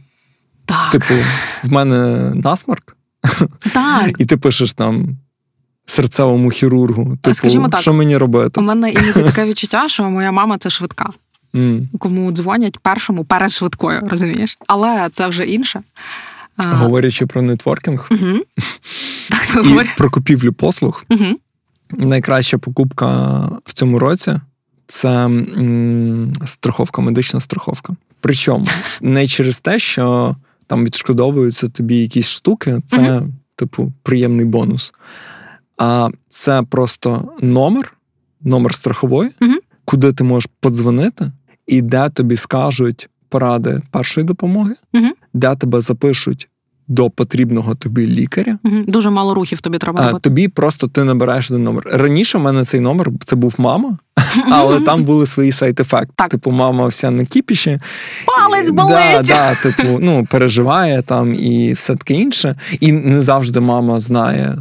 Так. 0.66 0.91
Типу, 0.91 1.13
в 1.63 1.72
мене 1.72 2.32
насмарк, 2.36 2.95
Так. 3.74 4.11
і 4.18 4.26
ти 4.26 4.38
пишеш 4.38 4.74
там. 4.74 5.18
Серцевому 5.88 6.49
хірургу, 6.49 7.18
типу, 7.22 7.34
Скажімо 7.34 7.70
так, 7.70 7.82
що 7.82 7.93
мені 7.93 8.18
робити? 8.18 8.59
У 8.59 8.63
мене 8.63 8.91
іноді 8.91 9.24
таке 9.24 9.45
відчуття, 9.45 9.88
що 9.88 10.09
моя 10.09 10.32
мама 10.32 10.57
це 10.57 10.70
швидка, 10.70 11.09
mm. 11.53 11.88
кому 11.99 12.32
дзвонять 12.32 12.80
першому 12.80 13.26
перед 13.26 13.51
швидкою, 13.51 14.07
розумієш? 14.09 14.57
Але 14.68 15.09
це 15.13 15.28
вже 15.28 15.45
інше. 15.45 15.82
Говорячи 16.57 17.26
про 17.26 17.41
нетворкінг 17.41 18.07
uh 18.09 18.39
так, 19.30 19.66
і 19.66 19.97
про 19.97 20.09
купівлю 20.09 20.53
послуг, 20.53 21.03
uh 21.09 21.34
найкраща 21.89 22.57
покупка 22.57 23.39
в 23.66 23.74
цьому 23.74 23.99
році 23.99 24.39
це 24.88 25.09
м, 25.09 26.34
страховка, 26.45 27.01
медична 27.01 27.39
страховка. 27.39 27.95
Причому 28.22 28.66
не 29.01 29.28
через 29.28 29.59
те, 29.59 29.80
що 29.80 30.36
там 30.68 30.86
відшкодовуються 30.86 31.70
тобі 31.70 31.95
якісь 31.95 32.28
штуки, 32.28 32.82
це, 32.86 32.97
uh-huh. 32.97 33.30
типу, 33.55 33.93
приємний 34.03 34.45
бонус. 34.45 34.93
А 35.78 36.09
це 36.30 36.63
просто 36.63 37.32
номер, 37.41 37.93
номер 38.41 38.76
страхової, 38.76 39.30
uh-huh. 39.30 39.57
куди 39.86 40.13
ти 40.13 40.24
можеш 40.24 40.49
подзвонити, 40.59 41.32
і 41.68 41.82
де 41.82 42.09
тобі 42.09 42.38
скажуть 42.38 43.09
поради 43.30 43.82
першої 43.91 44.28
допомоги, 44.28 44.76
uh-huh. 44.93 45.11
де 45.34 45.55
тебе 45.55 45.82
запишуть 45.82 46.49
до 46.88 47.09
потрібного 47.09 47.75
тобі 47.75 48.07
лікаря. 48.07 48.57
Угу. 48.63 48.75
Дуже 48.88 49.09
мало 49.09 49.33
рухів 49.33 49.61
тобі 49.61 49.77
треба 49.77 50.01
робити. 50.01 50.19
Тобі 50.19 50.47
просто 50.47 50.88
ти 50.88 51.03
набираєш 51.03 51.51
один 51.51 51.63
номер. 51.63 51.83
Раніше 51.86 52.38
в 52.38 52.41
мене 52.41 52.65
цей 52.65 52.79
номер 52.79 53.11
це 53.23 53.36
був 53.36 53.55
мама, 53.57 53.97
але 54.51 54.81
там 54.81 55.03
були 55.03 55.25
свої 55.25 55.51
сайт-ефекти. 55.51 56.27
Типу, 56.29 56.51
мама 56.51 56.88
вся 56.88 57.11
на 57.11 57.25
кіпіші. 57.25 57.79
Палець 58.25 58.69
болить! 58.69 59.25
Да, 59.27 59.55
да, 59.63 59.71
типу, 59.71 59.99
ну, 60.01 60.27
переживає 60.31 61.01
там 61.01 61.33
і 61.33 61.73
все 61.73 61.95
таке 61.95 62.13
інше. 62.13 62.55
І 62.79 62.91
не 62.91 63.21
завжди 63.21 63.59
мама 63.59 63.99
знає. 63.99 64.57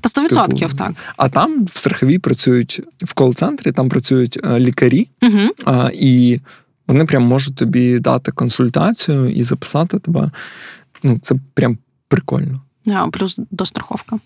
Та 0.00 0.22
100% 0.22 0.58
типу, 0.58 0.74
так. 0.76 0.92
А 1.16 1.28
там 1.28 1.64
в 1.64 1.78
страховій 1.78 2.18
працюють 2.18 2.82
в 3.02 3.12
кол-центрі, 3.12 3.72
там 3.72 3.88
працюють 3.88 4.38
е, 4.44 4.58
лікарі, 4.58 5.08
угу. 5.22 5.50
а, 5.64 5.90
і 5.94 6.40
вони 6.88 7.04
прям 7.04 7.22
можуть 7.22 7.56
тобі 7.56 7.98
дати 7.98 8.32
консультацію 8.32 9.30
і 9.30 9.42
записати 9.42 9.98
тебе 9.98 10.30
ну, 11.02 11.18
це 11.22 11.34
прям 11.54 11.78
прикольно. 12.08 12.60
Yeah, 12.86 13.10
плюс 13.10 13.36
достраховка. 13.50 14.18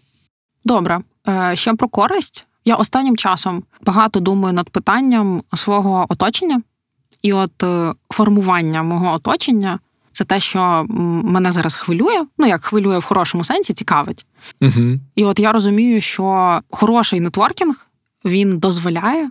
Добре. 0.65 1.01
Е, 1.29 1.57
ще 1.57 1.75
про 1.75 1.89
користь. 1.89 2.47
Я 2.65 2.77
останнім 2.77 3.17
часом 3.17 3.63
багато 3.83 4.21
думаю 4.21 4.55
над 4.55 4.71
питанням 4.71 5.43
свого 5.55 6.07
оточення, 6.09 6.63
і 7.23 7.33
от 7.33 7.63
е, 7.63 7.95
формування 8.11 8.83
мого 8.83 9.13
оточення 9.13 9.79
це 10.13 10.25
те, 10.25 10.41
що 10.41 10.87
мене 11.25 11.53
зараз 11.53 11.75
хвилює. 11.75 12.25
Ну, 12.39 12.47
як 12.47 12.65
хвилює 12.65 12.99
в 12.99 13.05
хорошому 13.05 13.45
сенсі, 13.45 13.73
цікавить. 13.73 14.27
Угу. 14.61 14.99
І 15.15 15.25
от 15.25 15.39
я 15.39 15.53
розумію, 15.53 16.01
що 16.01 16.61
хороший 16.71 17.21
нетворкінг 17.21 17.87
він 18.25 18.59
дозволяє 18.59 19.31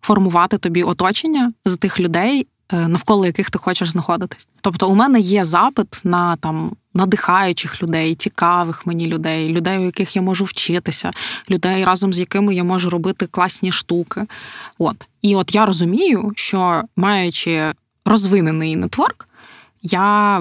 формувати 0.00 0.58
тобі 0.58 0.82
оточення 0.82 1.52
з 1.64 1.76
тих 1.76 2.00
людей, 2.00 2.46
навколо 2.72 3.26
яких 3.26 3.50
ти 3.50 3.58
хочеш 3.58 3.90
знаходитись. 3.90 4.46
Тобто, 4.60 4.88
у 4.88 4.94
мене 4.94 5.20
є 5.20 5.44
запит 5.44 6.00
на 6.04 6.36
там 6.36 6.72
надихаючих 6.94 7.82
людей, 7.82 8.14
цікавих 8.14 8.86
мені 8.86 9.06
людей, 9.06 9.48
людей, 9.48 9.78
у 9.78 9.84
яких 9.84 10.16
я 10.16 10.22
можу 10.22 10.44
вчитися, 10.44 11.10
людей, 11.50 11.84
разом 11.84 12.12
з 12.12 12.18
якими 12.18 12.54
я 12.54 12.64
можу 12.64 12.90
робити 12.90 13.26
класні 13.26 13.72
штуки. 13.72 14.26
От 14.78 15.06
і 15.22 15.36
от 15.36 15.54
я 15.54 15.66
розумію, 15.66 16.32
що 16.36 16.82
маючи 16.96 17.72
розвинений 18.04 18.76
нетворк, 18.76 19.28
я 19.82 20.40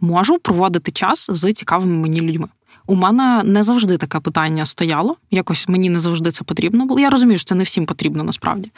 можу 0.00 0.38
проводити 0.38 0.90
час 0.90 1.30
з 1.30 1.52
цікавими 1.52 1.96
мені 1.96 2.20
людьми. 2.20 2.48
У 2.88 2.94
мене 2.94 3.42
не 3.44 3.62
завжди 3.62 3.96
таке 3.96 4.20
питання 4.20 4.66
стояло. 4.66 5.16
Якось 5.30 5.68
мені 5.68 5.90
не 5.90 5.98
завжди 5.98 6.30
це 6.30 6.44
потрібно 6.44 6.86
було. 6.86 7.00
Я 7.00 7.10
розумію, 7.10 7.38
що 7.38 7.48
це 7.48 7.54
не 7.54 7.64
всім 7.64 7.86
потрібно 7.86 8.24
насправді. 8.24 8.72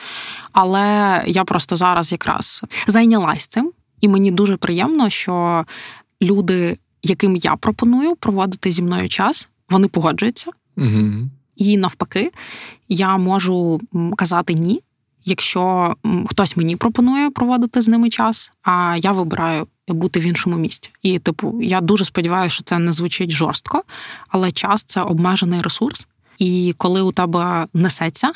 Але 0.53 1.25
я 1.27 1.45
просто 1.45 1.77
зараз 1.77 2.13
якраз 2.13 2.63
зайнялась 2.87 3.47
цим, 3.47 3.73
і 4.01 4.09
мені 4.09 4.31
дуже 4.31 4.57
приємно, 4.57 5.11
що 5.11 5.65
люди, 6.23 6.79
яким 7.03 7.37
я 7.37 7.57
пропоную 7.57 8.17
проводити 8.17 8.73
зі 8.73 8.83
мною 8.83 9.09
час, 9.09 9.49
вони 9.69 9.89
погоджуються. 9.89 10.51
Угу. 10.77 11.29
І 11.57 11.77
навпаки, 11.77 12.33
я 12.89 13.17
можу 13.17 13.81
казати 14.17 14.55
ні, 14.55 14.83
якщо 15.25 15.97
хтось 16.27 16.57
мені 16.57 16.77
пропонує 16.77 17.31
проводити 17.31 17.83
з 17.83 17.89
ними 17.89 18.11
час, 18.11 18.53
а 18.63 18.97
я 19.01 19.13
вибираю 19.13 19.67
бути 19.95 20.21
в 20.21 20.23
іншому 20.23 20.57
місті. 20.57 20.91
І, 21.03 21.19
типу, 21.19 21.63
я 21.63 21.81
дуже 21.81 22.05
сподіваюся, 22.05 22.55
що 22.55 22.65
це 22.65 22.79
не 22.79 22.93
звучить 22.93 23.31
жорстко, 23.31 23.83
але 24.29 24.53
час 24.53 24.85
це 24.85 25.03
обмежений 25.03 25.61
ресурс. 25.61 26.07
І 26.39 26.75
коли 26.77 27.03
у 27.03 27.13
тебе 27.13 27.67
несеться, 27.75 28.33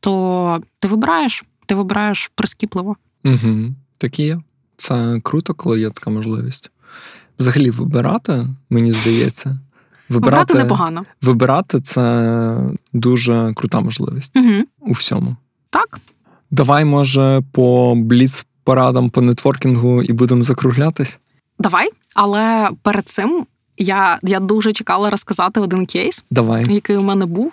то 0.00 0.62
ти 0.78 0.88
вибираєш, 0.88 1.44
ти 1.66 1.74
вибираєш 1.74 2.30
прискіпливо. 2.34 2.96
Угу. 3.24 3.74
Так 3.98 4.18
і 4.18 4.22
є. 4.22 4.40
Це 4.76 5.20
круто, 5.22 5.54
коли 5.54 5.80
є 5.80 5.90
така 5.90 6.10
можливість. 6.10 6.70
Взагалі, 7.38 7.70
вибирати, 7.70 8.46
мені 8.70 8.92
здається. 8.92 9.58
Вибирати, 10.08 10.52
вибирати 10.52 10.54
непогано. 10.54 11.04
Вибирати 11.22 11.80
це 11.80 12.56
дуже 12.92 13.52
крута 13.56 13.80
можливість 13.80 14.36
угу. 14.36 14.64
у 14.78 14.92
всьому. 14.92 15.36
Так. 15.70 16.00
Давай, 16.50 16.84
може, 16.84 17.42
по 17.52 17.94
бліц 17.96 18.46
порадам 18.70 19.10
по 19.10 19.20
нетворкінгу 19.20 20.02
і 20.02 20.12
будемо 20.12 20.42
закруглятись? 20.42 21.18
Давай, 21.58 21.90
але 22.14 22.70
перед 22.82 23.08
цим. 23.08 23.46
Я 23.78 24.18
я 24.22 24.40
дуже 24.40 24.72
чекала 24.72 25.10
розказати 25.10 25.60
один 25.60 25.86
кейс, 25.86 26.24
Давай. 26.30 26.74
який 26.74 26.96
у 26.96 27.02
мене 27.02 27.26
був 27.26 27.52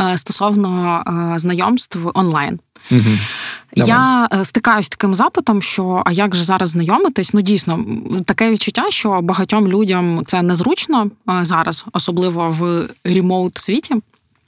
е, 0.00 0.18
стосовно 0.18 1.02
е, 1.06 1.38
знайомств 1.38 1.98
онлайн. 2.14 2.60
Угу. 2.90 3.10
Я 3.76 4.28
е, 4.32 4.44
стикаюсь 4.44 4.86
з 4.86 4.88
таким 4.88 5.14
запитом, 5.14 5.62
що 5.62 6.02
а 6.06 6.12
як 6.12 6.34
же 6.34 6.42
зараз 6.44 6.68
знайомитись? 6.68 7.34
Ну 7.34 7.40
дійсно 7.40 7.84
таке 8.26 8.50
відчуття, 8.50 8.84
що 8.88 9.20
багатьом 9.20 9.68
людям 9.68 10.22
це 10.26 10.42
незручно 10.42 11.10
зараз, 11.42 11.84
особливо 11.92 12.50
в 12.50 12.88
ремоут 13.04 13.56
світі. 13.56 13.94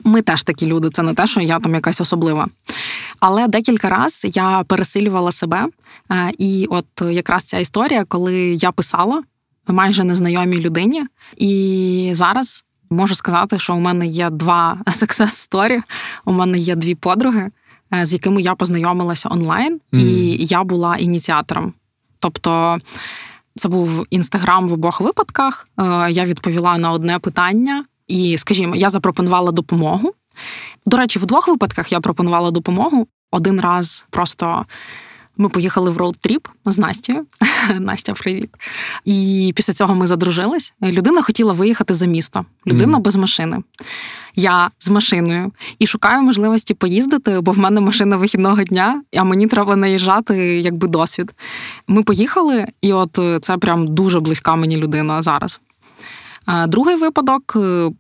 Ми 0.05 0.23
теж 0.23 0.43
такі 0.43 0.67
люди, 0.67 0.91
це 0.91 1.03
не 1.03 1.15
те, 1.15 1.27
що 1.27 1.41
я 1.41 1.61
там 1.61 1.75
якась 1.75 2.01
особлива. 2.01 2.49
Але 3.21 3.49
декілька 3.49 3.89
разів 3.89 4.31
я 4.35 4.65
пересилювала 4.67 5.33
себе. 5.33 5.69
Е, 6.11 6.33
і 6.39 6.67
от 6.71 6.87
якраз 7.11 7.43
ця 7.43 7.59
історія, 7.59 8.05
коли 8.05 8.35
я 8.41 8.73
писала 8.73 9.23
майже 9.67 10.05
незнайомій 10.05 10.59
людині, 10.59 11.05
і 11.37 12.11
зараз 12.15 12.65
можу 12.91 13.15
сказати, 13.15 13.59
що 13.59 13.75
у 13.75 13.81
мене 13.81 14.07
є 14.07 14.31
два 14.31 14.79
success 14.87 15.51
story, 15.51 15.83
У 16.25 16.33
мене 16.33 16.59
є 16.59 16.75
дві 16.75 16.95
подруги, 16.95 17.51
е, 17.95 18.07
з 18.07 18.13
якими 18.13 18.43
я 18.43 18.55
познайомилася 18.55 19.29
онлайн, 19.29 19.81
mm. 19.93 19.99
і 19.99 20.47
я 20.47 20.65
була 20.65 20.97
ініціатором. 20.97 21.73
Тобто. 22.19 22.79
Це 23.57 23.69
був 23.69 24.07
інстаграм 24.11 24.69
в 24.69 24.73
обох 24.73 25.01
випадках. 25.01 25.69
Е, 25.79 26.11
я 26.11 26.25
відповіла 26.25 26.79
на 26.79 26.93
одне 26.93 27.19
питання, 27.19 27.85
і, 28.13 28.39
скажімо, 28.39 28.77
я 28.77 28.91
запропонувала 28.91 29.53
допомогу, 29.53 30.13
До 30.87 30.97
речі, 30.97 31.19
в 31.19 31.27
двох 31.27 31.49
випадках 31.49 31.93
я 31.93 32.01
пропонувала 32.01 32.51
допомогу. 32.51 33.07
Один 33.31 33.61
раз 33.61 34.07
просто 34.11 34.67
ми 35.37 35.49
поїхали 35.49 35.91
в 35.91 35.97
road 35.99 36.24
trip 36.24 36.49
з 36.65 36.79
Настю. 36.79 37.27
Настя, 37.81 38.13
привіт. 38.13 38.51
І 39.05 39.53
після 39.57 39.73
цього 39.73 39.95
ми 39.95 40.07
задружились. 40.07 40.75
Людина 40.83 41.23
хотіла 41.23 41.53
виїхати 41.53 41.95
за 41.95 42.07
місто, 42.07 42.45
людина 42.67 42.99
mm. 42.99 43.01
без 43.01 43.17
машини. 43.17 43.63
Я 44.35 44.71
з 44.79 44.89
машиною 44.89 45.53
і 45.79 45.87
шукаю 45.87 46.23
можливості 46.23 46.75
поїздити, 46.75 47.41
бо 47.41 47.53
в 47.53 47.59
мене 47.59 47.81
машина 47.81 48.17
вихідного 48.17 48.63
дня, 48.63 49.03
а 49.17 49.25
мені 49.25 49.47
треба 49.47 49.77
наїжджати 49.77 50.61
якби 50.61 50.89
досвід. 50.89 51.33
Ми 51.89 52.03
поїхали, 52.03 52.67
і 52.83 52.93
от 52.93 53.19
е, 53.19 53.39
це 53.41 53.59
прям 53.59 53.95
дуже 53.95 54.21
близька 54.21 54.57
мені 54.57 54.77
людина 54.77 55.23
зараз. 55.23 55.61
Другий 56.69 56.97
випадок, 56.97 57.57
е, 57.57 57.91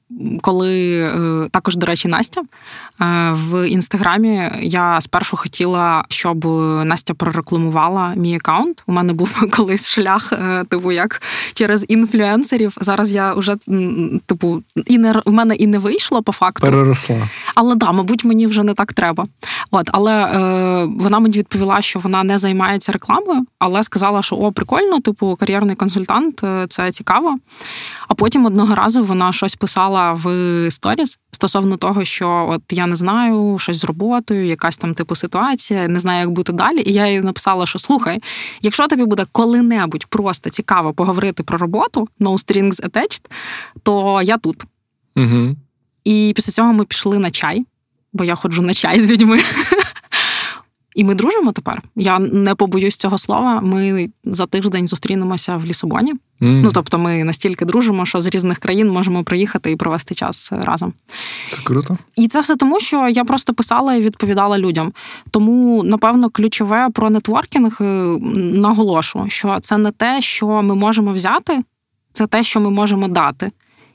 коли 0.40 1.00
е, 1.00 1.48
також, 1.50 1.76
до 1.76 1.86
речі, 1.86 2.08
Настя 2.08 2.40
е, 2.40 2.44
в 3.32 3.68
інстаграмі 3.68 4.50
я 4.62 5.00
спершу 5.00 5.36
хотіла, 5.36 6.04
щоб 6.08 6.44
Настя 6.84 7.14
прорекламувала 7.14 8.12
мій 8.16 8.36
аккаунт. 8.36 8.82
У 8.86 8.92
мене 8.92 9.12
був 9.12 9.50
колись 9.56 9.88
шлях, 9.88 10.32
типу, 10.68 10.92
як 10.92 11.22
через 11.54 11.84
інфлюенсерів. 11.88 12.76
Зараз 12.80 13.10
я 13.10 13.34
вже 13.34 13.56
типу 14.26 14.62
і 14.86 14.98
не 14.98 15.12
в 15.24 15.32
мене 15.32 15.54
і 15.54 15.66
не 15.66 15.78
вийшло 15.78 16.22
по 16.22 16.32
факту. 16.32 16.66
Переросла. 16.66 17.28
Але 17.54 17.74
да, 17.74 17.92
мабуть, 17.92 18.24
мені 18.24 18.46
вже 18.46 18.62
не 18.62 18.74
так 18.74 18.92
треба. 18.92 19.26
От, 19.70 19.90
але 19.92 20.12
е, 20.12 20.84
вона 20.84 21.18
мені 21.18 21.38
відповіла, 21.38 21.80
що 21.80 21.98
вона 21.98 22.24
не 22.24 22.38
займається 22.38 22.92
рекламою, 22.92 23.46
але 23.58 23.82
сказала, 23.82 24.22
що 24.22 24.36
о, 24.36 24.52
прикольно, 24.52 25.00
типу, 25.00 25.36
кар'єрний 25.40 25.76
консультант, 25.76 26.42
це 26.68 26.90
цікаво. 26.90 27.38
А 28.12 28.14
потім 28.14 28.46
одного 28.46 28.74
разу 28.74 29.04
вона 29.04 29.32
щось 29.32 29.56
писала 29.56 30.12
в 30.12 30.70
сторіс 30.70 31.18
стосовно 31.30 31.76
того, 31.76 32.04
що 32.04 32.46
от 32.50 32.62
я 32.70 32.86
не 32.86 32.96
знаю 32.96 33.58
щось 33.58 33.76
з 33.76 33.84
роботою, 33.84 34.46
якась 34.46 34.76
там 34.76 34.94
типу 34.94 35.14
ситуація, 35.14 35.88
не 35.88 35.98
знаю, 35.98 36.20
як 36.20 36.30
бути 36.30 36.52
далі. 36.52 36.82
І 36.86 36.92
я 36.92 37.08
їй 37.08 37.20
написала, 37.20 37.66
що 37.66 37.78
слухай, 37.78 38.22
якщо 38.62 38.88
тобі 38.88 39.04
буде 39.04 39.26
коли-небудь 39.32 40.06
просто 40.06 40.50
цікаво 40.50 40.92
поговорити 40.92 41.42
про 41.42 41.58
роботу, 41.58 42.08
no 42.20 42.32
strings 42.32 42.88
attached, 42.88 43.22
то 43.82 44.22
я 44.22 44.38
тут. 44.38 44.64
Угу. 45.16 45.56
І 46.04 46.32
після 46.36 46.52
цього 46.52 46.72
ми 46.72 46.84
пішли 46.84 47.18
на 47.18 47.30
чай, 47.30 47.66
бо 48.12 48.24
я 48.24 48.34
ходжу 48.34 48.62
на 48.62 48.74
чай 48.74 49.00
з 49.00 49.10
людьми. 49.10 49.40
І 50.94 51.04
ми 51.04 51.14
дружимо 51.14 51.52
тепер. 51.52 51.82
Я 51.96 52.18
не 52.18 52.54
побоюсь 52.54 52.96
цього 52.96 53.18
слова. 53.18 53.60
Ми 53.60 54.10
за 54.24 54.46
тиждень 54.46 54.86
зустрінемося 54.86 55.56
в 55.56 55.64
Лісабоні. 55.64 56.12
Mm. 56.12 56.62
Ну 56.62 56.70
тобто, 56.74 56.98
ми 56.98 57.24
настільки 57.24 57.64
дружимо, 57.64 58.06
що 58.06 58.20
з 58.20 58.26
різних 58.26 58.58
країн 58.58 58.90
можемо 58.90 59.24
приїхати 59.24 59.70
і 59.70 59.76
провести 59.76 60.14
час 60.14 60.52
разом. 60.52 60.92
Це 61.50 61.60
круто. 61.64 61.98
І 62.16 62.28
це 62.28 62.40
все 62.40 62.56
тому, 62.56 62.80
що 62.80 63.08
я 63.08 63.24
просто 63.24 63.54
писала 63.54 63.94
і 63.94 64.00
відповідала 64.00 64.58
людям. 64.58 64.92
Тому, 65.30 65.82
напевно, 65.82 66.30
ключове 66.30 66.88
про 66.90 67.10
нетворкінг 67.10 67.78
е, 67.80 67.84
наголошу, 68.54 69.24
що 69.28 69.58
це 69.60 69.78
не 69.78 69.90
те, 69.90 70.20
що 70.20 70.46
ми 70.46 70.74
можемо 70.74 71.12
взяти, 71.12 71.62
це 72.12 72.26
те, 72.26 72.42
що 72.42 72.60
ми 72.60 72.70
можемо 72.70 73.08
дати. 73.08 73.52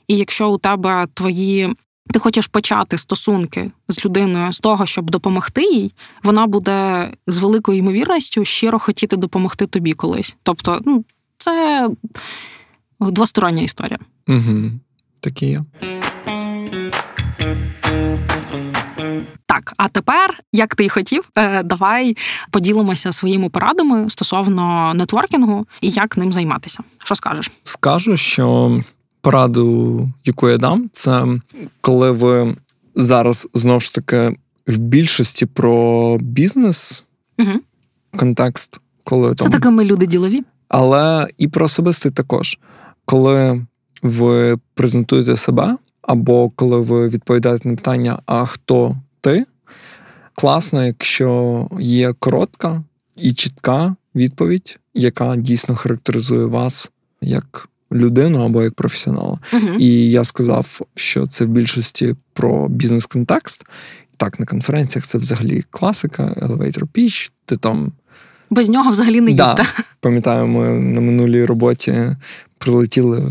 І 0.08 0.16
якщо 0.16 0.50
у 0.50 0.58
тебе 0.58 1.06
твої 1.14 1.74
ти 2.12 2.18
хочеш 2.18 2.46
почати 2.46 2.98
стосунки 2.98 3.70
з 3.88 4.04
людиною 4.04 4.52
з 4.52 4.60
того, 4.60 4.86
щоб 4.86 5.10
допомогти 5.10 5.62
їй, 5.62 5.92
вона 6.22 6.46
буде 6.46 7.08
з 7.26 7.38
великою 7.38 7.78
ймовірністю 7.78 8.44
щиро 8.44 8.78
хотіти 8.78 9.16
допомогти 9.16 9.66
тобі 9.66 9.92
колись. 9.92 10.36
Тобто, 10.42 10.80
ну, 10.84 11.04
це 11.38 11.88
двостороння 13.00 13.62
історія. 13.62 13.98
Угу. 14.28 14.70
Такі 15.20 15.46
є. 15.46 15.64
Так, 19.46 19.72
а 19.76 19.88
тепер, 19.88 20.40
як 20.52 20.74
ти 20.74 20.84
й 20.84 20.88
хотів, 20.88 21.30
е, 21.34 21.62
давай 21.62 22.16
поділимося 22.50 23.12
своїми 23.12 23.48
порадами 23.48 24.10
стосовно 24.10 24.94
нетворкінгу 24.94 25.66
і 25.80 25.90
як 25.90 26.16
ним 26.16 26.32
займатися. 26.32 26.78
Що 27.04 27.14
скажеш? 27.14 27.50
Скажу, 27.64 28.16
що 28.16 28.80
пораду, 29.20 30.12
яку 30.24 30.48
я 30.48 30.58
дам, 30.58 30.90
це 30.92 31.26
коли 31.80 32.10
ви 32.10 32.56
зараз 32.94 33.48
знову 33.54 33.80
ж 33.80 33.94
таки 33.94 34.36
в 34.66 34.76
більшості 34.76 35.46
про 35.46 36.18
бізнес 36.20 37.04
угу. 37.38 37.60
контекст, 38.16 38.80
коли 39.04 39.34
Це 39.34 39.48
таке 39.48 39.70
ми 39.70 39.84
люди 39.84 40.06
ділові. 40.06 40.42
Але 40.68 41.28
і 41.38 41.48
про 41.48 41.66
особистий 41.66 42.12
також, 42.12 42.58
коли 43.04 43.66
ви 44.02 44.58
презентуєте 44.74 45.36
себе, 45.36 45.76
або 46.02 46.50
коли 46.50 46.80
ви 46.80 47.08
відповідаєте 47.08 47.68
на 47.68 47.76
питання, 47.76 48.18
а 48.26 48.44
хто 48.44 48.96
ти, 49.20 49.44
класно, 50.34 50.86
якщо 50.86 51.68
є 51.80 52.12
коротка 52.12 52.82
і 53.16 53.32
чітка 53.32 53.96
відповідь, 54.14 54.78
яка 54.94 55.36
дійсно 55.36 55.76
характеризує 55.76 56.44
вас 56.46 56.90
як 57.20 57.68
людину 57.92 58.44
або 58.44 58.62
як 58.62 58.74
професіонала. 58.74 59.38
Uh-huh. 59.52 59.76
І 59.78 60.10
я 60.10 60.24
сказав, 60.24 60.80
що 60.94 61.26
це 61.26 61.44
в 61.44 61.48
більшості 61.48 62.14
про 62.32 62.68
бізнес-контекст. 62.68 63.64
Так, 64.16 64.40
на 64.40 64.46
конференціях 64.46 65.06
це 65.06 65.18
взагалі 65.18 65.64
класика, 65.70 66.22
elevator 66.22 66.82
pitch, 66.94 67.30
ти 67.44 67.56
там. 67.56 67.92
Без 68.50 68.68
нього 68.68 68.90
взагалі 68.90 69.20
не 69.20 69.34
да. 69.34 69.56
Пам'ятаю, 70.00 70.46
ми 70.46 70.68
на 70.68 71.00
минулій 71.00 71.44
роботі 71.44 71.94
прилетіли 72.58 73.18
е, 73.18 73.22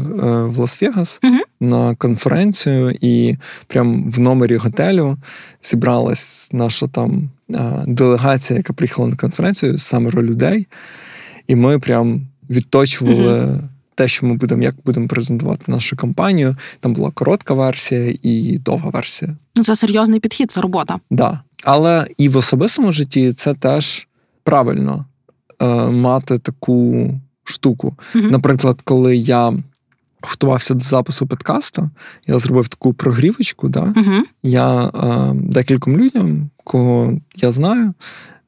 в 0.42 0.60
Лас-Вегас 0.60 1.20
uh-huh. 1.22 1.40
на 1.60 1.96
конференцію, 1.96 2.98
і 3.02 3.36
прямо 3.68 4.04
в 4.10 4.20
номері 4.20 4.56
готелю 4.56 5.18
зібралась 5.64 6.50
наша 6.52 6.88
там 6.88 7.30
е, 7.50 7.84
делегація, 7.88 8.58
яка 8.58 8.74
приїхала 8.74 9.08
на 9.08 9.16
конференцію, 9.16 9.78
семеро 9.78 10.24
людей. 10.24 10.68
І 11.48 11.56
ми 11.56 11.80
прям 11.80 12.22
відточували. 12.50 13.40
Uh-huh 13.40 13.60
те, 13.98 14.08
що 14.08 14.26
ми 14.26 14.36
будемо, 14.36 14.64
як 14.64 14.76
будемо 14.86 15.08
презентувати 15.08 15.64
нашу 15.68 15.96
компанію. 15.96 16.56
Там 16.80 16.94
була 16.94 17.12
коротка 17.12 17.54
версія 17.54 18.18
і 18.24 18.58
довга 18.58 18.90
версія. 18.90 19.36
Ну 19.56 19.64
це 19.64 19.76
серйозний 19.76 20.20
підхід, 20.20 20.52
це 20.52 20.62
робота. 20.62 21.00
Да. 21.12 21.42
Але 21.64 22.08
і 22.18 22.30
в 22.30 22.38
особистому 22.38 22.92
житті 22.92 23.34
це 23.34 23.54
теж 23.54 24.08
правильно 24.44 25.06
е, 25.60 25.66
мати 25.90 26.38
таку 26.38 27.12
штуку. 27.44 27.96
Угу. 28.16 28.28
Наприклад, 28.28 28.82
коли 28.84 29.18
я 29.18 29.54
готувався 30.22 30.74
до 30.74 30.84
запису 30.84 31.28
подкасту, 31.28 31.90
я 32.28 32.40
зробив 32.40 32.68
таку 32.68 32.94
прогрівочку. 32.94 33.70
Да? 33.70 33.94
Угу. 33.98 34.24
Я 34.44 34.86
е, 34.86 34.92
декільком 35.34 35.98
людям, 35.98 36.50
кого 36.64 37.18
я 37.36 37.52
знаю, 37.52 37.94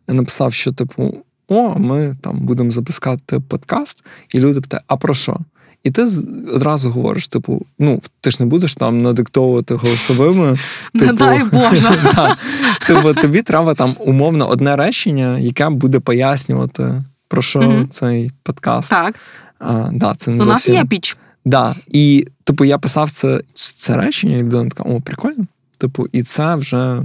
написав, 0.08 0.54
що 0.54 0.72
типу 0.72 1.16
о, 1.50 1.80
ми 1.80 2.16
там 2.22 2.40
будемо 2.40 2.72
запускати 2.72 3.40
подкаст, 3.40 4.04
і 4.34 4.40
люди 4.40 4.62
питають, 4.62 4.84
а 4.88 4.98
про 4.98 5.14
що? 5.14 5.38
І 5.84 5.92
ти 5.92 6.08
одразу 6.54 6.90
говориш: 6.90 7.28
типу, 7.28 7.66
ну, 7.80 8.02
ти 8.22 8.32
ж 8.32 8.38
не 8.40 8.46
будеш 8.46 8.76
там 8.76 9.02
надиктовувати 9.02 9.74
голосовими. 9.74 10.60
Типу, 10.94 11.06
не 11.06 11.14
дай 11.14 11.44
Боже. 11.44 11.92
Типу, 12.88 13.14
тобі 13.14 13.42
треба 13.42 13.74
там 13.74 13.96
умовно 14.00 14.50
одне 14.50 14.76
речення, 14.76 15.40
яке 15.40 15.70
буде 15.70 16.00
пояснювати, 16.00 17.04
про 17.28 17.42
що 17.42 17.88
цей 17.90 18.32
подкаст. 18.44 18.90
Так. 18.90 19.16
Да, 19.92 20.16
це 20.18 20.32
не 20.32 20.44
У 20.44 20.48
нас 20.48 20.70
є 20.70 20.86
піч. 20.86 21.18
Да. 21.46 21.76
І, 21.88 22.28
типу, 22.44 22.66
я 22.66 22.78
писав 22.78 23.12
це 23.12 23.42
це 23.56 23.98
речення, 23.98 24.38
і 24.38 24.44
людина 24.44 24.70
така, 24.70 24.90
о, 24.90 25.02
прикольно. 25.02 25.46
Типу, 25.78 26.08
і 26.12 26.24
це 26.24 26.56
вже 26.56 27.02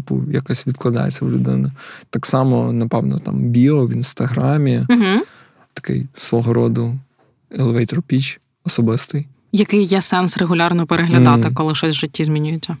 типу, 0.00 0.22
якось 0.32 0.66
відкладається 0.66 1.24
в 1.24 1.30
людини. 1.30 1.70
Так 2.10 2.26
само, 2.26 2.72
напевно, 2.72 3.18
там 3.18 3.34
біо 3.38 3.86
в 3.86 3.92
інстаграмі, 3.92 4.80
угу. 4.88 5.24
такий 5.74 6.06
свого 6.14 6.52
роду 6.52 6.98
elevator 7.50 8.02
pitch 8.02 8.38
особистий. 8.64 9.26
Який 9.52 9.82
є 9.82 10.02
сенс 10.02 10.36
регулярно 10.36 10.86
переглядати, 10.86 11.48
mm. 11.48 11.54
коли 11.54 11.74
щось 11.74 11.96
в 11.96 11.98
житті 11.98 12.24
змінюється. 12.24 12.76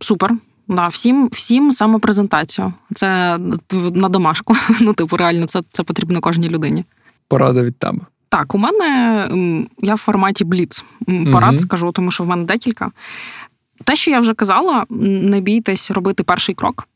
Супер. 0.00 0.36
Да, 0.68 0.82
Всім 0.82 1.28
всім 1.32 1.72
самопрезентацію. 1.72 2.72
Це 2.94 3.38
на 3.94 4.08
домашку. 4.08 4.56
Ну, 4.80 4.92
типу, 4.92 5.16
реально, 5.16 5.46
це 5.46 5.62
це 5.68 5.82
потрібно 5.82 6.20
кожній 6.20 6.48
людині. 6.48 6.84
Порада 7.28 7.62
від 7.62 7.76
тебе. 7.78 7.98
Так, 8.28 8.54
у 8.54 8.58
мене 8.58 9.28
я 9.82 9.94
в 9.94 9.98
форматі 9.98 10.44
Бліц. 10.44 10.84
Порад 11.06 11.54
mm 11.54 11.58
скажу, 11.58 11.92
тому 11.92 12.10
що 12.10 12.24
в 12.24 12.26
мене 12.26 12.44
декілька. 12.44 12.90
Те, 13.84 13.96
що 13.96 14.10
я 14.10 14.20
вже 14.20 14.34
казала, 14.34 14.86
не 14.90 15.40
бійтесь 15.40 15.90
робити 15.90 16.22
перший 16.22 16.54
крок. 16.54 16.88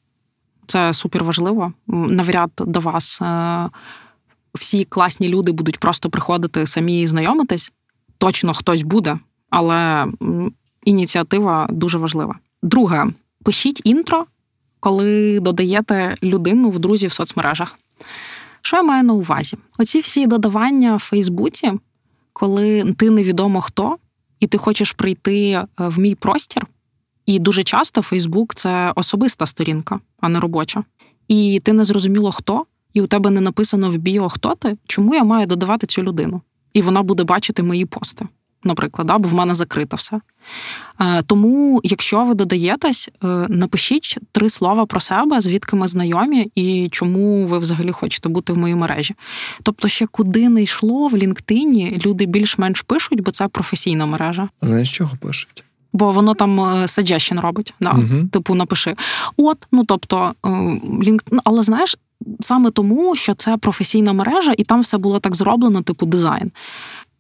Це 0.67 0.95
супер 0.95 1.25
важливо. 1.25 1.73
Навряд 1.87 2.51
до 2.59 2.81
вас 2.81 3.23
е, 3.23 3.69
всі 4.55 4.85
класні 4.85 5.29
люди 5.29 5.53
будуть 5.53 5.79
просто 5.79 6.11
приходити 6.11 6.67
самі 6.67 7.03
і 7.03 7.07
знайомитись. 7.07 7.73
Точно 8.19 8.55
хтось 8.55 8.83
буде, 8.83 9.19
але 9.51 10.07
ініціатива 10.85 11.69
дуже 11.71 11.99
важлива. 11.99 12.39
Друге, 12.63 13.07
пишіть 13.45 13.81
інтро, 13.85 14.27
коли 14.81 15.41
додаєте 15.41 16.17
людину 16.23 16.71
в 16.71 16.79
друзі 16.79 17.07
в 17.07 17.13
соцмережах. 17.13 17.79
Що 18.63 18.77
я 18.77 18.83
маю 18.83 19.05
на 19.05 19.13
увазі? 19.13 19.57
Оці 19.79 20.01
всі 20.01 20.27
додавання 20.27 20.97
в 20.97 20.99
Фейсбуці, 20.99 21.73
коли 22.33 22.95
ти 22.99 23.11
невідомо 23.11 23.61
хто, 23.61 23.97
і 24.41 24.47
ти 24.47 24.59
хочеш 24.59 24.93
прийти 24.93 25.51
е, 25.51 25.67
в 25.79 25.99
мій 25.99 26.15
простір 26.15 26.67
І 27.29 27.39
дуже 27.39 27.65
часто 27.65 28.03
Фейсбук 28.03 28.55
це 28.55 28.93
особиста 28.97 29.47
сторінка, 29.47 30.01
а 30.21 30.29
не 30.29 30.41
робоча. 30.41 30.85
І 31.29 31.61
ти 31.65 31.73
не 31.73 31.85
зрозуміло 31.85 32.33
хто, 32.33 32.65
і 32.95 33.01
у 33.01 33.07
тебе 33.07 33.31
не 33.31 33.41
написано 33.41 33.91
в 33.91 33.97
біо, 33.97 34.29
хто 34.29 34.55
ти, 34.55 34.77
чому 34.87 35.15
я 35.15 35.25
маю 35.25 35.47
додавати 35.47 35.87
цю 35.87 36.03
людину? 36.03 36.41
І 36.73 36.83
вона 36.83 37.03
буде 37.03 37.25
бачити 37.25 37.63
мої 37.63 37.85
пости, 37.85 38.27
наприклад, 38.65 39.13
бо 39.19 39.29
в 39.29 39.35
мене 39.35 39.55
закрито 39.55 39.97
все. 39.97 40.21
Е, 41.01 41.23
тому, 41.23 41.81
якщо 41.85 42.25
ви 42.25 42.35
додаєтесь, 42.35 43.09
е, 43.25 43.27
напишіть 43.49 44.19
три 44.33 44.49
слова 44.49 44.87
про 44.87 45.01
себе, 45.01 45.41
звідки 45.41 45.77
ми 45.77 45.89
знайомі, 45.89 46.51
і 46.55 46.89
чому 46.91 47.47
ви 47.47 47.59
взагалі 47.59 47.93
хочете 47.93 48.29
бути 48.29 48.53
в 48.53 48.59
моїй 48.59 48.75
мережі. 48.75 49.15
Тобто, 49.63 49.89
ще 49.89 50.07
куди 50.07 50.49
не 50.49 50.63
йшло 50.63 51.09
в 51.09 51.15
LinkedIn, 51.15 52.07
люди 52.07 52.27
більш-менш 52.27 52.83
пишуть, 52.83 53.21
бо 53.21 53.31
це 53.31 53.49
професійна 53.49 54.07
мережа. 54.07 54.49
Знаєш, 54.63 54.93
чого 54.93 55.17
пишуть? 55.21 55.65
Бо 55.93 56.13
воно 56.13 56.35
там 56.35 56.61
е, 56.61 56.63
suggestion 56.63 57.41
робить. 57.41 57.75
Да. 57.81 57.91
Угу. 57.91 58.29
Типу, 58.33 58.55
напиши. 58.55 58.97
От, 59.37 59.67
ну 59.73 59.85
тобто, 59.85 60.33
LinkedIn, 60.43 61.21
ну, 61.31 61.41
але 61.45 61.63
знаєш, 61.63 61.97
саме 62.41 62.71
тому, 62.71 63.17
що 63.17 63.35
це 63.35 63.57
професійна 63.57 64.13
мережа, 64.13 64.55
і 64.59 64.65
там 64.65 64.81
все 64.81 64.99
було 64.99 65.19
так 65.19 65.35
зроблено, 65.35 65.83
типу 65.83 66.07
дизайн. 66.07 66.51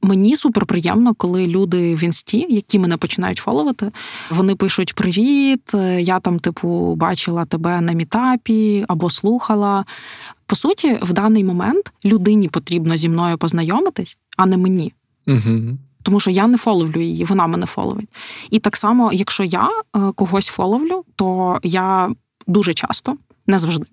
Мені 0.03 0.37
супер 0.37 0.67
приємно, 0.67 1.15
коли 1.15 1.47
люди 1.47 1.95
в 1.95 2.05
інсті, 2.05 2.47
які 2.49 2.79
мене 2.79 2.97
починають 2.97 3.39
фоловити, 3.39 3.91
вони 4.31 4.55
пишуть: 4.55 4.95
Привіт, 4.95 5.75
я 5.99 6.21
там, 6.21 6.39
типу, 6.39 6.95
бачила 6.95 7.45
тебе 7.45 7.81
на 7.81 7.93
мітапі 7.93 8.85
або 8.89 9.11
слухала. 9.11 9.85
По 10.47 10.57
суті, 10.57 10.99
в 11.03 11.13
даний 11.13 11.45
момент 11.45 11.93
людині 12.05 12.49
потрібно 12.49 12.97
зі 12.97 13.09
мною 13.09 13.39
познайомитись, 13.39 14.19
а 14.37 14.47
не 14.47 14.57
мені. 14.57 14.93
Угу. 15.27 15.79
Тому 16.09 16.21
що 16.21 16.31
я 16.31 16.47
не 16.47 16.59
фоловлю 16.59 17.01
її, 17.01 17.25
вона 17.25 17.47
мене 17.47 17.67
фоловить. 17.67 18.09
І 18.51 18.59
так 18.59 18.77
само, 18.77 19.13
якщо 19.13 19.45
я 19.45 19.69
е, 19.97 20.13
когось 20.15 20.47
фоловлю, 20.47 21.05
то 21.17 21.59
я 21.63 22.11
дуже 22.47 22.75
часто, 22.75 23.17
не 23.47 23.59
завжди, 23.59 23.87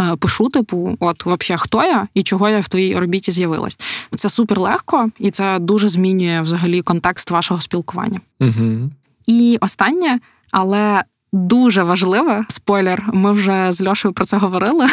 Е, 0.00 0.16
пишу, 0.16 0.48
типу, 0.48 0.96
от 1.00 1.26
взагалі, 1.26 1.60
хто 1.60 1.82
я 1.82 2.08
і 2.14 2.22
чого 2.22 2.48
я 2.48 2.60
в 2.60 2.68
твоїй 2.68 2.96
орбіті 2.96 3.32
з'явилась. 3.32 3.78
Це 4.14 4.28
супер 4.28 4.60
легко, 4.60 5.10
і 5.18 5.30
це 5.30 5.58
дуже 5.58 5.88
змінює 5.88 6.40
взагалі 6.40 6.82
контекст 6.82 7.30
вашого 7.30 7.60
спілкування. 7.60 8.20
Угу. 8.40 8.90
І 9.26 9.58
останнє, 9.60 10.18
але 10.50 11.02
дуже 11.32 11.82
важливе 11.82 12.44
спойлер, 12.48 13.10
ми 13.12 13.32
вже 13.32 13.72
з 13.72 13.86
Льошею 13.86 14.14
про 14.14 14.24
це 14.24 14.36
говорили 14.36 14.86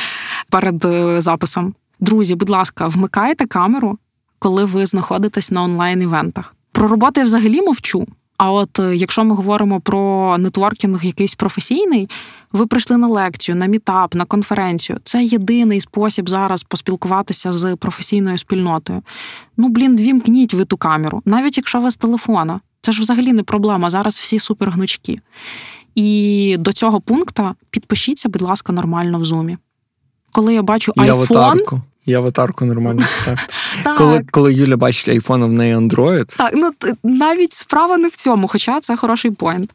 перед 0.50 0.84
е, 0.84 1.20
записом. 1.20 1.74
Друзі, 2.00 2.34
будь 2.34 2.50
ласка, 2.50 2.86
вмикайте 2.86 3.46
камеру, 3.46 3.98
коли 4.38 4.64
ви 4.64 4.86
знаходитесь 4.86 5.50
на 5.50 5.62
онлайн-івентах. 5.62 6.54
Про 6.72 6.88
роботу 6.88 7.20
я 7.20 7.26
взагалі 7.26 7.62
мовчу. 7.62 8.06
А 8.38 8.52
от 8.52 8.78
е, 8.78 8.96
якщо 8.96 9.24
ми 9.24 9.34
говоримо 9.34 9.80
про 9.80 10.36
нетворкінг 10.38 11.04
якийсь 11.04 11.34
професійний, 11.34 12.08
ви 12.52 12.66
прийшли 12.66 12.96
на 12.96 13.08
лекцію, 13.08 13.56
на 13.56 13.66
мітап, 13.66 14.14
на 14.14 14.24
конференцію. 14.24 14.98
Це 15.02 15.24
єдиний 15.24 15.80
спосіб 15.80 16.28
зараз 16.28 16.62
поспілкуватися 16.62 17.52
з 17.52 17.76
професійною 17.76 18.38
спільнотою. 18.38 19.02
Ну, 19.56 19.68
блін, 19.68 19.96
вімкніть 19.96 20.54
ви 20.54 20.64
ту 20.64 20.76
камеру, 20.76 21.22
навіть 21.24 21.56
якщо 21.56 21.80
ви 21.80 21.90
з 21.90 21.96
телефона. 21.96 22.60
Це 22.80 22.92
ж 22.92 23.00
взагалі 23.00 23.32
не 23.32 23.42
проблема. 23.42 23.90
Зараз 23.90 24.14
всі 24.14 24.38
супергнучки. 24.38 25.20
І 25.94 26.56
до 26.58 26.72
цього 26.72 27.00
пункту 27.00 27.54
підпишіться, 27.70 28.28
будь 28.28 28.42
ласка, 28.42 28.72
нормально 28.72 29.18
в 29.18 29.24
зумі. 29.24 29.58
Коли 30.32 30.54
я 30.54 30.62
бачу 30.62 30.92
айфон. 30.96 31.60
І 32.06 32.14
аватарку 32.14 32.64
нормально 32.64 33.02
ставити. 33.22 33.44
Коли 33.98 34.24
коли 34.30 34.54
Юля 34.54 34.76
бачить 34.76 35.08
айфон, 35.08 35.42
а 35.42 35.46
в 35.46 35.52
неї 35.52 35.76
Android. 35.76 36.36
Так, 36.36 36.52
ну 36.54 36.70
навіть 37.02 37.52
справа 37.52 37.96
не 37.96 38.08
в 38.08 38.16
цьому, 38.16 38.48
хоча 38.48 38.80
це 38.80 38.96
хороший 38.96 39.30
point. 39.30 39.70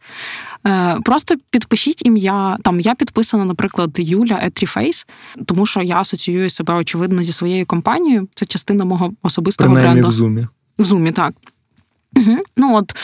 Е, 0.68 0.98
Просто 1.04 1.36
підпишіть 1.50 2.06
ім'я. 2.06 2.58
Там 2.64 2.80
я 2.80 2.96
підписана, 2.96 3.46
наприклад, 3.46 3.92
Юля 3.98 4.40
at 4.44 4.58
Reface, 4.58 5.08
тому 5.46 5.66
що 5.66 5.82
я 5.82 5.98
асоціюю 5.98 6.50
себе 6.50 6.74
очевидно 6.74 7.24
зі 7.24 7.32
своєю 7.34 7.66
компанією. 7.66 8.28
Це 8.36 8.46
частина 8.46 8.86
мого 8.86 9.14
особистого 9.24 9.74
Принаймні 9.74 10.02
бренду. 10.02 10.10
в 10.10 10.12
зумі. 10.12 10.48
В 10.80 10.84
зумі, 10.84 11.12
так. 11.12 11.34
Угу. 12.18 12.38
Ну 12.58 12.76
от 12.76 12.96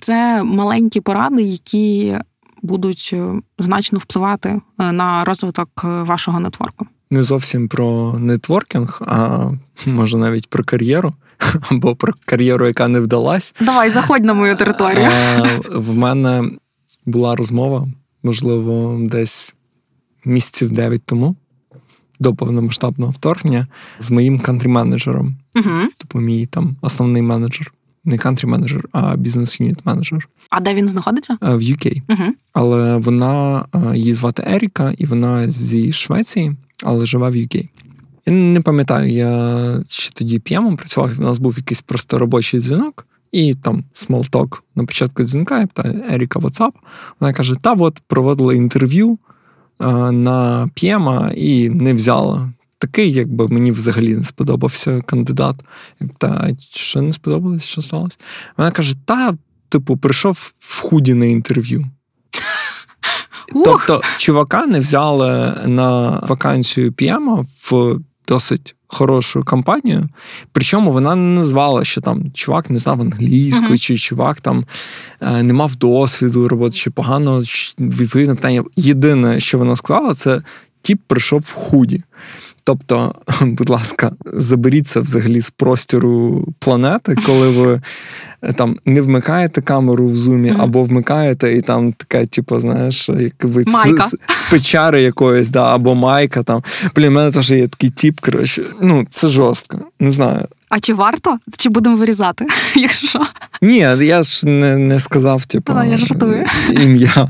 це 0.00 0.42
маленькі 0.42 1.00
поради, 1.00 1.42
які 1.42 2.18
будуть 2.62 3.10
е, 3.12 3.32
значно 3.58 3.98
впливати 3.98 4.60
е, 4.80 4.92
на 4.92 5.24
розвиток 5.24 5.68
вашого 5.82 6.40
нетворку 6.40 6.86
не 7.10 7.22
зовсім 7.22 7.68
про 7.68 8.18
нетворкінг, 8.18 9.02
а 9.06 9.50
може 9.86 10.16
навіть 10.16 10.50
про 10.50 10.64
кар'єру. 10.64 11.14
Або 11.70 11.96
про 11.96 12.12
кар'єру, 12.24 12.66
яка 12.66 12.88
не 12.88 13.00
вдалась. 13.00 13.54
Давай, 13.60 13.90
заходь 13.90 14.24
на 14.24 14.34
мою 14.34 14.56
територію. 14.56 15.08
В 15.72 15.94
мене 15.94 16.50
була 17.06 17.36
розмова, 17.36 17.88
можливо, 18.22 18.98
десь 19.02 19.54
місяців 20.24 20.70
дев'ять 20.70 21.02
тому, 21.04 21.36
до 22.20 22.34
повномасштабного 22.34 23.12
вторгнення, 23.12 23.66
з 24.00 24.10
моїм 24.10 24.40
country-менеджером. 24.40 25.34
Угу. 25.56 25.88
Тобто 25.98 26.18
мій 26.18 26.46
там 26.46 26.76
основний 26.80 27.22
менеджер. 27.22 27.72
Не 28.04 28.16
country-менеджер, 28.16 28.84
а 28.92 29.16
business 29.16 29.63
unit 29.63 29.86
менеджер. 29.86 30.28
А 30.50 30.60
де 30.60 30.74
він 30.74 30.88
знаходиться? 30.88 31.38
В 31.40 31.58
UK. 31.58 32.02
Угу. 32.08 32.32
Але 32.52 32.96
вона 32.96 33.64
її 33.94 34.14
звати 34.14 34.44
Еріка, 34.46 34.94
і 34.98 35.06
вона 35.06 35.50
зі 35.50 35.92
Швеції 35.92 36.56
але 36.84 37.06
живе 37.06 37.30
в 37.30 37.34
UK. 37.34 37.68
Я 38.26 38.32
не 38.32 38.60
пам'ятаю, 38.60 39.12
я 39.12 39.82
ще 39.88 40.12
тоді 40.14 40.38
PM 40.38 40.57
ом 40.57 40.76
працював, 40.76 41.14
в 41.14 41.20
нас 41.20 41.38
був 41.38 41.56
якийсь 41.56 41.80
просто 41.80 42.18
робочий 42.18 42.60
дзвінок, 42.60 43.06
і 43.32 43.54
там 43.54 43.84
small 43.94 44.33
talk 44.33 44.64
на 44.74 44.84
початку 44.84 45.22
дзвінка, 45.22 45.60
я 45.60 45.66
питаю 45.66 46.04
Еріка 46.10 46.38
what's 46.38 46.61
up. 46.61 46.72
Вона 47.20 47.32
каже: 47.32 47.54
та 47.60 47.72
от 47.72 48.00
проводила 48.06 48.54
інтерв'ю 48.54 49.18
на 50.12 50.70
п'єма 50.74 51.32
і 51.36 51.68
не 51.68 51.94
взяла. 51.94 52.52
Такий, 52.78 53.12
якби 53.12 53.48
мені 53.48 53.72
взагалі 53.72 54.16
не 54.16 54.24
сподобався 54.24 55.00
кандидат. 55.00 55.56
Та 56.18 56.50
що 56.70 57.02
не 57.02 57.12
сподобалось, 57.12 57.62
що 57.62 57.82
сталося? 57.82 58.16
Вона 58.56 58.70
каже: 58.70 58.94
та, 59.04 59.36
типу, 59.68 59.96
прийшов 59.96 60.52
в 60.58 60.82
худі 60.82 61.14
на 61.14 61.26
інтерв'ю. 61.26 61.86
Тобто 63.64 64.02
чувака 64.18 64.66
не 64.66 64.80
взяли 64.80 65.54
на 65.66 66.18
вакансію 66.28 66.92
п'єма 66.92 67.44
в 67.70 67.98
досить 68.28 68.74
хорошу 68.86 69.44
компанію. 69.44 70.08
Причому 70.52 70.92
вона 70.92 71.14
не 71.14 71.40
назвала, 71.40 71.84
що 71.84 72.00
там 72.00 72.32
чувак 72.32 72.70
не 72.70 72.78
знав 72.78 73.00
англійську, 73.00 73.72
uh-huh. 73.72 73.78
чи 73.78 73.98
чувак 73.98 74.40
там 74.40 74.64
е, 75.20 75.42
не 75.42 75.54
мав 75.54 75.76
досвіду 75.76 76.48
роботи, 76.48 76.76
чи 76.76 76.90
погано 76.90 77.42
відповідне 77.78 78.34
питання. 78.34 78.64
Єдине, 78.76 79.40
що 79.40 79.58
вона 79.58 79.76
сказала, 79.76 80.14
це 80.14 80.42
тіп 80.82 81.00
прийшов 81.06 81.40
в 81.40 81.52
худі. 81.52 82.02
Тобто, 82.68 83.14
будь 83.40 83.70
ласка, 83.70 84.12
заберіться 84.24 85.00
взагалі 85.00 85.40
з 85.40 85.50
простору 85.50 86.44
планети, 86.58 87.16
коли 87.26 87.48
ви 87.48 87.80
е, 88.42 88.52
там 88.52 88.76
не 88.84 89.00
вмикаєте 89.00 89.60
камеру 89.60 90.06
в 90.06 90.14
зумі, 90.14 90.50
mm-hmm. 90.50 90.62
або 90.62 90.82
вмикаєте, 90.82 91.56
і 91.56 91.60
там 91.60 91.92
така, 91.92 92.26
типу, 92.26 92.60
знаєш, 92.60 93.08
як 93.08 93.44
ви 93.44 93.62
з, 93.62 94.16
з 94.28 94.42
печари 94.50 95.02
якоїсь, 95.02 95.48
да, 95.48 95.74
або 95.74 95.94
майка 95.94 96.42
там. 96.42 96.62
Блін, 96.94 97.08
в 97.08 97.12
мене 97.12 97.32
теж 97.32 97.50
є 97.50 97.68
такий 97.68 97.90
тіп, 97.90 98.20
коротше. 98.20 98.62
Ну, 98.80 99.06
це 99.10 99.28
жорстко. 99.28 99.80
Не 100.00 100.12
знаю. 100.12 100.48
А 100.68 100.80
чи 100.80 100.94
варто? 100.94 101.38
Чи 101.56 101.68
будемо 101.68 101.96
вирізати? 101.96 102.46
Якщо 102.74 103.20
ні, 103.62 103.76
я 104.00 104.22
ж 104.22 104.46
не 104.46 104.78
не 104.78 105.00
сказав, 105.00 105.44
типу, 105.44 105.72
я 105.72 105.96
жартую. 105.96 106.44
ім'я. 106.70 107.28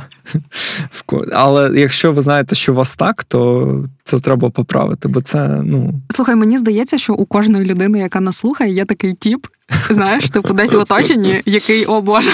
Але 1.33 1.81
якщо 1.81 2.13
ви 2.13 2.23
знаєте, 2.23 2.55
що 2.55 2.73
у 2.73 2.77
вас 2.77 2.97
так, 2.97 3.25
то 3.25 3.85
це 4.05 4.21
треба 4.21 4.51
поправити, 4.51 5.09
бо 5.09 5.21
це 5.21 5.61
ну 5.65 5.95
слухай, 6.09 6.35
мені 6.37 6.59
здається, 6.59 6.99
що 6.99 7.15
у 7.15 7.27
кожної 7.27 7.65
людини, 7.65 7.99
яка 7.99 8.21
нас 8.21 8.37
слухає, 8.37 8.73
є 8.73 8.85
такий 8.85 9.15
тіп, 9.15 9.47
знаєш, 9.91 10.31
типу 10.31 10.55
десь 10.55 10.73
в 10.73 10.79
оточенні, 10.79 11.43
який 11.47 11.85
о 11.85 12.01
Боже. 12.01 12.31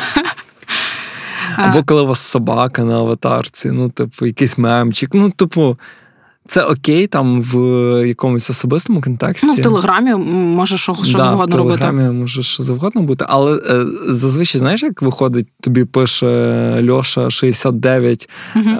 Або 1.56 1.82
коли 1.84 2.02
у 2.02 2.06
вас 2.06 2.20
собака 2.20 2.84
на 2.84 2.94
аватарці, 2.96 3.70
ну, 3.70 3.90
типу, 3.90 4.26
якийсь 4.26 4.58
мемчик, 4.58 5.10
ну, 5.14 5.30
типу. 5.30 5.78
Це 6.46 6.62
окей, 6.62 7.06
там 7.06 7.42
в 7.42 7.56
якомусь 8.06 8.50
особистому 8.50 9.00
контексті. 9.00 9.46
Ну, 9.46 9.52
в 9.52 9.62
Телеграмі 9.62 10.14
може 10.30 10.78
що 10.78 10.96
що 11.04 11.18
да, 11.18 11.22
завгодно 11.22 11.56
робити. 11.56 11.76
В 11.76 11.80
Телеграмі 11.80 12.06
робити. 12.06 12.20
може 12.20 12.42
що 12.42 12.62
завгодно 12.62 13.02
бути, 13.02 13.24
але 13.28 13.56
е, 13.56 13.84
зазвичай, 14.08 14.58
знаєш, 14.58 14.82
як 14.82 15.02
виходить, 15.02 15.46
тобі 15.60 15.84
пише 15.84 16.90
Льоша 16.90 17.30
69 17.30 18.28
угу. 18.56 18.70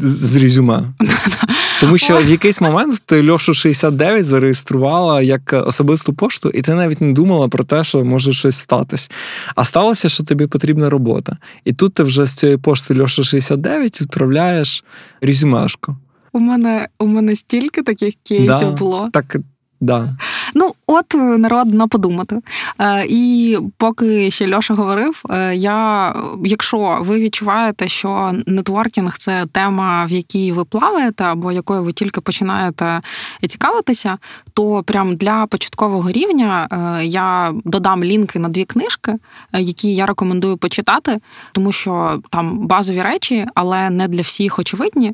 з 0.00 0.36
резюме. 0.36 0.82
Тому 1.80 1.98
що 1.98 2.18
в 2.18 2.28
якийсь 2.28 2.60
момент 2.60 3.02
ти 3.06 3.30
Льошу 3.30 3.54
69 3.54 4.24
зареєструвала 4.24 5.22
як 5.22 5.62
особисту 5.66 6.12
пошту, 6.12 6.50
і 6.50 6.62
ти 6.62 6.74
навіть 6.74 7.00
не 7.00 7.12
думала 7.12 7.48
про 7.48 7.64
те, 7.64 7.84
що 7.84 8.04
може 8.04 8.32
щось 8.32 8.56
статись. 8.56 9.10
А 9.54 9.64
сталося, 9.64 10.08
що 10.08 10.24
тобі 10.24 10.46
потрібна 10.46 10.90
робота. 10.90 11.36
І 11.64 11.72
тут 11.72 11.94
ти 11.94 12.02
вже 12.02 12.24
з 12.24 12.32
цієї 12.32 12.58
пошти 12.58 13.00
Льоша 13.00 13.22
69 13.22 14.00
відправляєш 14.00 14.84
резюмешку. 15.20 15.96
У 16.34 16.38
мене 16.38 16.88
у 16.98 17.06
мене 17.06 17.36
стільки 17.36 17.82
таких 17.82 18.14
кейсів 18.22 18.46
да, 18.46 18.70
було. 18.70 19.08
Так, 19.12 19.36
да. 19.80 20.16
Ну, 20.54 20.74
от 20.86 21.14
народ 21.14 21.74
на 21.74 21.86
подумати. 21.86 22.40
Е, 22.78 23.04
і 23.08 23.58
поки 23.76 24.30
ще 24.30 24.56
Льоша 24.56 24.74
говорив, 24.74 25.22
е, 25.30 25.56
я, 25.56 26.14
якщо 26.44 26.98
ви 27.00 27.20
відчуваєте, 27.20 27.88
що 27.88 28.32
нетворкінг 28.46 29.18
це 29.18 29.46
тема, 29.52 30.04
в 30.04 30.12
якій 30.12 30.52
ви 30.52 30.64
плаваєте, 30.64 31.24
або 31.24 31.52
якою 31.52 31.82
ви 31.82 31.92
тільки 31.92 32.20
починаєте 32.20 33.00
цікавитися, 33.48 34.18
то 34.54 34.82
прям 34.82 35.16
для 35.16 35.46
початкового 35.46 36.10
рівня 36.10 36.68
е, 36.72 37.04
я 37.06 37.54
додам 37.64 38.04
лінки 38.04 38.38
на 38.38 38.48
дві 38.48 38.64
книжки, 38.64 39.14
які 39.52 39.94
я 39.94 40.06
рекомендую 40.06 40.56
почитати, 40.56 41.18
тому 41.52 41.72
що 41.72 42.22
там 42.30 42.66
базові 42.66 43.02
речі, 43.02 43.46
але 43.54 43.90
не 43.90 44.08
для 44.08 44.20
всіх 44.20 44.58
очевидні. 44.58 45.12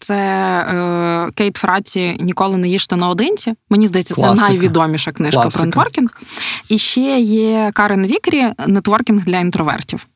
Це 0.00 0.16
е, 0.16 1.30
Кейт 1.34 1.56
Феррацці 1.56 2.16
Ніколи 2.20 2.56
не 2.56 2.68
їжте 2.68 2.96
наодинці. 2.96 3.54
Мені 3.70 3.86
здається, 3.86 4.14
Класика. 4.14 4.36
це 4.36 4.48
найвідоміша 4.48 5.12
книжка 5.12 5.42
Класика. 5.42 5.58
про 5.58 5.66
нетворкінг. 5.66 6.22
І 6.68 6.78
ще 6.78 7.18
є 7.20 7.70
Карен 7.74 8.06
Вікрі 8.06 8.46
Нетворкінг 8.66 9.24
для 9.24 9.38
інтровертів. 9.38 10.06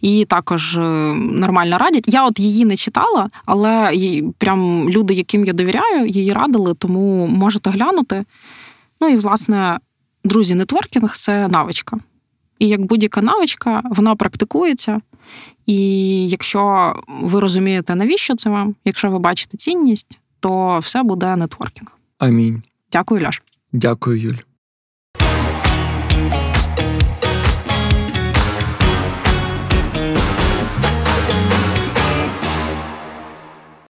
І 0.00 0.24
також 0.24 0.78
е, 0.78 0.80
нормально 1.14 1.78
радять. 1.78 2.04
Я 2.06 2.26
от 2.26 2.40
її 2.40 2.64
не 2.64 2.76
читала, 2.76 3.30
але 3.44 3.92
прям 4.38 4.90
люди, 4.90 5.14
яким 5.14 5.44
я 5.44 5.52
довіряю, 5.52 6.06
її 6.06 6.32
радили, 6.32 6.74
тому 6.74 7.26
можете 7.26 7.70
глянути. 7.70 8.24
Ну 9.00 9.08
і 9.08 9.16
власне, 9.16 9.78
друзі, 10.24 10.54
нетворкінг 10.54 11.16
це 11.16 11.48
навичка. 11.48 11.98
І 12.58 12.68
як 12.68 12.80
будь-яка 12.80 13.22
навичка, 13.22 13.82
вона 13.84 14.16
практикується. 14.16 15.00
І 15.66 16.28
якщо 16.28 16.94
ви 17.22 17.40
розумієте, 17.40 17.94
навіщо 17.94 18.36
це 18.36 18.50
вам, 18.50 18.74
якщо 18.84 19.10
ви 19.10 19.18
бачите 19.18 19.56
цінність, 19.56 20.18
то 20.40 20.78
все 20.78 21.02
буде 21.02 21.36
нетворкінг. 21.36 21.88
Амінь. 22.18 22.62
Дякую, 22.92 23.20
Ляш. 23.22 23.42
Дякую, 23.72 24.20
Юль. 24.20 24.38